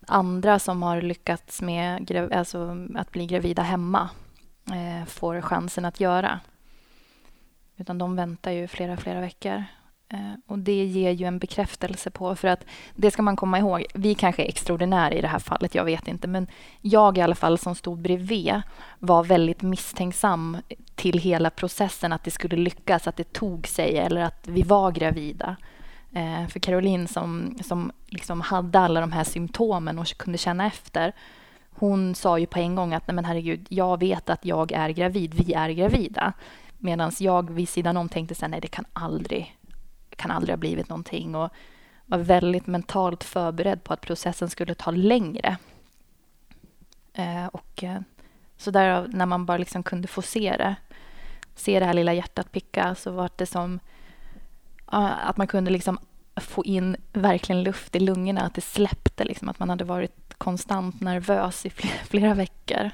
andra 0.08 0.60
som 0.60 0.84
har 0.84 1.02
lyckats 1.02 1.62
med 1.62 2.12
alltså, 2.32 2.88
att 2.96 3.12
bli 3.12 3.26
gravida 3.26 3.62
hemma 3.62 4.10
eh, 4.72 5.06
får 5.06 5.42
chansen 5.42 5.86
att 5.86 6.00
göra. 6.00 6.40
Utan 7.78 7.98
de 7.98 8.16
väntar 8.16 8.52
ju 8.52 8.68
flera, 8.68 8.98
flera 8.98 9.22
veckor. 9.22 9.64
Eh, 10.10 10.34
och 10.48 10.60
det 10.60 10.86
ger 10.86 11.12
ju 11.12 11.26
en 11.26 11.40
bekräftelse 11.40 12.10
på, 12.10 12.36
för 12.36 12.48
att 12.48 12.66
det 12.96 13.12
ska 13.12 13.22
man 13.22 13.36
komma 13.36 13.60
ihåg, 13.60 13.86
vi 13.94 14.16
kanske 14.16 14.44
är 14.44 14.48
extraordinära 14.48 15.14
i 15.14 15.22
det 15.22 15.28
här 15.28 15.40
fallet, 15.40 15.76
jag 15.76 15.86
vet 15.86 16.08
inte, 16.08 16.28
men 16.28 16.48
jag 16.82 17.18
i 17.18 17.22
alla 17.22 17.36
fall 17.36 17.58
som 17.58 17.76
stod 17.76 18.02
bredvid 18.02 18.62
var 19.00 19.24
väldigt 19.24 19.62
misstänksam 19.62 20.58
till 20.96 21.20
hela 21.20 21.50
processen, 21.50 22.14
att 22.14 22.24
det 22.24 22.32
skulle 22.32 22.58
lyckas, 22.58 23.08
att 23.08 23.18
det 23.18 23.34
tog 23.34 23.68
sig 23.68 23.98
eller 23.98 24.22
att 24.22 24.48
vi 24.48 24.62
var 24.62 24.92
gravida. 24.92 25.56
Eh, 26.12 26.48
för 26.48 26.60
Caroline 26.60 27.08
som, 27.08 27.58
som 27.64 27.92
liksom 28.06 28.42
hade 28.42 28.80
alla 28.80 29.02
de 29.02 29.12
här 29.12 29.24
symptomen 29.24 30.00
och 30.00 30.18
kunde 30.18 30.38
känna 30.38 30.68
efter, 30.68 31.14
hon 31.78 32.16
sa 32.16 32.40
ju 32.40 32.46
på 32.46 32.60
en 32.60 32.76
gång 32.76 32.94
att 32.94 33.08
nej 33.08 33.16
men 33.16 33.26
herregud, 33.26 33.68
jag 33.70 34.00
vet 34.00 34.30
att 34.30 34.46
jag 34.46 34.72
är 34.72 34.90
gravid, 34.90 35.34
vi 35.34 35.54
är 35.54 35.70
gravida. 35.70 36.34
Medan 36.78 37.12
jag 37.20 37.52
vid 37.52 37.70
sidan 37.70 37.98
om 37.98 38.10
tänkte 38.10 38.36
så 38.36 38.48
nej 38.48 38.62
det 38.62 38.68
kan 38.68 38.86
aldrig, 38.94 39.58
kan 40.16 40.32
aldrig 40.32 40.54
ha 40.54 40.58
blivit 40.58 40.90
någonting 40.90 41.36
och 41.36 41.50
var 42.06 42.18
väldigt 42.18 42.68
mentalt 42.68 43.24
förberedd 43.24 43.84
på 43.84 43.94
att 43.94 44.02
processen 44.02 44.50
skulle 44.50 44.76
ta 44.76 44.92
längre. 44.92 45.58
Eh, 47.14 47.46
och 47.46 47.84
eh, 47.84 48.02
så 48.58 48.72
där 48.72 49.08
när 49.08 49.26
man 49.26 49.46
bara 49.46 49.58
liksom 49.58 49.84
kunde 49.84 50.08
få 50.08 50.22
se 50.22 50.56
det, 50.58 50.76
se 51.56 51.80
det 51.80 51.86
här 51.86 51.94
lilla 51.94 52.14
hjärtat 52.14 52.52
picka, 52.52 52.96
så 52.96 53.12
var 53.12 53.30
det 53.36 53.46
som 53.46 53.80
att 54.86 55.38
man 55.38 55.48
kunde 55.48 55.72
liksom 55.72 56.00
få 56.36 56.66
in 56.66 56.96
verkligen 57.14 57.64
luft 57.64 57.96
i 57.96 58.00
lungorna, 58.00 58.42
att 58.42 58.54
det 58.54 58.62
släppte, 58.62 59.24
liksom, 59.24 59.50
att 59.50 59.60
man 59.60 59.70
hade 59.70 59.84
varit 59.84 60.34
konstant 60.38 61.02
nervös 61.02 61.66
i 61.66 61.70
flera, 61.70 61.94
flera 62.04 62.34
veckor. 62.34 62.90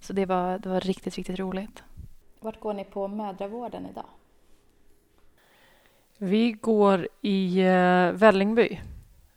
Så 0.00 0.12
det 0.12 0.26
var, 0.26 0.58
det 0.58 0.68
var 0.68 0.80
riktigt, 0.80 1.16
riktigt 1.16 1.38
roligt. 1.38 1.82
Vart 2.46 2.60
går 2.60 2.74
ni 2.74 2.84
på 2.84 3.08
mödravården 3.08 3.86
idag? 3.86 4.04
Vi 6.18 6.52
går 6.52 7.08
i 7.20 7.60
eh, 7.60 8.10
Vällingby. 8.10 8.80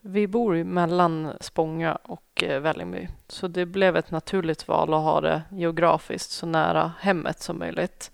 Vi 0.02 0.28
bor 0.28 0.64
mellan 0.64 1.34
Spånga 1.40 1.96
och 1.96 2.44
eh, 2.44 2.60
Vällingby, 2.60 3.08
så 3.28 3.48
det 3.48 3.66
blev 3.66 3.98
ett 3.98 4.12
naturligt 4.12 4.68
val 4.68 4.94
att 4.94 5.04
ha 5.04 5.22
det 5.22 5.42
geografiskt 5.52 6.32
så 6.32 6.46
nära 6.46 6.94
hemmet 7.00 7.40
som 7.40 7.60
möjligt. 7.60 8.12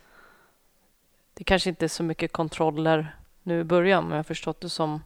Det 1.33 1.43
kanske 1.43 1.69
inte 1.69 1.85
är 1.85 1.89
så 1.89 2.03
mycket 2.03 2.31
kontroller 2.31 3.15
nu 3.43 3.59
i 3.59 3.63
början, 3.63 4.03
men 4.03 4.11
jag 4.11 4.17
har 4.17 4.23
förstått 4.23 4.61
det 4.61 4.69
som 4.69 5.01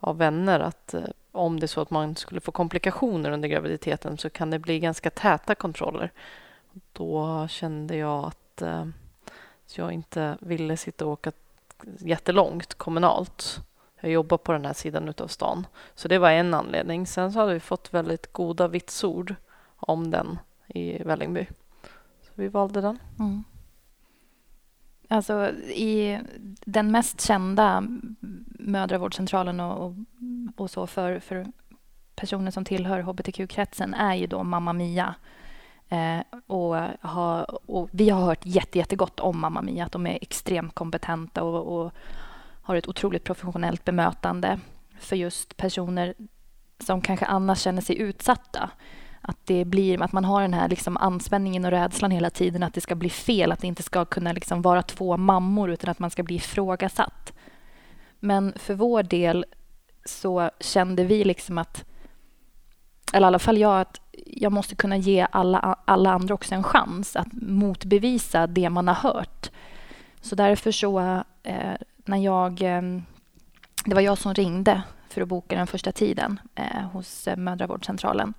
av 0.00 0.18
vänner 0.18 0.60
att 0.60 0.94
eh, 0.94 1.02
om 1.32 1.60
det 1.60 1.64
är 1.64 1.68
så 1.68 1.80
att 1.80 1.90
man 1.90 2.16
skulle 2.16 2.40
få 2.40 2.52
komplikationer 2.52 3.30
under 3.30 3.48
graviditeten 3.48 4.18
så 4.18 4.30
kan 4.30 4.50
det 4.50 4.58
bli 4.58 4.78
ganska 4.78 5.10
täta 5.10 5.54
kontroller. 5.54 6.10
Då 6.92 7.46
kände 7.48 7.96
jag 7.96 8.24
att 8.24 8.41
att 8.52 8.62
eh, 8.62 8.86
jag 9.74 9.92
inte 9.92 10.38
ville 10.40 10.76
sitta 10.76 11.06
och 11.06 11.12
åka 11.12 11.32
jättelångt 11.98 12.74
kommunalt. 12.74 13.60
Jag 14.00 14.10
jobbar 14.10 14.38
på 14.38 14.52
den 14.52 14.64
här 14.64 14.72
sidan 14.72 15.14
av 15.18 15.26
stan. 15.26 15.66
Så 15.94 16.08
det 16.08 16.18
var 16.18 16.30
en 16.30 16.54
anledning. 16.54 17.06
Sen 17.06 17.32
så 17.32 17.38
hade 17.38 17.54
vi 17.54 17.60
fått 17.60 17.94
väldigt 17.94 18.32
goda 18.32 18.68
vitsord 18.68 19.34
om 19.76 20.10
den 20.10 20.38
i 20.66 21.02
Vällingby. 21.02 21.46
Så 22.22 22.30
vi 22.34 22.48
valde 22.48 22.80
den. 22.80 22.98
Mm. 23.18 23.44
Alltså 25.08 25.50
i 25.74 26.20
den 26.64 26.90
mest 26.90 27.20
kända 27.20 27.84
mödravårdscentralen 28.58 29.60
och, 29.60 29.86
och, 29.86 29.94
och 30.56 30.70
så 30.70 30.86
för, 30.86 31.20
för 31.20 31.46
personer 32.14 32.50
som 32.50 32.64
tillhör 32.64 33.00
hbtq-kretsen 33.00 33.94
är 33.94 34.14
ju 34.14 34.26
då 34.26 34.42
Mamma 34.42 34.72
Mia. 34.72 35.14
Eh, 35.92 36.20
och, 36.46 36.76
ha, 37.10 37.44
och 37.44 37.88
vi 37.92 38.10
har 38.10 38.22
hört 38.22 38.46
jätte, 38.46 38.78
jättegott 38.78 39.20
om 39.20 39.40
Mamma 39.40 39.62
Mia, 39.62 39.84
att 39.84 39.92
de 39.92 40.06
är 40.06 40.18
extremt 40.20 40.74
kompetenta 40.74 41.42
och, 41.42 41.84
och 41.84 41.92
har 42.62 42.76
ett 42.76 42.88
otroligt 42.88 43.24
professionellt 43.24 43.84
bemötande 43.84 44.60
för 45.00 45.16
just 45.16 45.56
personer 45.56 46.14
som 46.78 47.00
kanske 47.00 47.26
annars 47.26 47.60
känner 47.60 47.82
sig 47.82 47.98
utsatta. 47.98 48.70
Att, 49.20 49.36
det 49.44 49.64
blir, 49.64 50.02
att 50.02 50.12
man 50.12 50.24
har 50.24 50.42
den 50.42 50.54
här 50.54 50.68
liksom 50.68 50.96
anspänningen 50.96 51.64
och 51.64 51.70
rädslan 51.70 52.10
hela 52.10 52.30
tiden 52.30 52.62
att 52.62 52.74
det 52.74 52.80
ska 52.80 52.94
bli 52.94 53.10
fel, 53.10 53.52
att 53.52 53.60
det 53.60 53.66
inte 53.66 53.82
ska 53.82 54.04
kunna 54.04 54.32
liksom 54.32 54.62
vara 54.62 54.82
två 54.82 55.16
mammor 55.16 55.70
utan 55.70 55.90
att 55.90 55.98
man 55.98 56.10
ska 56.10 56.22
bli 56.22 56.34
ifrågasatt. 56.34 57.32
Men 58.20 58.52
för 58.56 58.74
vår 58.74 59.02
del 59.02 59.44
så 60.04 60.50
kände 60.60 61.04
vi 61.04 61.24
liksom 61.24 61.58
att, 61.58 61.84
eller 63.12 63.26
i 63.26 63.28
alla 63.28 63.38
fall 63.38 63.58
jag, 63.58 63.80
att 63.80 64.00
jag 64.26 64.52
måste 64.52 64.74
kunna 64.74 64.96
ge 64.96 65.26
alla, 65.30 65.76
alla 65.84 66.12
andra 66.12 66.34
också 66.34 66.54
en 66.54 66.62
chans 66.62 67.16
att 67.16 67.32
motbevisa 67.32 68.46
det 68.46 68.70
man 68.70 68.88
har 68.88 68.94
hört. 68.94 69.50
Så 70.20 70.34
därför 70.34 70.72
så, 70.72 71.00
eh, 71.42 71.72
när 71.96 72.18
jag... 72.18 72.62
Eh, 72.62 72.82
det 73.84 73.94
var 73.94 74.00
jag 74.00 74.18
som 74.18 74.34
ringde 74.34 74.82
för 75.08 75.20
att 75.20 75.28
boka 75.28 75.56
den 75.56 75.66
första 75.66 75.92
tiden 75.92 76.40
eh, 76.54 76.82
hos 76.92 77.28
eh, 77.28 77.36
mödravårdscentralen. 77.36 78.34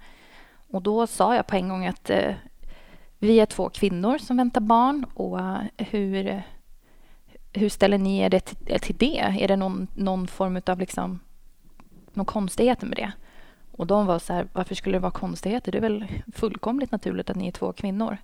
Och 0.72 0.82
då 0.82 1.08
sa 1.08 1.36
jag 1.36 1.48
på 1.48 1.56
en 1.56 1.70
gång 1.70 1.86
att 1.86 2.10
eh, 2.10 2.34
vi 3.20 3.40
är 3.40 3.46
två 3.46 3.70
kvinnor 3.70 4.18
som 4.18 4.38
väntar 4.38 4.62
barn 4.62 5.06
och 5.14 5.40
eh, 5.40 5.62
hur, 5.78 6.44
hur 7.54 7.70
ställer 7.70 7.98
ni 7.98 8.20
er 8.20 8.40
till, 8.40 8.80
till 8.80 8.96
det? 8.98 9.20
Är 9.20 9.48
det 9.48 9.56
någon, 9.56 9.88
någon 9.94 10.28
form 10.28 10.62
av 10.66 10.80
liksom, 10.80 11.20
någon 12.14 12.26
konstigheter 12.26 12.88
med 12.88 12.98
det? 12.98 13.12
Och 13.78 13.88
de 13.88 14.06
var 14.06 14.20
så 14.20 14.34
här, 14.34 14.48
varför 14.54 14.76
skulle 14.76 14.96
det 14.96 15.02
vara 15.02 15.12
konstigheter? 15.12 15.72
Det 15.72 15.78
är 15.78 15.82
väl 15.82 16.06
fullkomligt 16.34 16.92
naturligt 16.92 17.30
att 17.30 17.36
ni 17.36 17.48
är 17.48 17.52
två 17.52 17.74
kvinnor. 17.74 18.18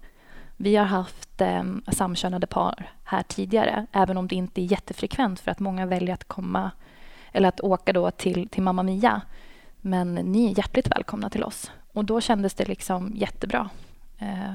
Vi 0.57 0.75
har 0.75 0.85
haft 0.85 1.41
eh, 1.41 1.63
samkönade 1.91 2.47
par 2.47 2.91
här 3.03 3.23
tidigare, 3.23 3.85
även 3.91 4.17
om 4.17 4.27
det 4.27 4.35
inte 4.35 4.61
är 4.61 4.65
jättefrekvent 4.71 5.39
för 5.39 5.51
att 5.51 5.59
många 5.59 5.85
väljer 5.85 6.13
att 6.13 6.27
komma 6.27 6.71
eller 7.31 7.49
att 7.49 7.61
åka 7.61 7.93
då 7.93 8.11
till, 8.11 8.49
till 8.49 8.63
Mamma 8.63 8.83
Mia. 8.83 9.21
Men 9.81 10.15
ni 10.15 10.51
är 10.51 10.57
hjärtligt 10.57 10.91
välkomna 10.91 11.29
till 11.29 11.43
oss. 11.43 11.71
Och 11.93 12.05
då 12.05 12.21
kändes 12.21 12.53
det 12.53 12.67
liksom 12.67 13.11
jättebra. 13.15 13.69
Eh, 14.17 14.53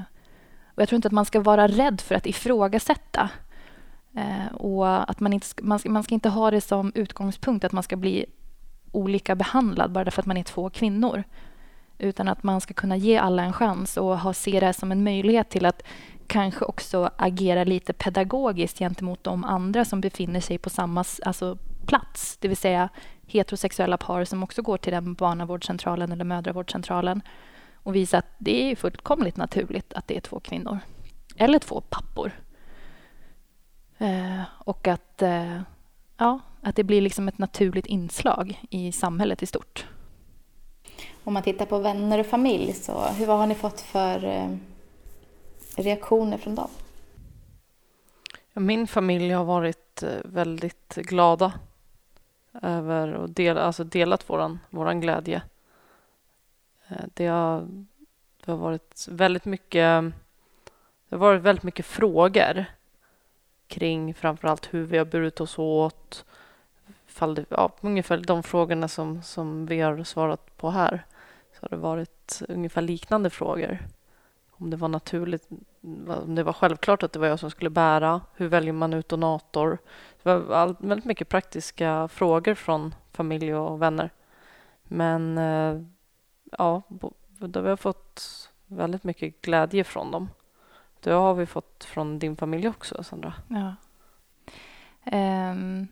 och 0.65 0.81
jag 0.81 0.89
tror 0.89 0.95
inte 0.95 1.07
att 1.07 1.11
man 1.11 1.25
ska 1.25 1.39
vara 1.39 1.67
rädd 1.67 2.01
för 2.01 2.15
att 2.15 2.25
ifrågasätta. 2.25 3.29
Eh, 4.15 4.55
och 4.55 5.09
att 5.09 5.19
man, 5.19 5.33
inte, 5.33 5.47
man, 5.61 5.79
ska, 5.79 5.89
man 5.89 6.03
ska 6.03 6.13
inte 6.13 6.29
ha 6.29 6.51
det 6.51 6.61
som 6.61 6.91
utgångspunkt 6.95 7.65
att 7.65 7.71
man 7.71 7.83
ska 7.83 7.95
bli 7.95 8.25
olika 8.95 9.35
behandlad 9.35 9.91
bara 9.91 10.11
för 10.11 10.21
att 10.21 10.25
man 10.25 10.37
är 10.37 10.43
två 10.43 10.69
kvinnor. 10.69 11.23
Utan 11.97 12.27
att 12.27 12.43
man 12.43 12.61
ska 12.61 12.73
kunna 12.73 12.97
ge 12.97 13.17
alla 13.17 13.43
en 13.43 13.53
chans 13.53 13.97
och 13.97 14.19
ha, 14.19 14.33
se 14.33 14.59
det 14.59 14.73
som 14.73 14.91
en 14.91 15.03
möjlighet 15.03 15.49
till 15.49 15.65
att 15.65 15.81
kanske 16.27 16.65
också 16.65 17.09
agera 17.17 17.63
lite 17.63 17.93
pedagogiskt 17.93 18.79
gentemot 18.79 19.23
de 19.23 19.43
andra 19.43 19.85
som 19.85 20.01
befinner 20.01 20.39
sig 20.39 20.57
på 20.57 20.69
samma 20.69 21.03
alltså, 21.25 21.57
plats. 21.85 22.37
Det 22.37 22.47
vill 22.47 22.57
säga 22.57 22.89
heterosexuella 23.27 23.97
par 23.97 24.25
som 24.25 24.43
också 24.43 24.61
går 24.61 24.77
till 24.77 24.93
den 24.93 25.13
barnavårdscentralen 25.13 26.11
eller 26.11 26.25
mödravårdscentralen 26.25 27.21
och 27.75 27.95
visa 27.95 28.17
att 28.17 28.35
det 28.37 28.71
är 28.71 28.75
fullkomligt 28.75 29.37
naturligt 29.37 29.93
att 29.93 30.07
det 30.07 30.17
är 30.17 30.21
två 30.21 30.39
kvinnor. 30.39 30.79
Eller 31.35 31.59
två 31.59 31.81
pappor. 31.81 32.31
Eh, 33.97 34.41
och 34.49 34.87
att, 34.87 35.21
eh, 35.21 35.61
ja, 36.17 36.39
att 36.65 36.75
det 36.75 36.83
blir 36.83 37.01
liksom 37.01 37.27
ett 37.27 37.37
naturligt 37.37 37.85
inslag 37.85 38.61
i 38.69 38.91
samhället 38.91 39.43
i 39.43 39.45
stort. 39.45 39.85
Om 41.23 41.33
man 41.33 41.43
tittar 41.43 41.65
på 41.65 41.79
vänner 41.79 42.19
och 42.19 42.25
familj, 42.25 42.73
så 42.73 43.07
hur, 43.07 43.25
vad 43.25 43.37
har 43.37 43.47
ni 43.47 43.55
fått 43.55 43.81
för 43.81 44.23
eh, 44.25 44.57
reaktioner 45.77 46.37
från 46.37 46.55
dem? 46.55 46.69
Min 48.53 48.87
familj 48.87 49.29
har 49.29 49.45
varit 49.45 50.03
eh, 50.03 50.09
väldigt 50.23 50.95
glada 50.95 51.53
över 52.61 53.13
och 53.13 53.29
del, 53.29 53.57
alltså 53.57 53.83
delat 53.83 54.29
våran, 54.29 54.59
våran 54.69 55.01
glädje. 55.01 55.41
Eh, 56.87 57.05
det 57.13 57.25
har, 57.25 57.67
det 58.45 58.51
har 58.51 58.57
varit 58.57 59.07
väldigt 59.09 59.45
mycket 59.45 60.13
det 61.09 61.15
har 61.15 61.17
varit 61.17 61.41
väldigt 61.41 61.63
mycket 61.63 61.85
frågor 61.85 62.65
kring 63.67 64.13
framförallt 64.13 64.73
hur 64.73 64.83
vi 64.83 64.97
har 64.97 65.05
burit 65.05 65.41
oss 65.41 65.59
åt. 65.59 66.25
Fall 67.15 67.35
det, 67.35 67.45
ja, 67.49 67.71
ungefär 67.81 68.17
de 68.17 68.43
frågorna 68.43 68.87
som, 68.87 69.21
som 69.21 69.65
vi 69.65 69.81
har 69.81 70.03
svarat 70.03 70.57
på 70.57 70.69
här 70.69 71.05
så 71.53 71.59
har 71.61 71.69
det 71.69 71.77
varit 71.77 72.41
ungefär 72.49 72.81
liknande 72.81 73.29
frågor. 73.29 73.79
Om 74.51 74.69
det 74.69 74.77
var 74.77 74.87
naturligt, 74.87 75.49
om 76.07 76.35
det 76.35 76.43
var 76.43 76.53
självklart 76.53 77.03
att 77.03 77.13
det 77.13 77.19
var 77.19 77.27
jag 77.27 77.39
som 77.39 77.51
skulle 77.51 77.69
bära. 77.69 78.21
Hur 78.35 78.47
väljer 78.47 78.73
man 78.73 78.93
ut 78.93 79.09
donator? 79.09 79.77
Det 80.23 80.29
var 80.29 80.55
all, 80.55 80.75
väldigt 80.79 81.05
mycket 81.05 81.29
praktiska 81.29 82.07
frågor 82.07 82.55
från 82.55 82.95
familj 83.11 83.55
och 83.55 83.81
vänner. 83.81 84.09
Men 84.83 85.37
eh, 85.37 85.81
ja, 86.57 86.81
då 87.39 87.59
har 87.59 87.69
vi 87.69 87.77
fått 87.77 88.49
väldigt 88.67 89.03
mycket 89.03 89.41
glädje 89.41 89.83
från 89.83 90.11
dem. 90.11 90.29
Det 90.99 91.11
har 91.11 91.33
vi 91.33 91.45
fått 91.45 91.83
från 91.83 92.19
din 92.19 92.35
familj 92.35 92.67
också, 92.67 93.03
Sandra. 93.03 93.33
Ja. 93.47 93.75
Um, 95.51 95.87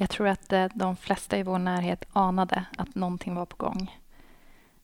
jag 0.00 0.10
tror 0.10 0.28
att 0.28 0.52
eh, 0.52 0.66
de 0.74 0.96
flesta 0.96 1.38
i 1.38 1.42
vår 1.42 1.58
närhet 1.58 2.04
anade 2.12 2.64
att 2.78 2.94
någonting 2.94 3.34
var 3.34 3.46
på 3.46 3.56
gång. 3.56 3.98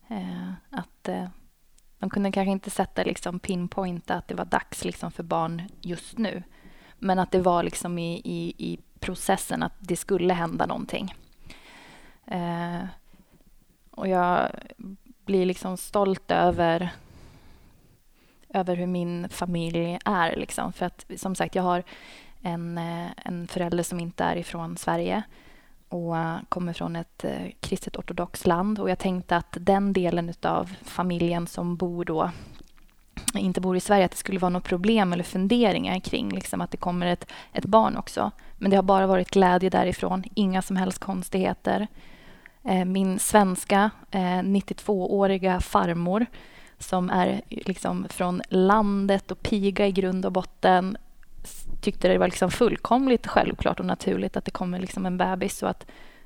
Eh, 0.07 0.51
att 0.69 1.07
eh, 1.07 1.29
de 1.99 2.09
kunde 2.09 2.31
kanske 2.31 2.51
inte 2.51 2.69
sätta 2.69 3.03
liksom 3.03 3.39
pinpointa 3.39 4.15
att 4.15 4.27
det 4.27 4.35
var 4.35 4.45
dags 4.45 4.85
liksom 4.85 5.11
för 5.11 5.23
barn 5.23 5.61
just 5.81 6.17
nu. 6.17 6.43
Men 6.99 7.19
att 7.19 7.31
det 7.31 7.39
var 7.39 7.63
liksom 7.63 7.99
i, 7.99 8.21
i, 8.23 8.53
i 8.57 8.79
processen 8.99 9.63
att 9.63 9.73
det 9.79 9.95
skulle 9.95 10.33
hända 10.33 10.65
någonting. 10.65 11.15
Eh, 12.25 12.83
och 13.91 14.07
jag 14.07 14.49
blir 15.25 15.45
liksom 15.45 15.77
stolt 15.77 16.31
över, 16.31 16.89
över 18.49 18.75
hur 18.75 18.87
min 18.87 19.29
familj 19.29 19.99
är. 20.05 20.35
Liksom. 20.35 20.73
För 20.73 20.85
att 20.85 21.05
som 21.15 21.35
sagt, 21.35 21.55
jag 21.55 21.63
har 21.63 21.83
en, 22.41 22.77
eh, 22.77 23.07
en 23.15 23.47
förälder 23.47 23.83
som 23.83 23.99
inte 23.99 24.23
är 24.23 24.35
ifrån 24.35 24.77
Sverige 24.77 25.23
och 25.89 26.15
kommer 26.49 26.73
från 26.73 26.95
ett 26.95 27.23
eh, 27.23 27.51
kristet 27.59 27.95
ortodoxt 27.95 28.47
land. 28.47 28.79
Och 28.79 28.89
jag 28.89 28.99
tänkte 28.99 29.37
att 29.37 29.57
den 29.59 29.93
delen 29.93 30.33
av 30.41 30.73
familjen 30.83 31.47
som 31.47 31.75
bor 31.75 32.05
då 32.05 32.31
inte 33.33 33.61
bor 33.61 33.77
i 33.77 33.79
Sverige, 33.79 34.05
att 34.05 34.11
det 34.11 34.17
skulle 34.17 34.39
vara 34.39 34.49
något 34.49 34.63
problem 34.63 35.13
eller 35.13 35.23
funderingar 35.23 35.99
kring 35.99 36.29
liksom, 36.29 36.61
att 36.61 36.71
det 36.71 36.77
kommer 36.77 37.05
ett, 37.05 37.31
ett 37.53 37.65
barn 37.65 37.97
också. 37.97 38.31
Men 38.57 38.71
det 38.71 38.75
har 38.75 38.83
bara 38.83 39.07
varit 39.07 39.31
glädje 39.31 39.69
därifrån, 39.69 40.23
inga 40.35 40.61
som 40.61 40.75
helst 40.75 40.99
konstigheter. 40.99 41.87
Eh, 42.63 42.85
min 42.85 43.19
svenska 43.19 43.91
eh, 44.11 44.19
92-åriga 44.19 45.59
farmor 45.59 46.25
som 46.79 47.09
är 47.09 47.41
liksom 47.49 48.05
från 48.09 48.41
landet 48.49 49.31
och 49.31 49.43
piga 49.43 49.87
i 49.87 49.91
grund 49.91 50.25
och 50.25 50.31
botten 50.31 50.97
tyckte 51.81 52.07
det 52.07 52.17
var 52.17 52.27
liksom 52.27 52.51
fullkomligt 52.51 53.27
självklart 53.27 53.79
och 53.79 53.85
naturligt 53.85 54.37
att 54.37 54.45
det 54.45 54.51
kommer 54.51 54.79
liksom 54.79 55.05
en 55.05 55.17
bebis. 55.17 55.63
Och 55.63 55.69
att, 55.69 55.85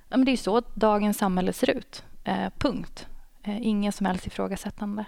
ja, 0.10 0.18
men 0.18 0.26
det 0.26 0.32
är 0.32 0.38
så 0.38 0.62
dagens 0.74 1.18
samhälle 1.18 1.54
ser 1.54 1.70
ut. 1.70 2.04
Eh, 2.24 2.50
punkt. 2.58 3.08
Eh, 3.44 3.68
ingen 3.68 3.92
som 3.92 4.06
helst 4.06 4.28
ifrågasättande. 4.28 5.06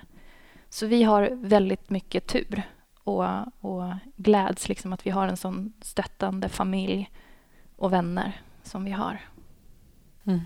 Så 0.69 0.85
vi 0.85 1.03
har 1.03 1.29
väldigt 1.31 1.89
mycket 1.89 2.27
tur 2.27 2.63
och, 3.03 3.25
och 3.61 3.83
gläds 4.15 4.69
liksom 4.69 4.93
att 4.93 5.05
vi 5.05 5.09
har 5.09 5.27
en 5.27 5.37
sån 5.37 5.73
stöttande 5.81 6.49
familj 6.49 7.09
och 7.75 7.93
vänner 7.93 8.41
som 8.63 8.85
vi 8.85 8.91
har. 8.91 9.19
Mm. 10.27 10.41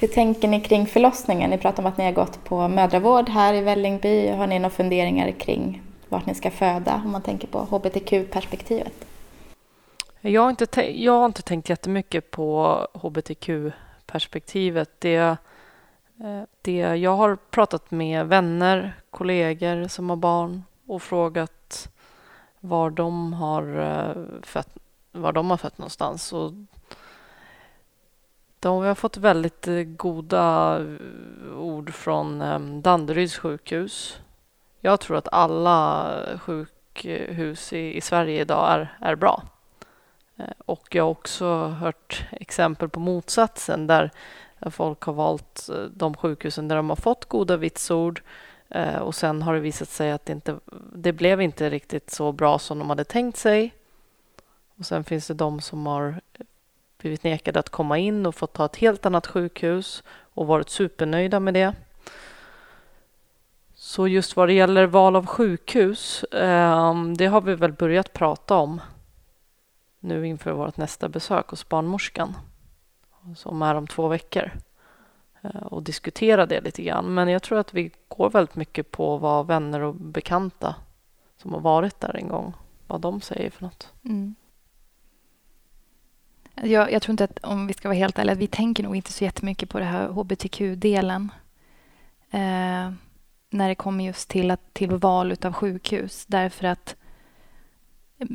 Hur 0.00 0.08
tänker 0.08 0.48
ni 0.48 0.60
kring 0.60 0.86
förlossningen? 0.86 1.50
Ni 1.50 1.58
pratar 1.58 1.82
om 1.82 1.86
att 1.86 1.98
ni 1.98 2.04
har 2.04 2.12
gått 2.12 2.44
på 2.44 2.68
mödravård 2.68 3.28
här 3.28 3.54
i 3.54 3.60
Vällingby. 3.60 4.28
Har 4.28 4.46
ni 4.46 4.58
några 4.58 4.70
funderingar 4.70 5.30
kring 5.30 5.82
vart 6.12 6.26
ni 6.26 6.34
ska 6.34 6.50
föda 6.50 7.02
om 7.04 7.10
man 7.10 7.22
tänker 7.22 7.48
på 7.48 7.58
hbtq-perspektivet? 7.58 9.06
Jag 10.20 10.42
har, 10.42 10.50
inte 10.50 10.80
jag 11.02 11.12
har 11.12 11.26
inte 11.26 11.42
tänkt 11.42 11.68
jättemycket 11.68 12.30
på 12.30 12.78
hbtq-perspektivet. 12.94 14.90
Det, 14.98 15.16
eh, 15.16 15.36
det, 16.62 16.76
jag 16.76 17.16
har 17.16 17.36
pratat 17.36 17.90
med 17.90 18.26
vänner, 18.26 18.92
kollegor 19.10 19.88
som 19.88 20.10
har 20.10 20.16
barn 20.16 20.62
och 20.86 21.02
frågat 21.02 21.88
var 22.60 22.90
de 22.90 23.32
har 23.32 23.78
eh, 23.78 24.14
fött, 24.42 24.68
var 25.12 25.32
de 25.32 25.50
har 25.50 25.56
fött 25.56 25.78
någonstans. 25.78 26.32
Och 26.32 26.52
de, 28.60 28.82
har 28.84 28.94
fått 28.94 29.16
väldigt 29.16 29.68
eh, 29.68 29.82
goda 29.82 30.78
ord 31.56 31.94
från 31.94 32.42
Danderyds 32.82 33.38
sjukhus 33.38 34.20
jag 34.84 35.00
tror 35.00 35.16
att 35.16 35.28
alla 35.32 36.38
sjukhus 36.38 37.72
i, 37.72 37.96
i 37.96 38.00
Sverige 38.00 38.40
idag 38.40 38.72
är, 38.72 38.96
är 39.00 39.14
bra. 39.14 39.42
Eh, 40.36 40.44
och 40.58 40.94
jag 40.94 41.04
har 41.04 41.10
också 41.10 41.66
hört 41.66 42.26
exempel 42.30 42.88
på 42.88 43.00
motsatsen 43.00 43.86
där 43.86 44.10
folk 44.70 45.02
har 45.02 45.12
valt 45.12 45.68
eh, 45.72 45.84
de 45.84 46.14
sjukhusen 46.14 46.68
där 46.68 46.76
de 46.76 46.88
har 46.88 46.96
fått 46.96 47.24
goda 47.24 47.56
vitsord 47.56 48.22
eh, 48.68 48.96
och 48.96 49.14
sen 49.14 49.42
har 49.42 49.54
det 49.54 49.60
visat 49.60 49.88
sig 49.88 50.12
att 50.12 50.26
det 50.26 50.32
inte 50.32 50.58
det 50.94 51.12
blev 51.12 51.40
inte 51.40 51.70
riktigt 51.70 52.10
så 52.10 52.32
bra 52.32 52.58
som 52.58 52.78
de 52.78 52.88
hade 52.88 53.04
tänkt 53.04 53.38
sig. 53.38 53.74
Och 54.78 54.86
sen 54.86 55.04
finns 55.04 55.26
det 55.26 55.34
de 55.34 55.60
som 55.60 55.86
har 55.86 56.20
blivit 56.98 57.24
nekade 57.24 57.60
att 57.60 57.68
komma 57.68 57.98
in 57.98 58.26
och 58.26 58.34
fått 58.34 58.52
ta 58.52 58.64
ett 58.64 58.76
helt 58.76 59.06
annat 59.06 59.26
sjukhus 59.26 60.02
och 60.34 60.46
varit 60.46 60.70
supernöjda 60.70 61.40
med 61.40 61.54
det. 61.54 61.74
Så 63.92 64.08
just 64.08 64.36
vad 64.36 64.48
det 64.48 64.52
gäller 64.52 64.86
val 64.86 65.16
av 65.16 65.26
sjukhus, 65.26 66.24
ehm, 66.32 67.16
det 67.16 67.26
har 67.26 67.40
vi 67.40 67.54
väl 67.54 67.72
börjat 67.72 68.12
prata 68.12 68.56
om 68.56 68.80
nu 70.00 70.26
inför 70.26 70.52
vårt 70.52 70.76
nästa 70.76 71.08
besök 71.08 71.48
hos 71.48 71.68
barnmorskan 71.68 72.36
som 73.36 73.62
är 73.62 73.74
om 73.74 73.86
två 73.86 74.08
veckor 74.08 74.50
eh, 75.42 75.62
och 75.62 75.82
diskutera 75.82 76.46
det 76.46 76.60
lite 76.60 76.82
grann. 76.82 77.14
Men 77.14 77.28
jag 77.28 77.42
tror 77.42 77.58
att 77.58 77.74
vi 77.74 77.90
går 78.08 78.30
väldigt 78.30 78.56
mycket 78.56 78.90
på 78.90 79.16
vad 79.16 79.46
vänner 79.46 79.80
och 79.80 79.94
bekanta 79.94 80.74
som 81.36 81.52
har 81.52 81.60
varit 81.60 82.00
där 82.00 82.16
en 82.16 82.28
gång, 82.28 82.52
vad 82.86 83.00
de 83.00 83.20
säger 83.20 83.50
för 83.50 83.62
något. 83.64 83.92
Mm. 84.04 84.34
Jag, 86.54 86.92
jag 86.92 87.02
tror 87.02 87.12
inte 87.12 87.24
att, 87.24 87.38
om 87.38 87.66
vi 87.66 87.74
ska 87.74 87.88
vara 87.88 87.98
helt 87.98 88.18
ärliga, 88.18 88.34
vi 88.34 88.46
tänker 88.46 88.82
nog 88.82 88.96
inte 88.96 89.12
så 89.12 89.24
jättemycket 89.24 89.68
på 89.68 89.78
det 89.78 89.84
här 89.84 90.08
hbtq-delen. 90.08 91.32
Eh, 92.30 92.92
när 93.52 93.68
det 93.68 93.74
kommer 93.74 94.04
just 94.04 94.28
till, 94.28 94.50
att, 94.50 94.74
till 94.74 94.90
val 94.90 95.36
av 95.42 95.52
sjukhus. 95.52 96.26
Därför 96.26 96.66
att 96.66 96.96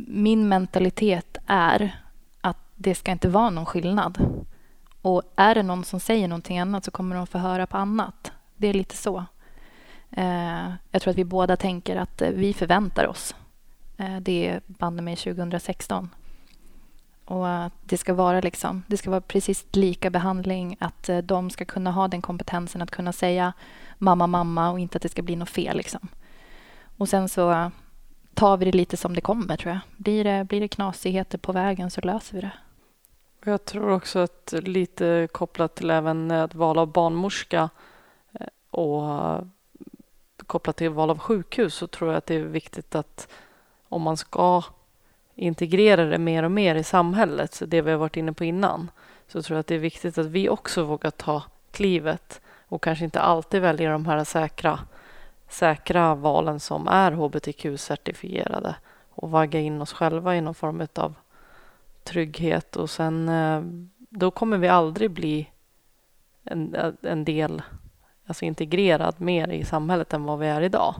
min 0.08 0.50
mentalitet 0.50 1.38
är 1.48 2.02
att 2.42 2.58
det 2.76 2.96
ska 2.96 3.12
inte 3.12 3.30
vara 3.30 3.50
någon 3.50 3.66
skillnad. 3.66 4.46
Och 5.02 5.24
är 5.36 5.56
det 5.56 5.64
någon 5.64 5.84
som 5.84 6.00
säger 6.00 6.28
någonting 6.28 6.60
annat 6.60 6.86
så 6.86 6.92
kommer 6.92 7.16
de 7.16 7.28
få 7.28 7.38
höra 7.38 7.68
på 7.68 7.78
annat. 7.78 8.32
Det 8.56 8.68
är 8.68 8.74
lite 8.74 8.98
så. 8.98 9.26
Eh, 10.12 10.72
jag 10.92 11.02
tror 11.02 11.12
att 11.12 11.18
vi 11.18 11.26
båda 11.26 11.58
tänker 11.58 11.96
att 11.96 12.22
eh, 12.22 12.30
vi 12.30 12.54
förväntar 12.54 13.08
oss. 13.08 13.36
Eh, 13.98 14.18
det 14.18 14.48
är 14.48 14.62
banne 14.68 15.02
mig 15.02 15.16
2016. 15.16 16.10
Och 17.28 17.50
att 17.50 17.74
det 17.86 17.98
ska 17.98 18.14
vara 18.14 18.42
liksom, 18.42 18.84
det 18.88 18.98
ska 18.98 19.10
vara 19.10 19.22
precis 19.22 19.66
lika 19.72 20.10
behandling. 20.10 20.78
Att 20.80 21.10
eh, 21.10 21.18
de 21.18 21.50
ska 21.50 21.66
kunna 21.66 21.92
ha 21.92 22.08
den 22.08 22.22
kompetensen 22.22 22.82
att 22.82 22.92
kunna 22.92 23.14
säga 23.14 23.54
mamma, 23.98 24.28
mamma 24.28 24.72
och 24.72 24.80
inte 24.80 24.96
att 24.96 25.02
det 25.02 25.10
ska 25.10 25.22
bli 25.22 25.36
något 25.36 25.50
fel. 25.50 25.78
Liksom. 25.78 26.08
Och 26.98 27.10
sen 27.10 27.30
så 27.30 27.72
tar 28.34 28.58
vi 28.58 28.66
det 28.66 28.72
lite 28.72 28.98
som 28.98 29.14
det 29.16 29.22
kommer, 29.22 29.58
tror 29.58 29.74
jag. 29.74 29.80
Blir 29.98 30.24
det, 30.24 30.44
blir 30.44 30.62
det 30.62 30.68
knasigheter 30.68 31.38
på 31.38 31.52
vägen 31.52 31.92
så 31.92 32.02
löser 32.02 32.36
vi 32.36 32.42
det. 32.42 32.52
Jag 33.46 33.66
tror 33.66 33.92
också 33.92 34.20
att 34.20 34.54
lite 34.58 35.28
kopplat 35.32 35.76
till 35.76 35.90
även 35.90 36.32
ett 36.32 36.56
val 36.56 36.78
av 36.78 36.88
barnmorska 36.92 37.70
eh, 38.34 38.48
och 38.70 39.10
eh, 39.10 39.42
kopplat 40.48 40.76
till 40.76 40.90
val 40.90 41.10
av 41.10 41.20
sjukhus 41.20 41.76
så 41.76 41.88
tror 41.88 42.10
jag 42.12 42.18
att 42.18 42.26
det 42.26 42.36
är 42.36 42.44
viktigt 42.44 42.96
att 42.96 43.28
om 43.90 44.02
man 44.02 44.18
ska 44.18 44.64
integrera 45.38 46.06
det 46.06 46.18
mer 46.18 46.44
och 46.44 46.52
mer 46.52 46.76
i 46.76 46.84
samhället, 46.84 47.54
så 47.54 47.66
det 47.66 47.82
vi 47.82 47.92
har 47.92 47.98
varit 47.98 48.18
inne 48.18 48.34
på 48.34 48.44
innan, 48.44 48.92
så 49.28 49.42
tror 49.42 49.56
jag 49.56 49.60
att 49.60 49.68
det 49.68 49.76
är 49.76 49.80
viktigt 49.80 50.18
att 50.18 50.26
vi 50.26 50.50
också 50.50 50.84
vågar 50.84 51.12
ta 51.12 51.44
klivet 51.72 52.42
och 52.68 52.84
kanske 52.84 53.06
inte 53.06 53.22
alltid 53.22 53.62
väljer 53.62 53.92
de 53.92 54.06
här 54.06 54.24
säkra, 54.24 54.80
säkra 55.50 56.16
valen 56.16 56.60
som 56.60 56.88
är 56.88 57.12
hbtq-certifierade 57.12 58.76
och 59.10 59.32
vagga 59.32 59.60
in 59.60 59.82
oss 59.82 59.94
själva 59.94 60.36
i 60.36 60.42
någon 60.42 60.56
form 60.56 60.88
av 60.96 61.14
trygghet 62.04 62.76
och 62.76 62.90
sen 62.90 63.30
eh, 63.30 63.62
då 64.10 64.32
kommer 64.32 64.58
vi 64.58 64.68
aldrig 64.68 65.12
bli 65.12 65.50
en, 66.44 66.76
en 67.02 67.26
del, 67.26 67.62
alltså 68.26 68.46
integrerad 68.46 69.22
mer 69.22 69.48
i 69.48 69.66
samhället 69.66 70.14
än 70.14 70.24
vad 70.24 70.40
vi 70.40 70.48
är 70.48 70.62
idag. 70.62 70.96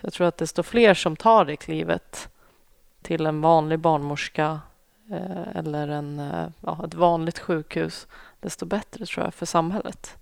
Så 0.00 0.06
jag 0.06 0.12
tror 0.12 0.26
att 0.26 0.36
desto 0.36 0.62
fler 0.62 0.94
som 0.94 1.16
tar 1.16 1.44
det 1.44 1.56
klivet 1.56 2.28
till 3.04 3.26
en 3.26 3.40
vanlig 3.40 3.78
barnmorska 3.78 4.60
eh, 5.10 5.56
eller 5.56 5.88
en, 5.88 6.20
eh, 6.20 6.48
ja, 6.60 6.84
ett 6.84 6.94
vanligt 6.94 7.38
sjukhus, 7.38 8.06
desto 8.40 8.66
bättre 8.66 9.06
tror 9.06 9.24
jag 9.24 9.34
för 9.34 9.46
samhället. 9.46 10.16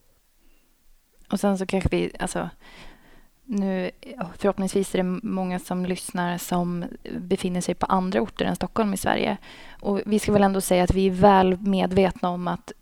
Och 1.30 1.40
sen 1.40 1.58
så 1.58 1.66
kanske 1.66 1.88
vi, 1.88 2.12
alltså, 2.18 2.48
nu 3.44 3.90
förhoppningsvis 4.38 4.94
är 4.94 4.98
det 4.98 5.20
många 5.22 5.58
som 5.58 5.86
lyssnar 5.86 6.38
som 6.38 6.84
befinner 7.18 7.60
sig 7.60 7.74
på 7.74 7.86
andra 7.86 8.20
orter 8.20 8.44
än 8.44 8.56
Stockholm 8.56 8.94
i 8.94 8.96
Sverige. 8.96 9.36
Och 9.80 10.00
vi 10.06 10.18
ska 10.18 10.32
väl 10.32 10.42
ändå 10.42 10.60
säga 10.60 10.84
att 10.84 10.94
vi 10.94 11.06
är 11.06 11.10
väl 11.10 11.60
medvetna 11.60 12.28
om 12.28 12.48
att 12.48 12.72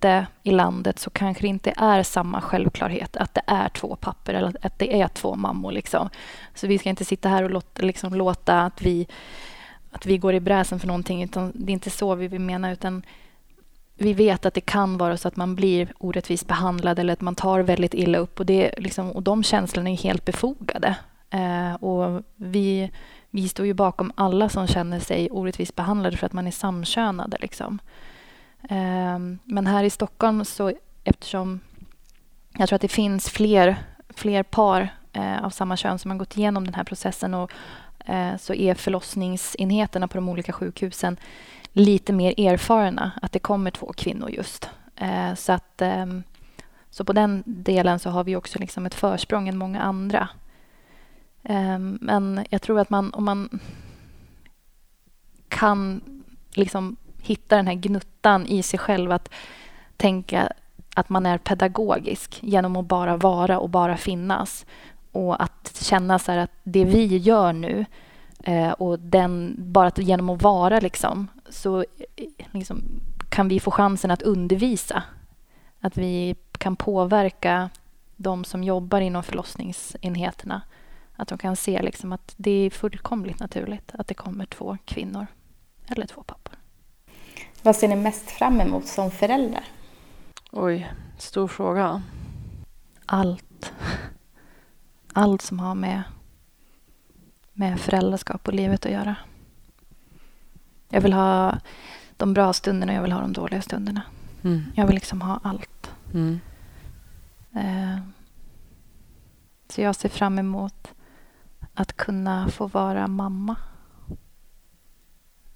ute 0.00 0.26
i 0.42 0.50
landet 0.50 0.98
så 0.98 1.10
kanske 1.10 1.42
det 1.42 1.48
inte 1.48 1.72
är 1.76 2.02
samma 2.02 2.40
självklarhet 2.40 3.16
att 3.16 3.34
det 3.34 3.42
är 3.46 3.68
två 3.68 3.96
papper 3.96 4.34
eller 4.34 4.56
att 4.62 4.78
det 4.78 5.00
är 5.00 5.08
två 5.08 5.36
mammor. 5.36 5.72
Liksom. 5.72 6.08
Så 6.54 6.66
vi 6.66 6.78
ska 6.78 6.88
inte 6.88 7.04
sitta 7.04 7.28
här 7.28 7.42
och 7.42 7.50
låta, 7.50 7.82
liksom, 7.82 8.14
låta 8.14 8.60
att, 8.60 8.82
vi, 8.82 9.06
att 9.90 10.06
vi 10.06 10.18
går 10.18 10.34
i 10.34 10.40
bräsen 10.40 10.80
för 10.80 10.86
någonting. 10.86 11.22
Utan 11.22 11.52
det 11.54 11.70
är 11.70 11.74
inte 11.74 11.90
så 11.90 12.14
vi 12.14 12.28
vill 12.28 12.40
mena. 12.40 12.72
utan 12.72 13.02
vi 13.96 14.12
vet 14.12 14.46
att 14.46 14.54
det 14.54 14.60
kan 14.60 14.98
vara 14.98 15.16
så 15.16 15.28
att 15.28 15.36
man 15.36 15.54
blir 15.54 15.92
orättvist 15.98 16.46
behandlad 16.46 16.98
eller 16.98 17.12
att 17.12 17.20
man 17.20 17.34
tar 17.34 17.60
väldigt 17.60 17.94
illa 17.94 18.18
upp 18.18 18.40
och, 18.40 18.46
det, 18.46 18.74
liksom, 18.78 19.10
och 19.10 19.22
de 19.22 19.42
känslorna 19.42 19.90
är 19.90 19.96
helt 19.96 20.24
befogade. 20.24 20.96
Eh, 21.30 21.74
och 21.74 22.22
vi 22.36 22.90
vi 23.32 23.48
står 23.48 23.66
ju 23.66 23.74
bakom 23.74 24.12
alla 24.14 24.48
som 24.48 24.66
känner 24.66 25.00
sig 25.00 25.30
orättvist 25.30 25.76
behandlade 25.76 26.16
för 26.16 26.26
att 26.26 26.32
man 26.32 26.46
är 26.46 26.50
samkönade. 26.50 27.36
Liksom. 27.40 27.78
Ehm, 28.68 29.38
men 29.44 29.66
här 29.66 29.84
i 29.84 29.90
Stockholm, 29.90 30.44
så 30.44 30.72
eftersom 31.04 31.60
jag 32.58 32.68
tror 32.68 32.76
att 32.76 32.82
det 32.82 32.88
finns 32.88 33.28
fler, 33.30 33.76
fler 34.08 34.42
par 34.42 34.88
eh, 35.12 35.44
av 35.44 35.50
samma 35.50 35.76
kön 35.76 35.98
som 35.98 36.10
har 36.10 36.18
gått 36.18 36.36
igenom 36.36 36.64
den 36.64 36.74
här 36.74 36.84
processen 36.84 37.34
och 37.34 37.52
eh, 38.06 38.36
så 38.36 38.54
är 38.54 38.74
förlossningsenheterna 38.74 40.08
på 40.08 40.16
de 40.16 40.28
olika 40.28 40.52
sjukhusen 40.52 41.16
lite 41.72 42.12
mer 42.12 42.40
erfarna 42.40 43.12
att 43.22 43.32
det 43.32 43.38
kommer 43.38 43.70
två 43.70 43.92
kvinnor 43.92 44.30
just. 44.30 44.70
Eh, 44.96 45.34
så 45.34 45.52
att 45.52 45.82
ehm, 45.82 46.22
så 46.90 47.04
på 47.04 47.12
den 47.12 47.42
delen 47.46 47.98
så 47.98 48.10
har 48.10 48.24
vi 48.24 48.36
också 48.36 48.58
liksom 48.58 48.86
ett 48.86 48.94
försprång 48.94 49.48
än 49.48 49.58
många 49.58 49.80
andra. 49.80 50.28
Ehm, 51.42 51.98
men 52.00 52.44
jag 52.50 52.62
tror 52.62 52.80
att 52.80 52.90
man, 52.90 53.14
om 53.14 53.24
man 53.24 53.60
kan 55.48 56.00
liksom 56.54 56.96
hitta 57.22 57.56
den 57.56 57.66
här 57.66 57.74
gnuttan 57.74 58.46
i 58.46 58.62
sig 58.62 58.78
själv 58.78 59.12
att 59.12 59.30
tänka 59.96 60.52
att 60.94 61.08
man 61.08 61.26
är 61.26 61.38
pedagogisk 61.38 62.38
genom 62.42 62.76
att 62.76 62.86
bara 62.86 63.16
vara 63.16 63.58
och 63.58 63.70
bara 63.70 63.96
finnas 63.96 64.66
och 65.12 65.42
att 65.42 65.78
känna 65.82 66.18
så 66.18 66.32
att 66.32 66.50
det 66.62 66.84
vi 66.84 67.16
gör 67.16 67.52
nu 67.52 67.84
eh, 68.44 68.70
och 68.70 68.98
den, 68.98 69.54
bara 69.58 69.92
genom 69.96 70.28
att 70.28 70.42
vara 70.42 70.80
liksom, 70.80 71.26
så 71.48 71.78
eh, 72.16 72.26
liksom, 72.50 72.82
kan 73.28 73.48
vi 73.48 73.60
få 73.60 73.70
chansen 73.70 74.10
att 74.10 74.22
undervisa. 74.22 75.02
Att 75.80 75.96
vi 75.96 76.36
kan 76.58 76.76
påverka 76.76 77.70
de 78.16 78.44
som 78.44 78.64
jobbar 78.64 79.00
inom 79.00 79.22
förlossningsenheterna. 79.22 80.62
Att 81.16 81.28
de 81.28 81.38
kan 81.38 81.56
se 81.56 81.82
liksom 81.82 82.12
att 82.12 82.34
det 82.36 82.50
är 82.50 82.70
fullkomligt 82.70 83.40
naturligt 83.40 83.92
att 83.94 84.08
det 84.08 84.14
kommer 84.14 84.46
två 84.46 84.78
kvinnor 84.84 85.26
eller 85.86 86.06
två 86.06 86.22
pappor. 86.22 86.59
Vad 87.62 87.76
ser 87.76 87.88
ni 87.88 87.96
mest 87.96 88.30
fram 88.30 88.60
emot 88.60 88.86
som 88.86 89.10
föräldrar? 89.10 89.64
Oj, 90.50 90.92
stor 91.18 91.48
fråga. 91.48 92.02
Allt. 93.06 93.72
Allt 95.12 95.42
som 95.42 95.60
har 95.60 95.74
med, 95.74 96.02
med 97.52 97.80
föräldraskap 97.80 98.48
och 98.48 98.54
livet 98.54 98.86
att 98.86 98.92
göra. 98.92 99.16
Jag 100.88 101.00
vill 101.00 101.12
ha 101.12 101.58
de 102.16 102.34
bra 102.34 102.52
stunderna 102.52 102.92
och 102.92 102.96
jag 102.96 103.02
vill 103.02 103.12
ha 103.12 103.20
de 103.20 103.32
dåliga 103.32 103.62
stunderna. 103.62 104.02
Mm. 104.42 104.62
Jag 104.74 104.86
vill 104.86 104.94
liksom 104.94 105.22
ha 105.22 105.40
allt. 105.42 105.90
Mm. 106.14 106.40
Eh, 107.54 107.98
så 109.68 109.80
jag 109.80 109.94
ser 109.94 110.08
fram 110.08 110.38
emot 110.38 110.88
att 111.74 111.96
kunna 111.96 112.48
få 112.48 112.66
vara 112.66 113.06
mamma. 113.08 113.56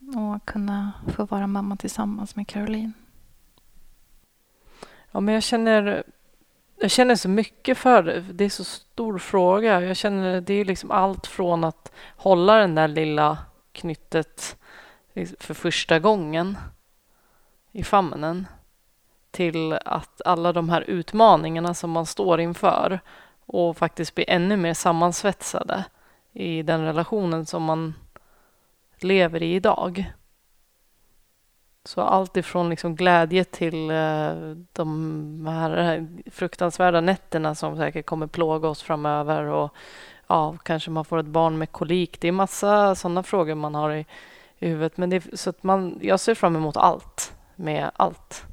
Och 0.07 0.45
kunna 0.45 0.93
få 1.17 1.25
vara 1.25 1.47
mamma 1.47 1.77
tillsammans 1.77 2.37
med 2.37 2.49
Caroline. 2.49 2.93
Ja, 5.13 5.21
men 5.21 5.35
jag 5.35 5.43
känner, 5.43 6.05
jag 6.81 6.91
känner 6.91 7.17
så 7.17 7.29
mycket 7.29 7.79
för 7.79 8.03
det. 8.03 8.21
Det 8.21 8.45
är 8.45 8.51
så 8.51 8.65
stor 8.65 9.19
fråga. 9.19 9.81
Jag 9.81 9.97
känner 9.97 10.41
det 10.41 10.55
är 10.55 10.65
liksom 10.65 10.91
allt 10.91 11.27
från 11.27 11.65
att 11.65 11.93
hålla 12.17 12.59
den 12.59 12.75
där 12.75 12.89
lilla 12.89 13.39
knyttet 13.73 14.57
för 15.41 15.55
första 15.55 15.99
gången 15.99 16.59
i 17.73 17.85
famnen 17.85 18.47
till 19.31 19.73
att 19.73 20.23
alla 20.25 20.53
de 20.53 20.69
här 20.69 20.81
utmaningarna 20.81 21.75
som 21.75 21.91
man 21.91 22.07
står 22.07 22.41
inför 22.41 23.01
och 23.47 23.77
faktiskt 23.77 24.15
bli 24.15 24.25
ännu 24.29 24.57
mer 24.57 24.75
sammansvetsade 24.75 25.85
i 26.33 26.63
den 26.63 26.81
relationen 26.85 27.47
som 27.47 27.63
man 27.63 27.95
lever 28.99 29.43
i 29.43 29.55
idag. 29.55 30.13
Så 31.85 32.01
allt 32.01 32.37
ifrån 32.37 32.71
liksom 32.71 32.97
glädje 32.97 33.45
till 33.45 33.91
eh, 33.91 34.33
de 34.73 35.47
här 35.47 36.07
fruktansvärda 36.31 37.01
nätterna 37.01 37.55
som 37.55 37.77
säkert 37.77 38.07
kommer 38.07 38.27
plåga 38.27 38.69
oss 38.69 38.83
framöver 38.83 39.43
och 39.43 39.75
ja, 40.27 40.57
kanske 40.63 40.91
man 40.91 41.05
får 41.05 41.19
ett 41.19 41.27
barn 41.27 41.59
med 41.59 41.73
kolik. 41.73 42.21
Det 42.21 42.29
är 42.29 42.33
massa 42.33 42.95
sådana 42.95 43.23
frågor 43.23 43.55
man 43.55 43.75
har 43.75 43.91
i, 43.91 44.07
i 44.59 44.69
huvudet. 44.69 44.97
Men 44.97 45.11
det, 45.11 45.39
så 45.39 45.51
att 45.51 45.63
man, 45.63 45.99
jag 46.03 46.21
ser 46.21 46.35
fram 46.35 46.57
emot 46.57 46.77
allt 46.77 47.33
med 47.57 47.91
allt. 47.95 48.45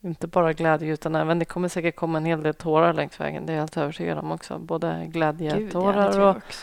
Inte 0.00 0.26
bara 0.26 0.52
glädje 0.52 0.92
utan 0.92 1.14
även 1.14 1.38
det 1.38 1.44
kommer 1.44 1.68
säkert 1.68 1.96
komma 1.96 2.18
en 2.18 2.24
hel 2.24 2.42
del 2.42 2.54
tårar 2.54 2.92
längs 2.92 3.20
vägen. 3.20 3.46
Det 3.46 3.52
är 3.52 3.54
jag 3.54 3.62
helt 3.62 3.76
övertygad 3.76 4.18
om 4.18 4.32
också. 4.32 4.58
Både 4.58 5.06
glädjetårar 5.06 6.20
ja, 6.20 6.30
och 6.30 6.54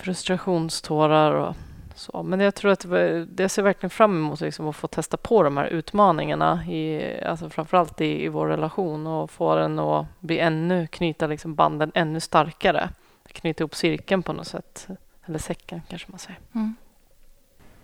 frustrationstårar 0.00 1.32
och 1.32 1.56
så. 1.94 2.22
Men 2.22 2.40
jag 2.40 2.54
tror 2.54 2.72
att 2.72 2.86
det 3.28 3.48
ser 3.48 3.62
verkligen 3.62 3.90
fram 3.90 4.16
emot 4.16 4.40
liksom 4.40 4.68
att 4.68 4.76
få 4.76 4.86
testa 4.86 5.16
på 5.16 5.42
de 5.42 5.56
här 5.56 5.66
utmaningarna, 5.66 6.64
i, 6.66 7.14
alltså 7.24 7.50
framförallt 7.50 8.00
i, 8.00 8.24
i 8.24 8.28
vår 8.28 8.46
relation 8.46 9.06
och 9.06 9.30
få 9.30 9.54
den 9.54 9.78
att 9.78 10.06
bli 10.20 10.38
ännu, 10.38 10.86
knyta 10.86 11.26
liksom 11.26 11.54
banden 11.54 11.92
ännu 11.94 12.20
starkare. 12.20 12.90
Knyta 13.26 13.62
ihop 13.62 13.74
cirkeln 13.74 14.22
på 14.22 14.32
något 14.32 14.46
sätt. 14.46 14.88
Eller 15.26 15.38
säcken 15.38 15.82
kanske 15.88 16.10
man 16.10 16.18
säger. 16.18 16.40
Mm. 16.54 16.74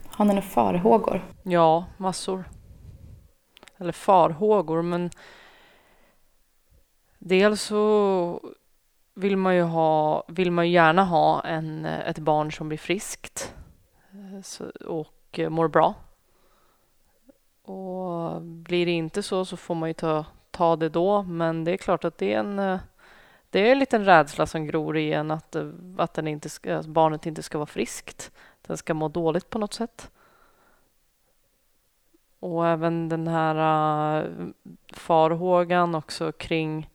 Har 0.08 0.24
ni 0.24 0.28
några 0.28 0.42
farhågor? 0.42 1.24
Ja, 1.42 1.84
massor. 1.96 2.44
Eller 3.78 3.92
farhågor, 3.92 4.82
men 4.82 5.10
dels 7.18 7.62
så 7.62 8.40
vill 9.18 9.36
man 9.36 9.54
ju, 9.54 9.62
ha, 9.62 10.24
vill 10.28 10.50
man 10.50 10.70
gärna 10.70 11.04
ha 11.04 11.40
en, 11.40 11.84
ett 11.84 12.18
barn 12.18 12.52
som 12.52 12.68
blir 12.68 12.78
friskt 12.78 13.54
eh, 14.12 14.66
och 14.86 15.38
eh, 15.38 15.50
mår 15.50 15.68
bra. 15.68 15.94
Och 17.62 18.42
blir 18.42 18.86
det 18.86 18.92
inte 18.92 19.22
så 19.22 19.44
så 19.44 19.56
får 19.56 19.74
man 19.74 19.88
ju 19.88 19.92
ta, 19.92 20.24
ta 20.50 20.76
det 20.76 20.88
då, 20.88 21.22
men 21.22 21.64
det 21.64 21.72
är 21.72 21.76
klart 21.76 22.04
att 22.04 22.18
det 22.18 22.34
är 22.34 22.38
en 22.38 22.58
eh, 22.58 22.78
det 23.50 23.68
är 23.68 23.72
en 23.72 23.78
liten 23.78 24.04
rädsla 24.04 24.46
som 24.46 24.66
gror 24.66 24.96
i 24.96 25.12
en 25.12 25.30
att, 25.30 25.56
att, 25.96 26.14
den 26.14 26.28
inte 26.28 26.48
ska, 26.48 26.76
att 26.76 26.86
barnet 26.86 27.26
inte 27.26 27.42
ska 27.42 27.58
vara 27.58 27.66
friskt. 27.66 28.32
Den 28.66 28.76
ska 28.76 28.94
må 28.94 29.08
dåligt 29.08 29.50
på 29.50 29.58
något 29.58 29.74
sätt. 29.74 30.10
Och 32.40 32.66
även 32.66 33.08
den 33.08 33.28
här 33.28 34.30
farhågan 34.92 35.94
också 35.94 36.32
kring 36.32 36.90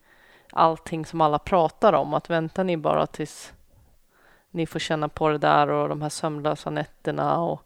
allting 0.51 1.05
som 1.05 1.21
alla 1.21 1.39
pratar 1.39 1.93
om. 1.93 2.13
Att 2.13 2.29
väntar 2.29 2.63
ni 2.63 2.77
bara 2.77 3.07
tills 3.07 3.53
ni 4.51 4.65
får 4.65 4.79
känna 4.79 5.09
på 5.09 5.29
det 5.29 5.37
där 5.37 5.69
och 5.69 5.89
de 5.89 6.01
här 6.01 6.09
sömnlösa 6.09 6.69
nätterna 6.69 7.41
och 7.41 7.61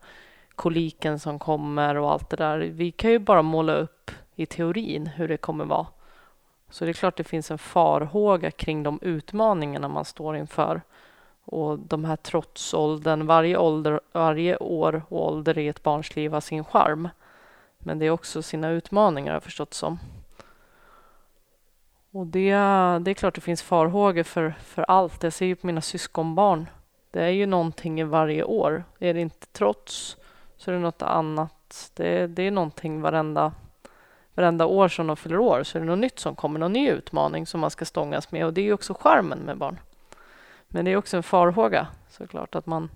koliken 0.56 1.20
som 1.20 1.40
kommer 1.40 1.98
och 1.98 2.12
allt 2.12 2.30
det 2.30 2.38
där. 2.38 2.58
Vi 2.58 2.92
kan 2.92 3.12
ju 3.12 3.20
bara 3.20 3.42
måla 3.42 3.74
upp 3.74 4.12
i 4.36 4.46
teorin 4.46 5.08
hur 5.08 5.28
det 5.28 5.38
kommer 5.38 5.66
vara. 5.66 5.88
Så 6.70 6.86
det 6.86 6.92
är 6.92 6.94
klart 6.94 7.18
det 7.18 7.24
finns 7.24 7.52
en 7.52 7.58
farhåga 7.58 8.52
kring 8.52 8.84
de 8.84 9.00
utmaningarna 9.02 9.88
man 9.88 10.06
står 10.06 10.38
inför. 10.38 10.82
Och 11.46 11.80
de 11.80 12.06
här 12.06 12.16
trotsåldern, 12.16 13.28
varje, 13.28 13.58
ålder, 13.58 14.00
varje 14.12 14.58
år 14.58 15.04
och 15.10 15.28
ålder 15.28 15.58
i 15.58 15.68
ett 15.68 15.84
barns 15.84 16.16
liv 16.16 16.32
har 16.32 16.42
sin 16.42 16.64
charm. 16.64 17.10
Men 17.78 18.00
det 18.00 18.06
är 18.06 18.10
också 18.10 18.42
sina 18.42 18.70
utmaningar 18.70 19.32
har 19.32 19.36
jag 19.36 19.44
förstått 19.44 19.74
som. 19.74 20.00
Och 22.16 22.28
det, 22.28 22.52
det 23.00 23.12
är 23.12 23.14
klart 23.14 23.36
det 23.36 23.42
finns 23.42 23.62
farhågor 23.62 24.24
för, 24.24 24.56
för 24.60 24.82
allt. 24.82 25.24
Jag 25.24 25.34
ser 25.34 25.46
ju 25.46 25.56
på 25.56 25.68
mina 25.68 25.82
syskonbarn. 25.82 26.70
Det 27.12 27.24
är 27.24 27.30
ju 27.30 27.46
någonting 27.46 28.00
i 28.00 28.04
varje 28.04 28.44
år. 28.44 28.84
Är 29.00 29.14
det 29.14 29.22
inte 29.22 29.48
trots 29.48 30.18
så 30.58 30.72
är 30.72 30.76
det 30.76 30.82
något 30.82 31.02
annat. 31.02 31.92
Det, 31.94 32.28
det 32.28 32.44
är 32.44 32.52
någonting 32.52 33.02
varenda, 33.02 33.54
varenda 34.34 34.66
år 34.66 34.88
som 34.88 35.08
de 35.08 35.18
fyller 35.18 35.38
år 35.38 35.64
så 35.64 35.78
är 35.78 35.80
det 35.80 35.88
något 35.88 36.00
nytt 36.00 36.20
som 36.20 36.36
kommer, 36.36 36.60
någon 36.60 36.74
ny 36.74 36.90
utmaning 36.90 37.46
som 37.46 37.60
man 37.60 37.72
ska 37.72 37.86
stångas 37.86 38.32
med 38.32 38.46
och 38.46 38.54
det 38.54 38.62
är 38.62 38.66
ju 38.66 38.74
också 38.74 38.94
charmen 38.94 39.40
med 39.40 39.58
barn. 39.58 39.80
Men 40.68 40.86
det 40.86 40.92
är 40.92 40.98
också 40.98 41.18
en 41.18 41.24
farhåga 41.24 41.88
såklart 42.10 42.56
att 42.56 42.66
man 42.66 42.90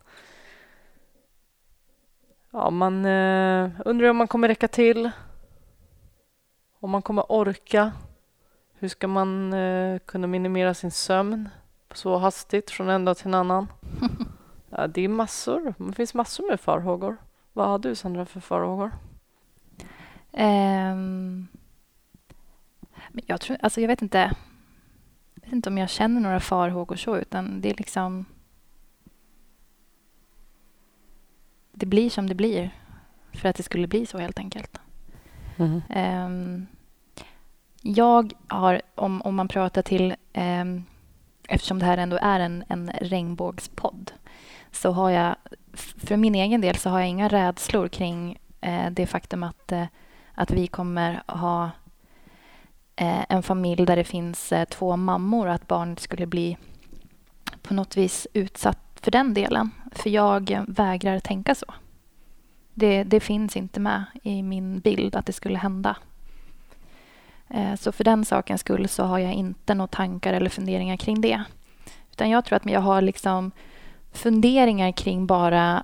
Ja, 2.51 2.69
man 2.69 3.05
eh, 3.05 3.69
undrar 3.85 4.09
om 4.09 4.17
man 4.17 4.27
kommer 4.27 4.47
räcka 4.47 4.67
till. 4.67 5.09
Om 6.79 6.89
man 6.89 7.01
kommer 7.01 7.31
orka. 7.31 7.91
Hur 8.79 8.87
ska 8.87 9.07
man 9.07 9.53
eh, 9.53 9.99
kunna 9.99 10.27
minimera 10.27 10.73
sin 10.73 10.91
sömn 10.91 11.49
så 11.93 12.17
hastigt 12.17 12.71
från 12.71 12.89
en 12.89 13.05
dag 13.05 13.17
till 13.17 13.27
en 13.27 13.33
annan? 13.33 13.67
ja, 14.69 14.87
det 14.87 15.01
är 15.01 15.07
massor. 15.07 15.73
Det 15.77 15.93
finns 15.93 16.13
massor 16.13 16.49
med 16.49 16.59
farhågor. 16.59 17.17
Vad 17.53 17.67
har 17.67 17.79
du, 17.79 17.95
Sandra, 17.95 18.25
för 18.25 18.39
farhågor? 18.39 18.91
Um, 20.31 21.47
jag, 23.25 23.41
tror, 23.41 23.57
alltså 23.61 23.81
jag 23.81 23.87
vet 23.87 24.01
inte. 24.01 24.35
Jag 25.33 25.41
vet 25.41 25.53
inte 25.53 25.69
om 25.69 25.77
jag 25.77 25.89
känner 25.89 26.21
några 26.21 26.39
farhågor 26.39 26.95
så, 26.95 27.17
utan 27.17 27.61
det 27.61 27.69
är 27.69 27.75
liksom 27.77 28.25
det 31.71 31.85
blir 31.85 32.09
som 32.09 32.27
det 32.27 32.35
blir 32.35 32.71
för 33.33 33.49
att 33.49 33.55
det 33.55 33.63
skulle 33.63 33.87
bli 33.87 34.05
så 34.05 34.17
helt 34.17 34.39
enkelt. 34.39 34.79
Mm. 35.57 35.81
Um, 36.25 36.67
jag 37.81 38.33
har, 38.47 38.81
om, 38.95 39.21
om 39.21 39.35
man 39.35 39.47
pratar 39.47 39.81
till, 39.81 40.15
Eh, 40.33 40.65
eftersom 41.47 41.79
det 41.79 41.85
här 41.85 41.97
ändå 41.97 42.19
är 42.21 42.39
en, 42.39 42.63
en 42.67 42.91
regnbågspodd, 43.01 44.11
så 44.71 44.91
har 44.91 45.09
jag, 45.09 45.35
för 45.73 46.17
min 46.17 46.35
egen 46.35 46.61
del, 46.61 46.75
så 46.75 46.89
har 46.89 46.99
jag 46.99 47.09
inga 47.09 47.27
rädslor 47.27 47.87
kring 47.87 48.39
eh, 48.61 48.91
det 48.91 49.07
faktum 49.07 49.43
att, 49.43 49.71
eh, 49.71 49.85
att 50.33 50.51
vi 50.51 50.67
kommer 50.67 51.23
ha 51.27 51.71
eh, 52.95 53.25
en 53.29 53.43
familj 53.43 53.85
där 53.85 53.95
det 53.95 54.03
finns 54.03 54.51
eh, 54.51 54.65
två 54.65 54.97
mammor 54.97 55.47
och 55.47 55.53
att 55.53 55.67
barnet 55.67 55.99
skulle 55.99 56.25
bli 56.25 56.57
på 57.61 57.73
något 57.73 57.97
vis 57.97 58.27
utsatt 58.33 58.99
för 59.01 59.11
den 59.11 59.33
delen. 59.33 59.71
För 59.91 60.09
jag 60.09 60.65
vägrar 60.67 61.19
tänka 61.19 61.55
så. 61.55 61.73
Det, 62.73 63.03
det 63.03 63.19
finns 63.19 63.57
inte 63.57 63.79
med 63.79 64.03
i 64.23 64.43
min 64.43 64.79
bild 64.79 65.15
att 65.15 65.25
det 65.25 65.33
skulle 65.33 65.57
hända. 65.57 65.95
Eh, 67.49 67.75
så 67.75 67.91
för 67.91 68.03
den 68.03 68.25
sakens 68.25 68.61
skull 68.61 68.87
så 68.87 69.03
har 69.03 69.19
jag 69.19 69.33
inte 69.33 69.73
några 69.73 69.87
tankar 69.87 70.33
eller 70.33 70.49
funderingar 70.49 70.97
kring 70.97 71.21
det. 71.21 71.43
Utan 72.11 72.29
jag 72.29 72.45
tror 72.45 72.55
att 72.55 72.65
jag 72.65 72.81
har 72.81 73.01
liksom 73.01 73.51
funderingar 74.11 74.91
kring 74.91 75.25
bara, 75.25 75.83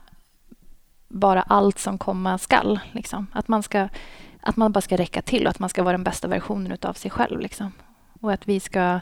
bara 1.07 1.41
allt 1.41 1.79
som 1.79 1.97
komma 1.97 2.37
skall. 2.37 2.79
Liksom. 2.91 3.27
Att, 3.31 3.47
man 3.47 3.63
ska, 3.63 3.89
att 4.41 4.55
man 4.55 4.71
bara 4.71 4.81
ska 4.81 4.97
räcka 4.97 5.21
till 5.21 5.45
och 5.45 5.49
att 5.49 5.59
man 5.59 5.69
ska 5.69 5.83
vara 5.83 5.91
den 5.91 6.03
bästa 6.03 6.27
versionen 6.27 6.77
av 6.81 6.93
sig 6.93 7.11
själv. 7.11 7.39
Liksom. 7.39 7.71
Och 8.21 8.33
att 8.33 8.47
vi 8.47 8.59
ska, 8.59 8.99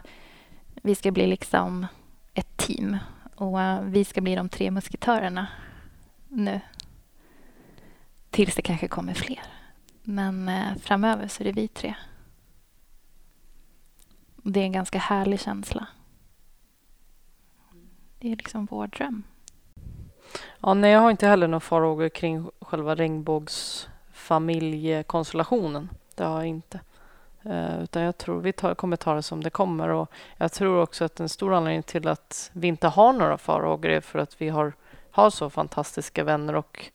vi 0.82 0.96
ska 0.96 1.12
bli 1.12 1.28
liksom 1.28 1.88
ett 2.34 2.58
team. 2.58 2.98
Och 3.36 3.62
eh, 3.62 3.82
vi 3.82 4.06
ska 4.06 4.22
bli 4.22 4.36
de 4.36 4.50
tre 4.50 4.72
musketörerna 4.72 5.48
nu. 6.28 6.62
Tills 8.30 8.56
det 8.56 8.62
kanske 8.62 8.88
kommer 8.88 9.14
fler. 9.14 9.40
Men 10.04 10.50
eh, 10.50 10.76
framöver 10.82 11.28
så 11.28 11.44
är 11.44 11.46
det 11.46 11.52
vi 11.52 11.68
tre. 11.68 11.96
Det 14.46 14.60
är 14.60 14.64
en 14.64 14.72
ganska 14.72 15.00
härlig 15.00 15.40
känsla. 15.40 15.88
Det 18.20 18.32
är 18.32 18.36
liksom 18.36 18.66
vår 18.66 18.88
dröm. 18.88 19.24
Ja, 20.60 20.74
nej, 20.74 20.92
jag 20.92 21.00
har 21.00 21.12
inte 21.12 21.28
heller 21.28 21.48
några 21.48 21.60
farhågor 21.60 22.10
kring 22.10 22.50
själva 22.62 22.96
regnbågsfamiljekonstellationen. 22.96 25.90
Det 26.16 26.24
har 26.24 26.38
jag 26.38 26.48
inte. 26.48 26.80
Eh, 27.44 27.84
utan 27.84 28.02
jag 28.02 28.18
tror 28.18 28.42
vi 28.42 28.54
tar, 28.54 28.76
kommer 28.76 28.98
ta 28.98 29.14
det 29.14 29.24
som 29.24 29.44
det 29.44 29.50
kommer. 29.50 29.90
Och 29.90 30.12
jag 30.38 30.52
tror 30.52 30.82
också 30.82 31.06
att 31.06 31.20
en 31.20 31.30
stor 31.30 31.54
anledning 31.54 31.84
till 31.84 32.08
att 32.08 32.52
vi 32.54 32.68
inte 32.68 32.88
har 32.88 33.14
några 33.14 33.38
farhågor 33.38 33.90
är 33.90 34.02
för 34.02 34.20
att 34.20 34.42
vi 34.42 34.50
har, 34.50 34.74
har 35.12 35.30
så 35.30 35.50
fantastiska 35.50 36.24
vänner 36.24 36.56
och 36.56 36.86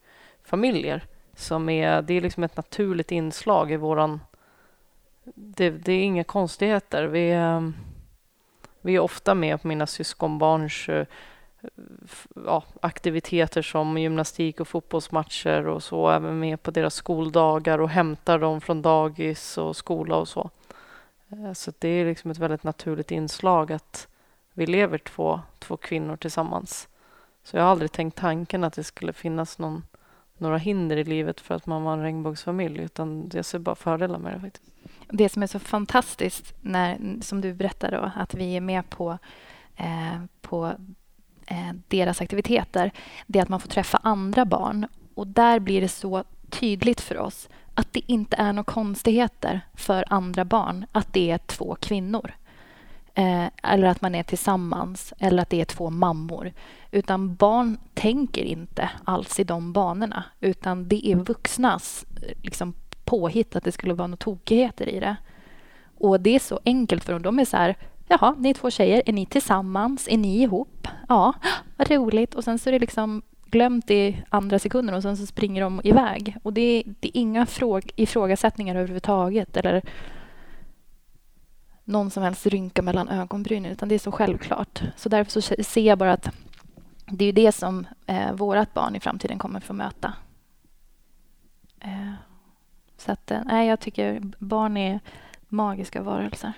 familjer. 0.42 1.04
Som 1.34 1.68
är, 1.68 2.02
det 2.02 2.14
är 2.14 2.20
liksom 2.20 2.44
ett 2.44 2.56
naturligt 2.56 3.12
inslag 3.12 3.72
i 3.72 3.76
våran 3.76 4.20
det, 5.34 5.70
det, 5.70 5.92
är 5.92 6.02
inga 6.02 6.24
konstigheter. 6.24 7.04
Vi, 7.04 7.30
ehm, 7.30 7.74
vi 8.80 8.94
är 8.94 9.00
ofta 9.00 9.34
med 9.34 9.62
på 9.62 9.68
mina 9.68 9.86
syskonbarns 9.86 10.88
eh, 10.88 11.06
ja, 12.46 12.64
aktiviteter 12.80 13.62
som 13.62 13.98
gymnastik 13.98 14.60
och 14.60 14.68
fotbollsmatcher 14.68 15.66
och 15.66 15.82
så. 15.82 16.10
Även 16.10 16.38
med 16.38 16.62
på 16.62 16.70
deras 16.70 16.94
skoldagar 16.94 17.78
och 17.78 17.88
hämtar 17.88 18.38
dem 18.38 18.60
från 18.60 18.82
dagis 18.82 19.58
och 19.58 19.76
skola 19.76 20.16
och 20.16 20.28
så. 20.28 20.50
Eh, 21.28 21.52
så 21.52 21.72
det 21.78 21.88
är 21.88 22.04
liksom 22.04 22.30
ett 22.30 22.38
väldigt 22.38 22.64
naturligt 22.64 23.10
inslag 23.10 23.72
att 23.72 24.08
vi 24.52 24.66
lever 24.66 24.98
två, 24.98 25.40
två 25.58 25.76
kvinnor 25.76 26.16
tillsammans. 26.16 26.88
Så 27.42 27.56
jag 27.56 27.62
har 27.62 27.70
aldrig 27.70 27.92
tänkt 27.92 28.18
tanken 28.18 28.64
att 28.64 28.72
det 28.72 28.84
skulle 28.84 29.12
finnas 29.12 29.58
någon, 29.58 29.84
några 30.38 30.58
hinder 30.58 30.96
i 30.96 31.04
livet 31.04 31.40
för 31.40 31.54
att 31.54 31.66
man 31.66 31.82
var 31.82 31.92
en 31.92 32.02
regnbågsfamilj, 32.02 32.78
utan 32.80 33.30
jag 33.32 33.44
ser 33.44 33.58
bara 33.58 33.74
fördelar 33.74 34.18
med 34.18 34.32
det 34.32 34.40
faktiskt 34.40 34.68
det 35.10 35.28
som 35.28 35.42
är 35.42 35.46
så 35.46 35.58
fantastiskt, 35.58 36.54
när, 36.60 36.98
som 37.22 37.40
du 37.40 37.54
berättade, 37.54 37.96
då, 37.96 38.10
att 38.16 38.34
vi 38.34 38.56
är 38.56 38.60
med 38.60 38.90
på, 38.90 39.18
eh, 39.76 40.22
på 40.40 40.72
eh, 41.46 41.72
deras 41.88 42.20
aktiviteter, 42.20 42.90
det 43.26 43.38
är 43.38 43.42
att 43.42 43.48
man 43.48 43.60
får 43.60 43.68
träffa 43.68 44.00
andra 44.02 44.44
barn. 44.44 44.86
Och 45.14 45.26
där 45.26 45.58
blir 45.58 45.80
det 45.80 45.88
så 45.88 46.24
tydligt 46.50 47.00
för 47.00 47.18
oss 47.18 47.48
att 47.74 47.92
det 47.92 48.12
inte 48.12 48.36
är 48.36 48.52
några 48.52 48.72
konstigheter 48.72 49.60
för 49.74 50.04
andra 50.08 50.44
barn 50.44 50.86
att 50.92 51.12
det 51.12 51.30
är 51.30 51.38
två 51.38 51.76
kvinnor. 51.80 52.32
Eh, 53.14 53.46
eller 53.62 53.88
att 53.88 54.00
man 54.00 54.14
är 54.14 54.22
tillsammans, 54.22 55.12
eller 55.18 55.42
att 55.42 55.50
det 55.50 55.60
är 55.60 55.64
två 55.64 55.90
mammor. 55.90 56.52
Utan 56.90 57.34
barn 57.34 57.78
tänker 57.94 58.44
inte 58.44 58.90
alls 59.04 59.40
i 59.40 59.44
de 59.44 59.72
banorna, 59.72 60.24
utan 60.40 60.88
det 60.88 61.08
är 61.08 61.16
vuxnas 61.16 62.06
eh, 62.22 62.36
liksom, 62.42 62.74
påhitt 63.08 63.56
att 63.56 63.64
det 63.64 63.72
skulle 63.72 63.94
vara 63.94 64.06
några 64.06 64.16
tokigheter 64.16 64.88
i 64.88 65.00
det. 65.00 65.16
Och 65.98 66.20
det 66.20 66.34
är 66.34 66.38
så 66.38 66.60
enkelt 66.64 67.04
för 67.04 67.12
dem. 67.12 67.22
De 67.22 67.38
är 67.38 67.44
så 67.44 67.56
här, 67.56 67.76
jaha, 68.08 68.34
ni 68.38 68.50
är 68.50 68.54
två 68.54 68.70
tjejer, 68.70 69.02
är 69.06 69.12
ni 69.12 69.26
tillsammans? 69.26 70.08
Är 70.10 70.18
ni 70.18 70.42
ihop? 70.42 70.88
Ja, 71.08 71.14
ah, 71.14 71.34
vad 71.76 71.90
roligt. 71.90 72.34
Och 72.34 72.44
sen 72.44 72.58
så 72.58 72.70
är 72.70 72.72
det 72.72 72.78
liksom 72.78 73.22
glömt 73.46 73.90
i 73.90 74.22
andra 74.28 74.58
sekunder 74.58 74.94
och 74.94 75.02
sen 75.02 75.16
så 75.16 75.26
springer 75.26 75.62
de 75.62 75.80
iväg. 75.84 76.36
Och 76.42 76.52
det 76.52 76.60
är, 76.60 76.82
det 77.00 77.08
är 77.08 77.20
inga 77.20 77.46
fråg, 77.46 77.90
ifrågasättningar 77.96 78.74
överhuvudtaget 78.74 79.56
eller 79.56 79.82
någon 81.84 82.10
som 82.10 82.22
helst 82.22 82.46
rynka 82.46 82.82
mellan 82.82 83.08
ögonbrynen, 83.08 83.72
utan 83.72 83.88
det 83.88 83.94
är 83.94 83.98
så 83.98 84.12
självklart. 84.12 84.82
Så 84.96 85.08
därför 85.08 85.40
så 85.40 85.54
ser 85.64 85.80
jag 85.80 85.98
bara 85.98 86.12
att 86.12 86.30
det 87.06 87.24
är 87.24 87.32
det 87.32 87.52
som 87.52 87.86
eh, 88.06 88.32
vårt 88.32 88.74
barn 88.74 88.96
i 88.96 89.00
framtiden 89.00 89.38
kommer 89.38 89.60
få 89.60 89.72
möta. 89.72 90.12
Eh, 91.80 92.27
så 92.98 93.12
att, 93.12 93.30
eh, 93.30 93.40
nej, 93.44 93.68
jag 93.68 93.80
tycker 93.80 94.20
barn 94.38 94.76
är 94.76 95.00
magiska 95.48 96.02
varelser. 96.02 96.52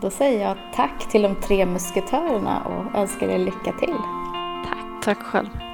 Då 0.00 0.10
säger 0.10 0.42
jag 0.48 0.56
tack 0.74 1.10
till 1.10 1.22
de 1.22 1.34
tre 1.34 1.66
musketörerna 1.66 2.64
och 2.64 2.98
önskar 2.98 3.28
er 3.28 3.38
lycka 3.38 3.72
till. 3.72 3.96
Tack. 4.68 5.04
Tack 5.04 5.18
själv. 5.18 5.73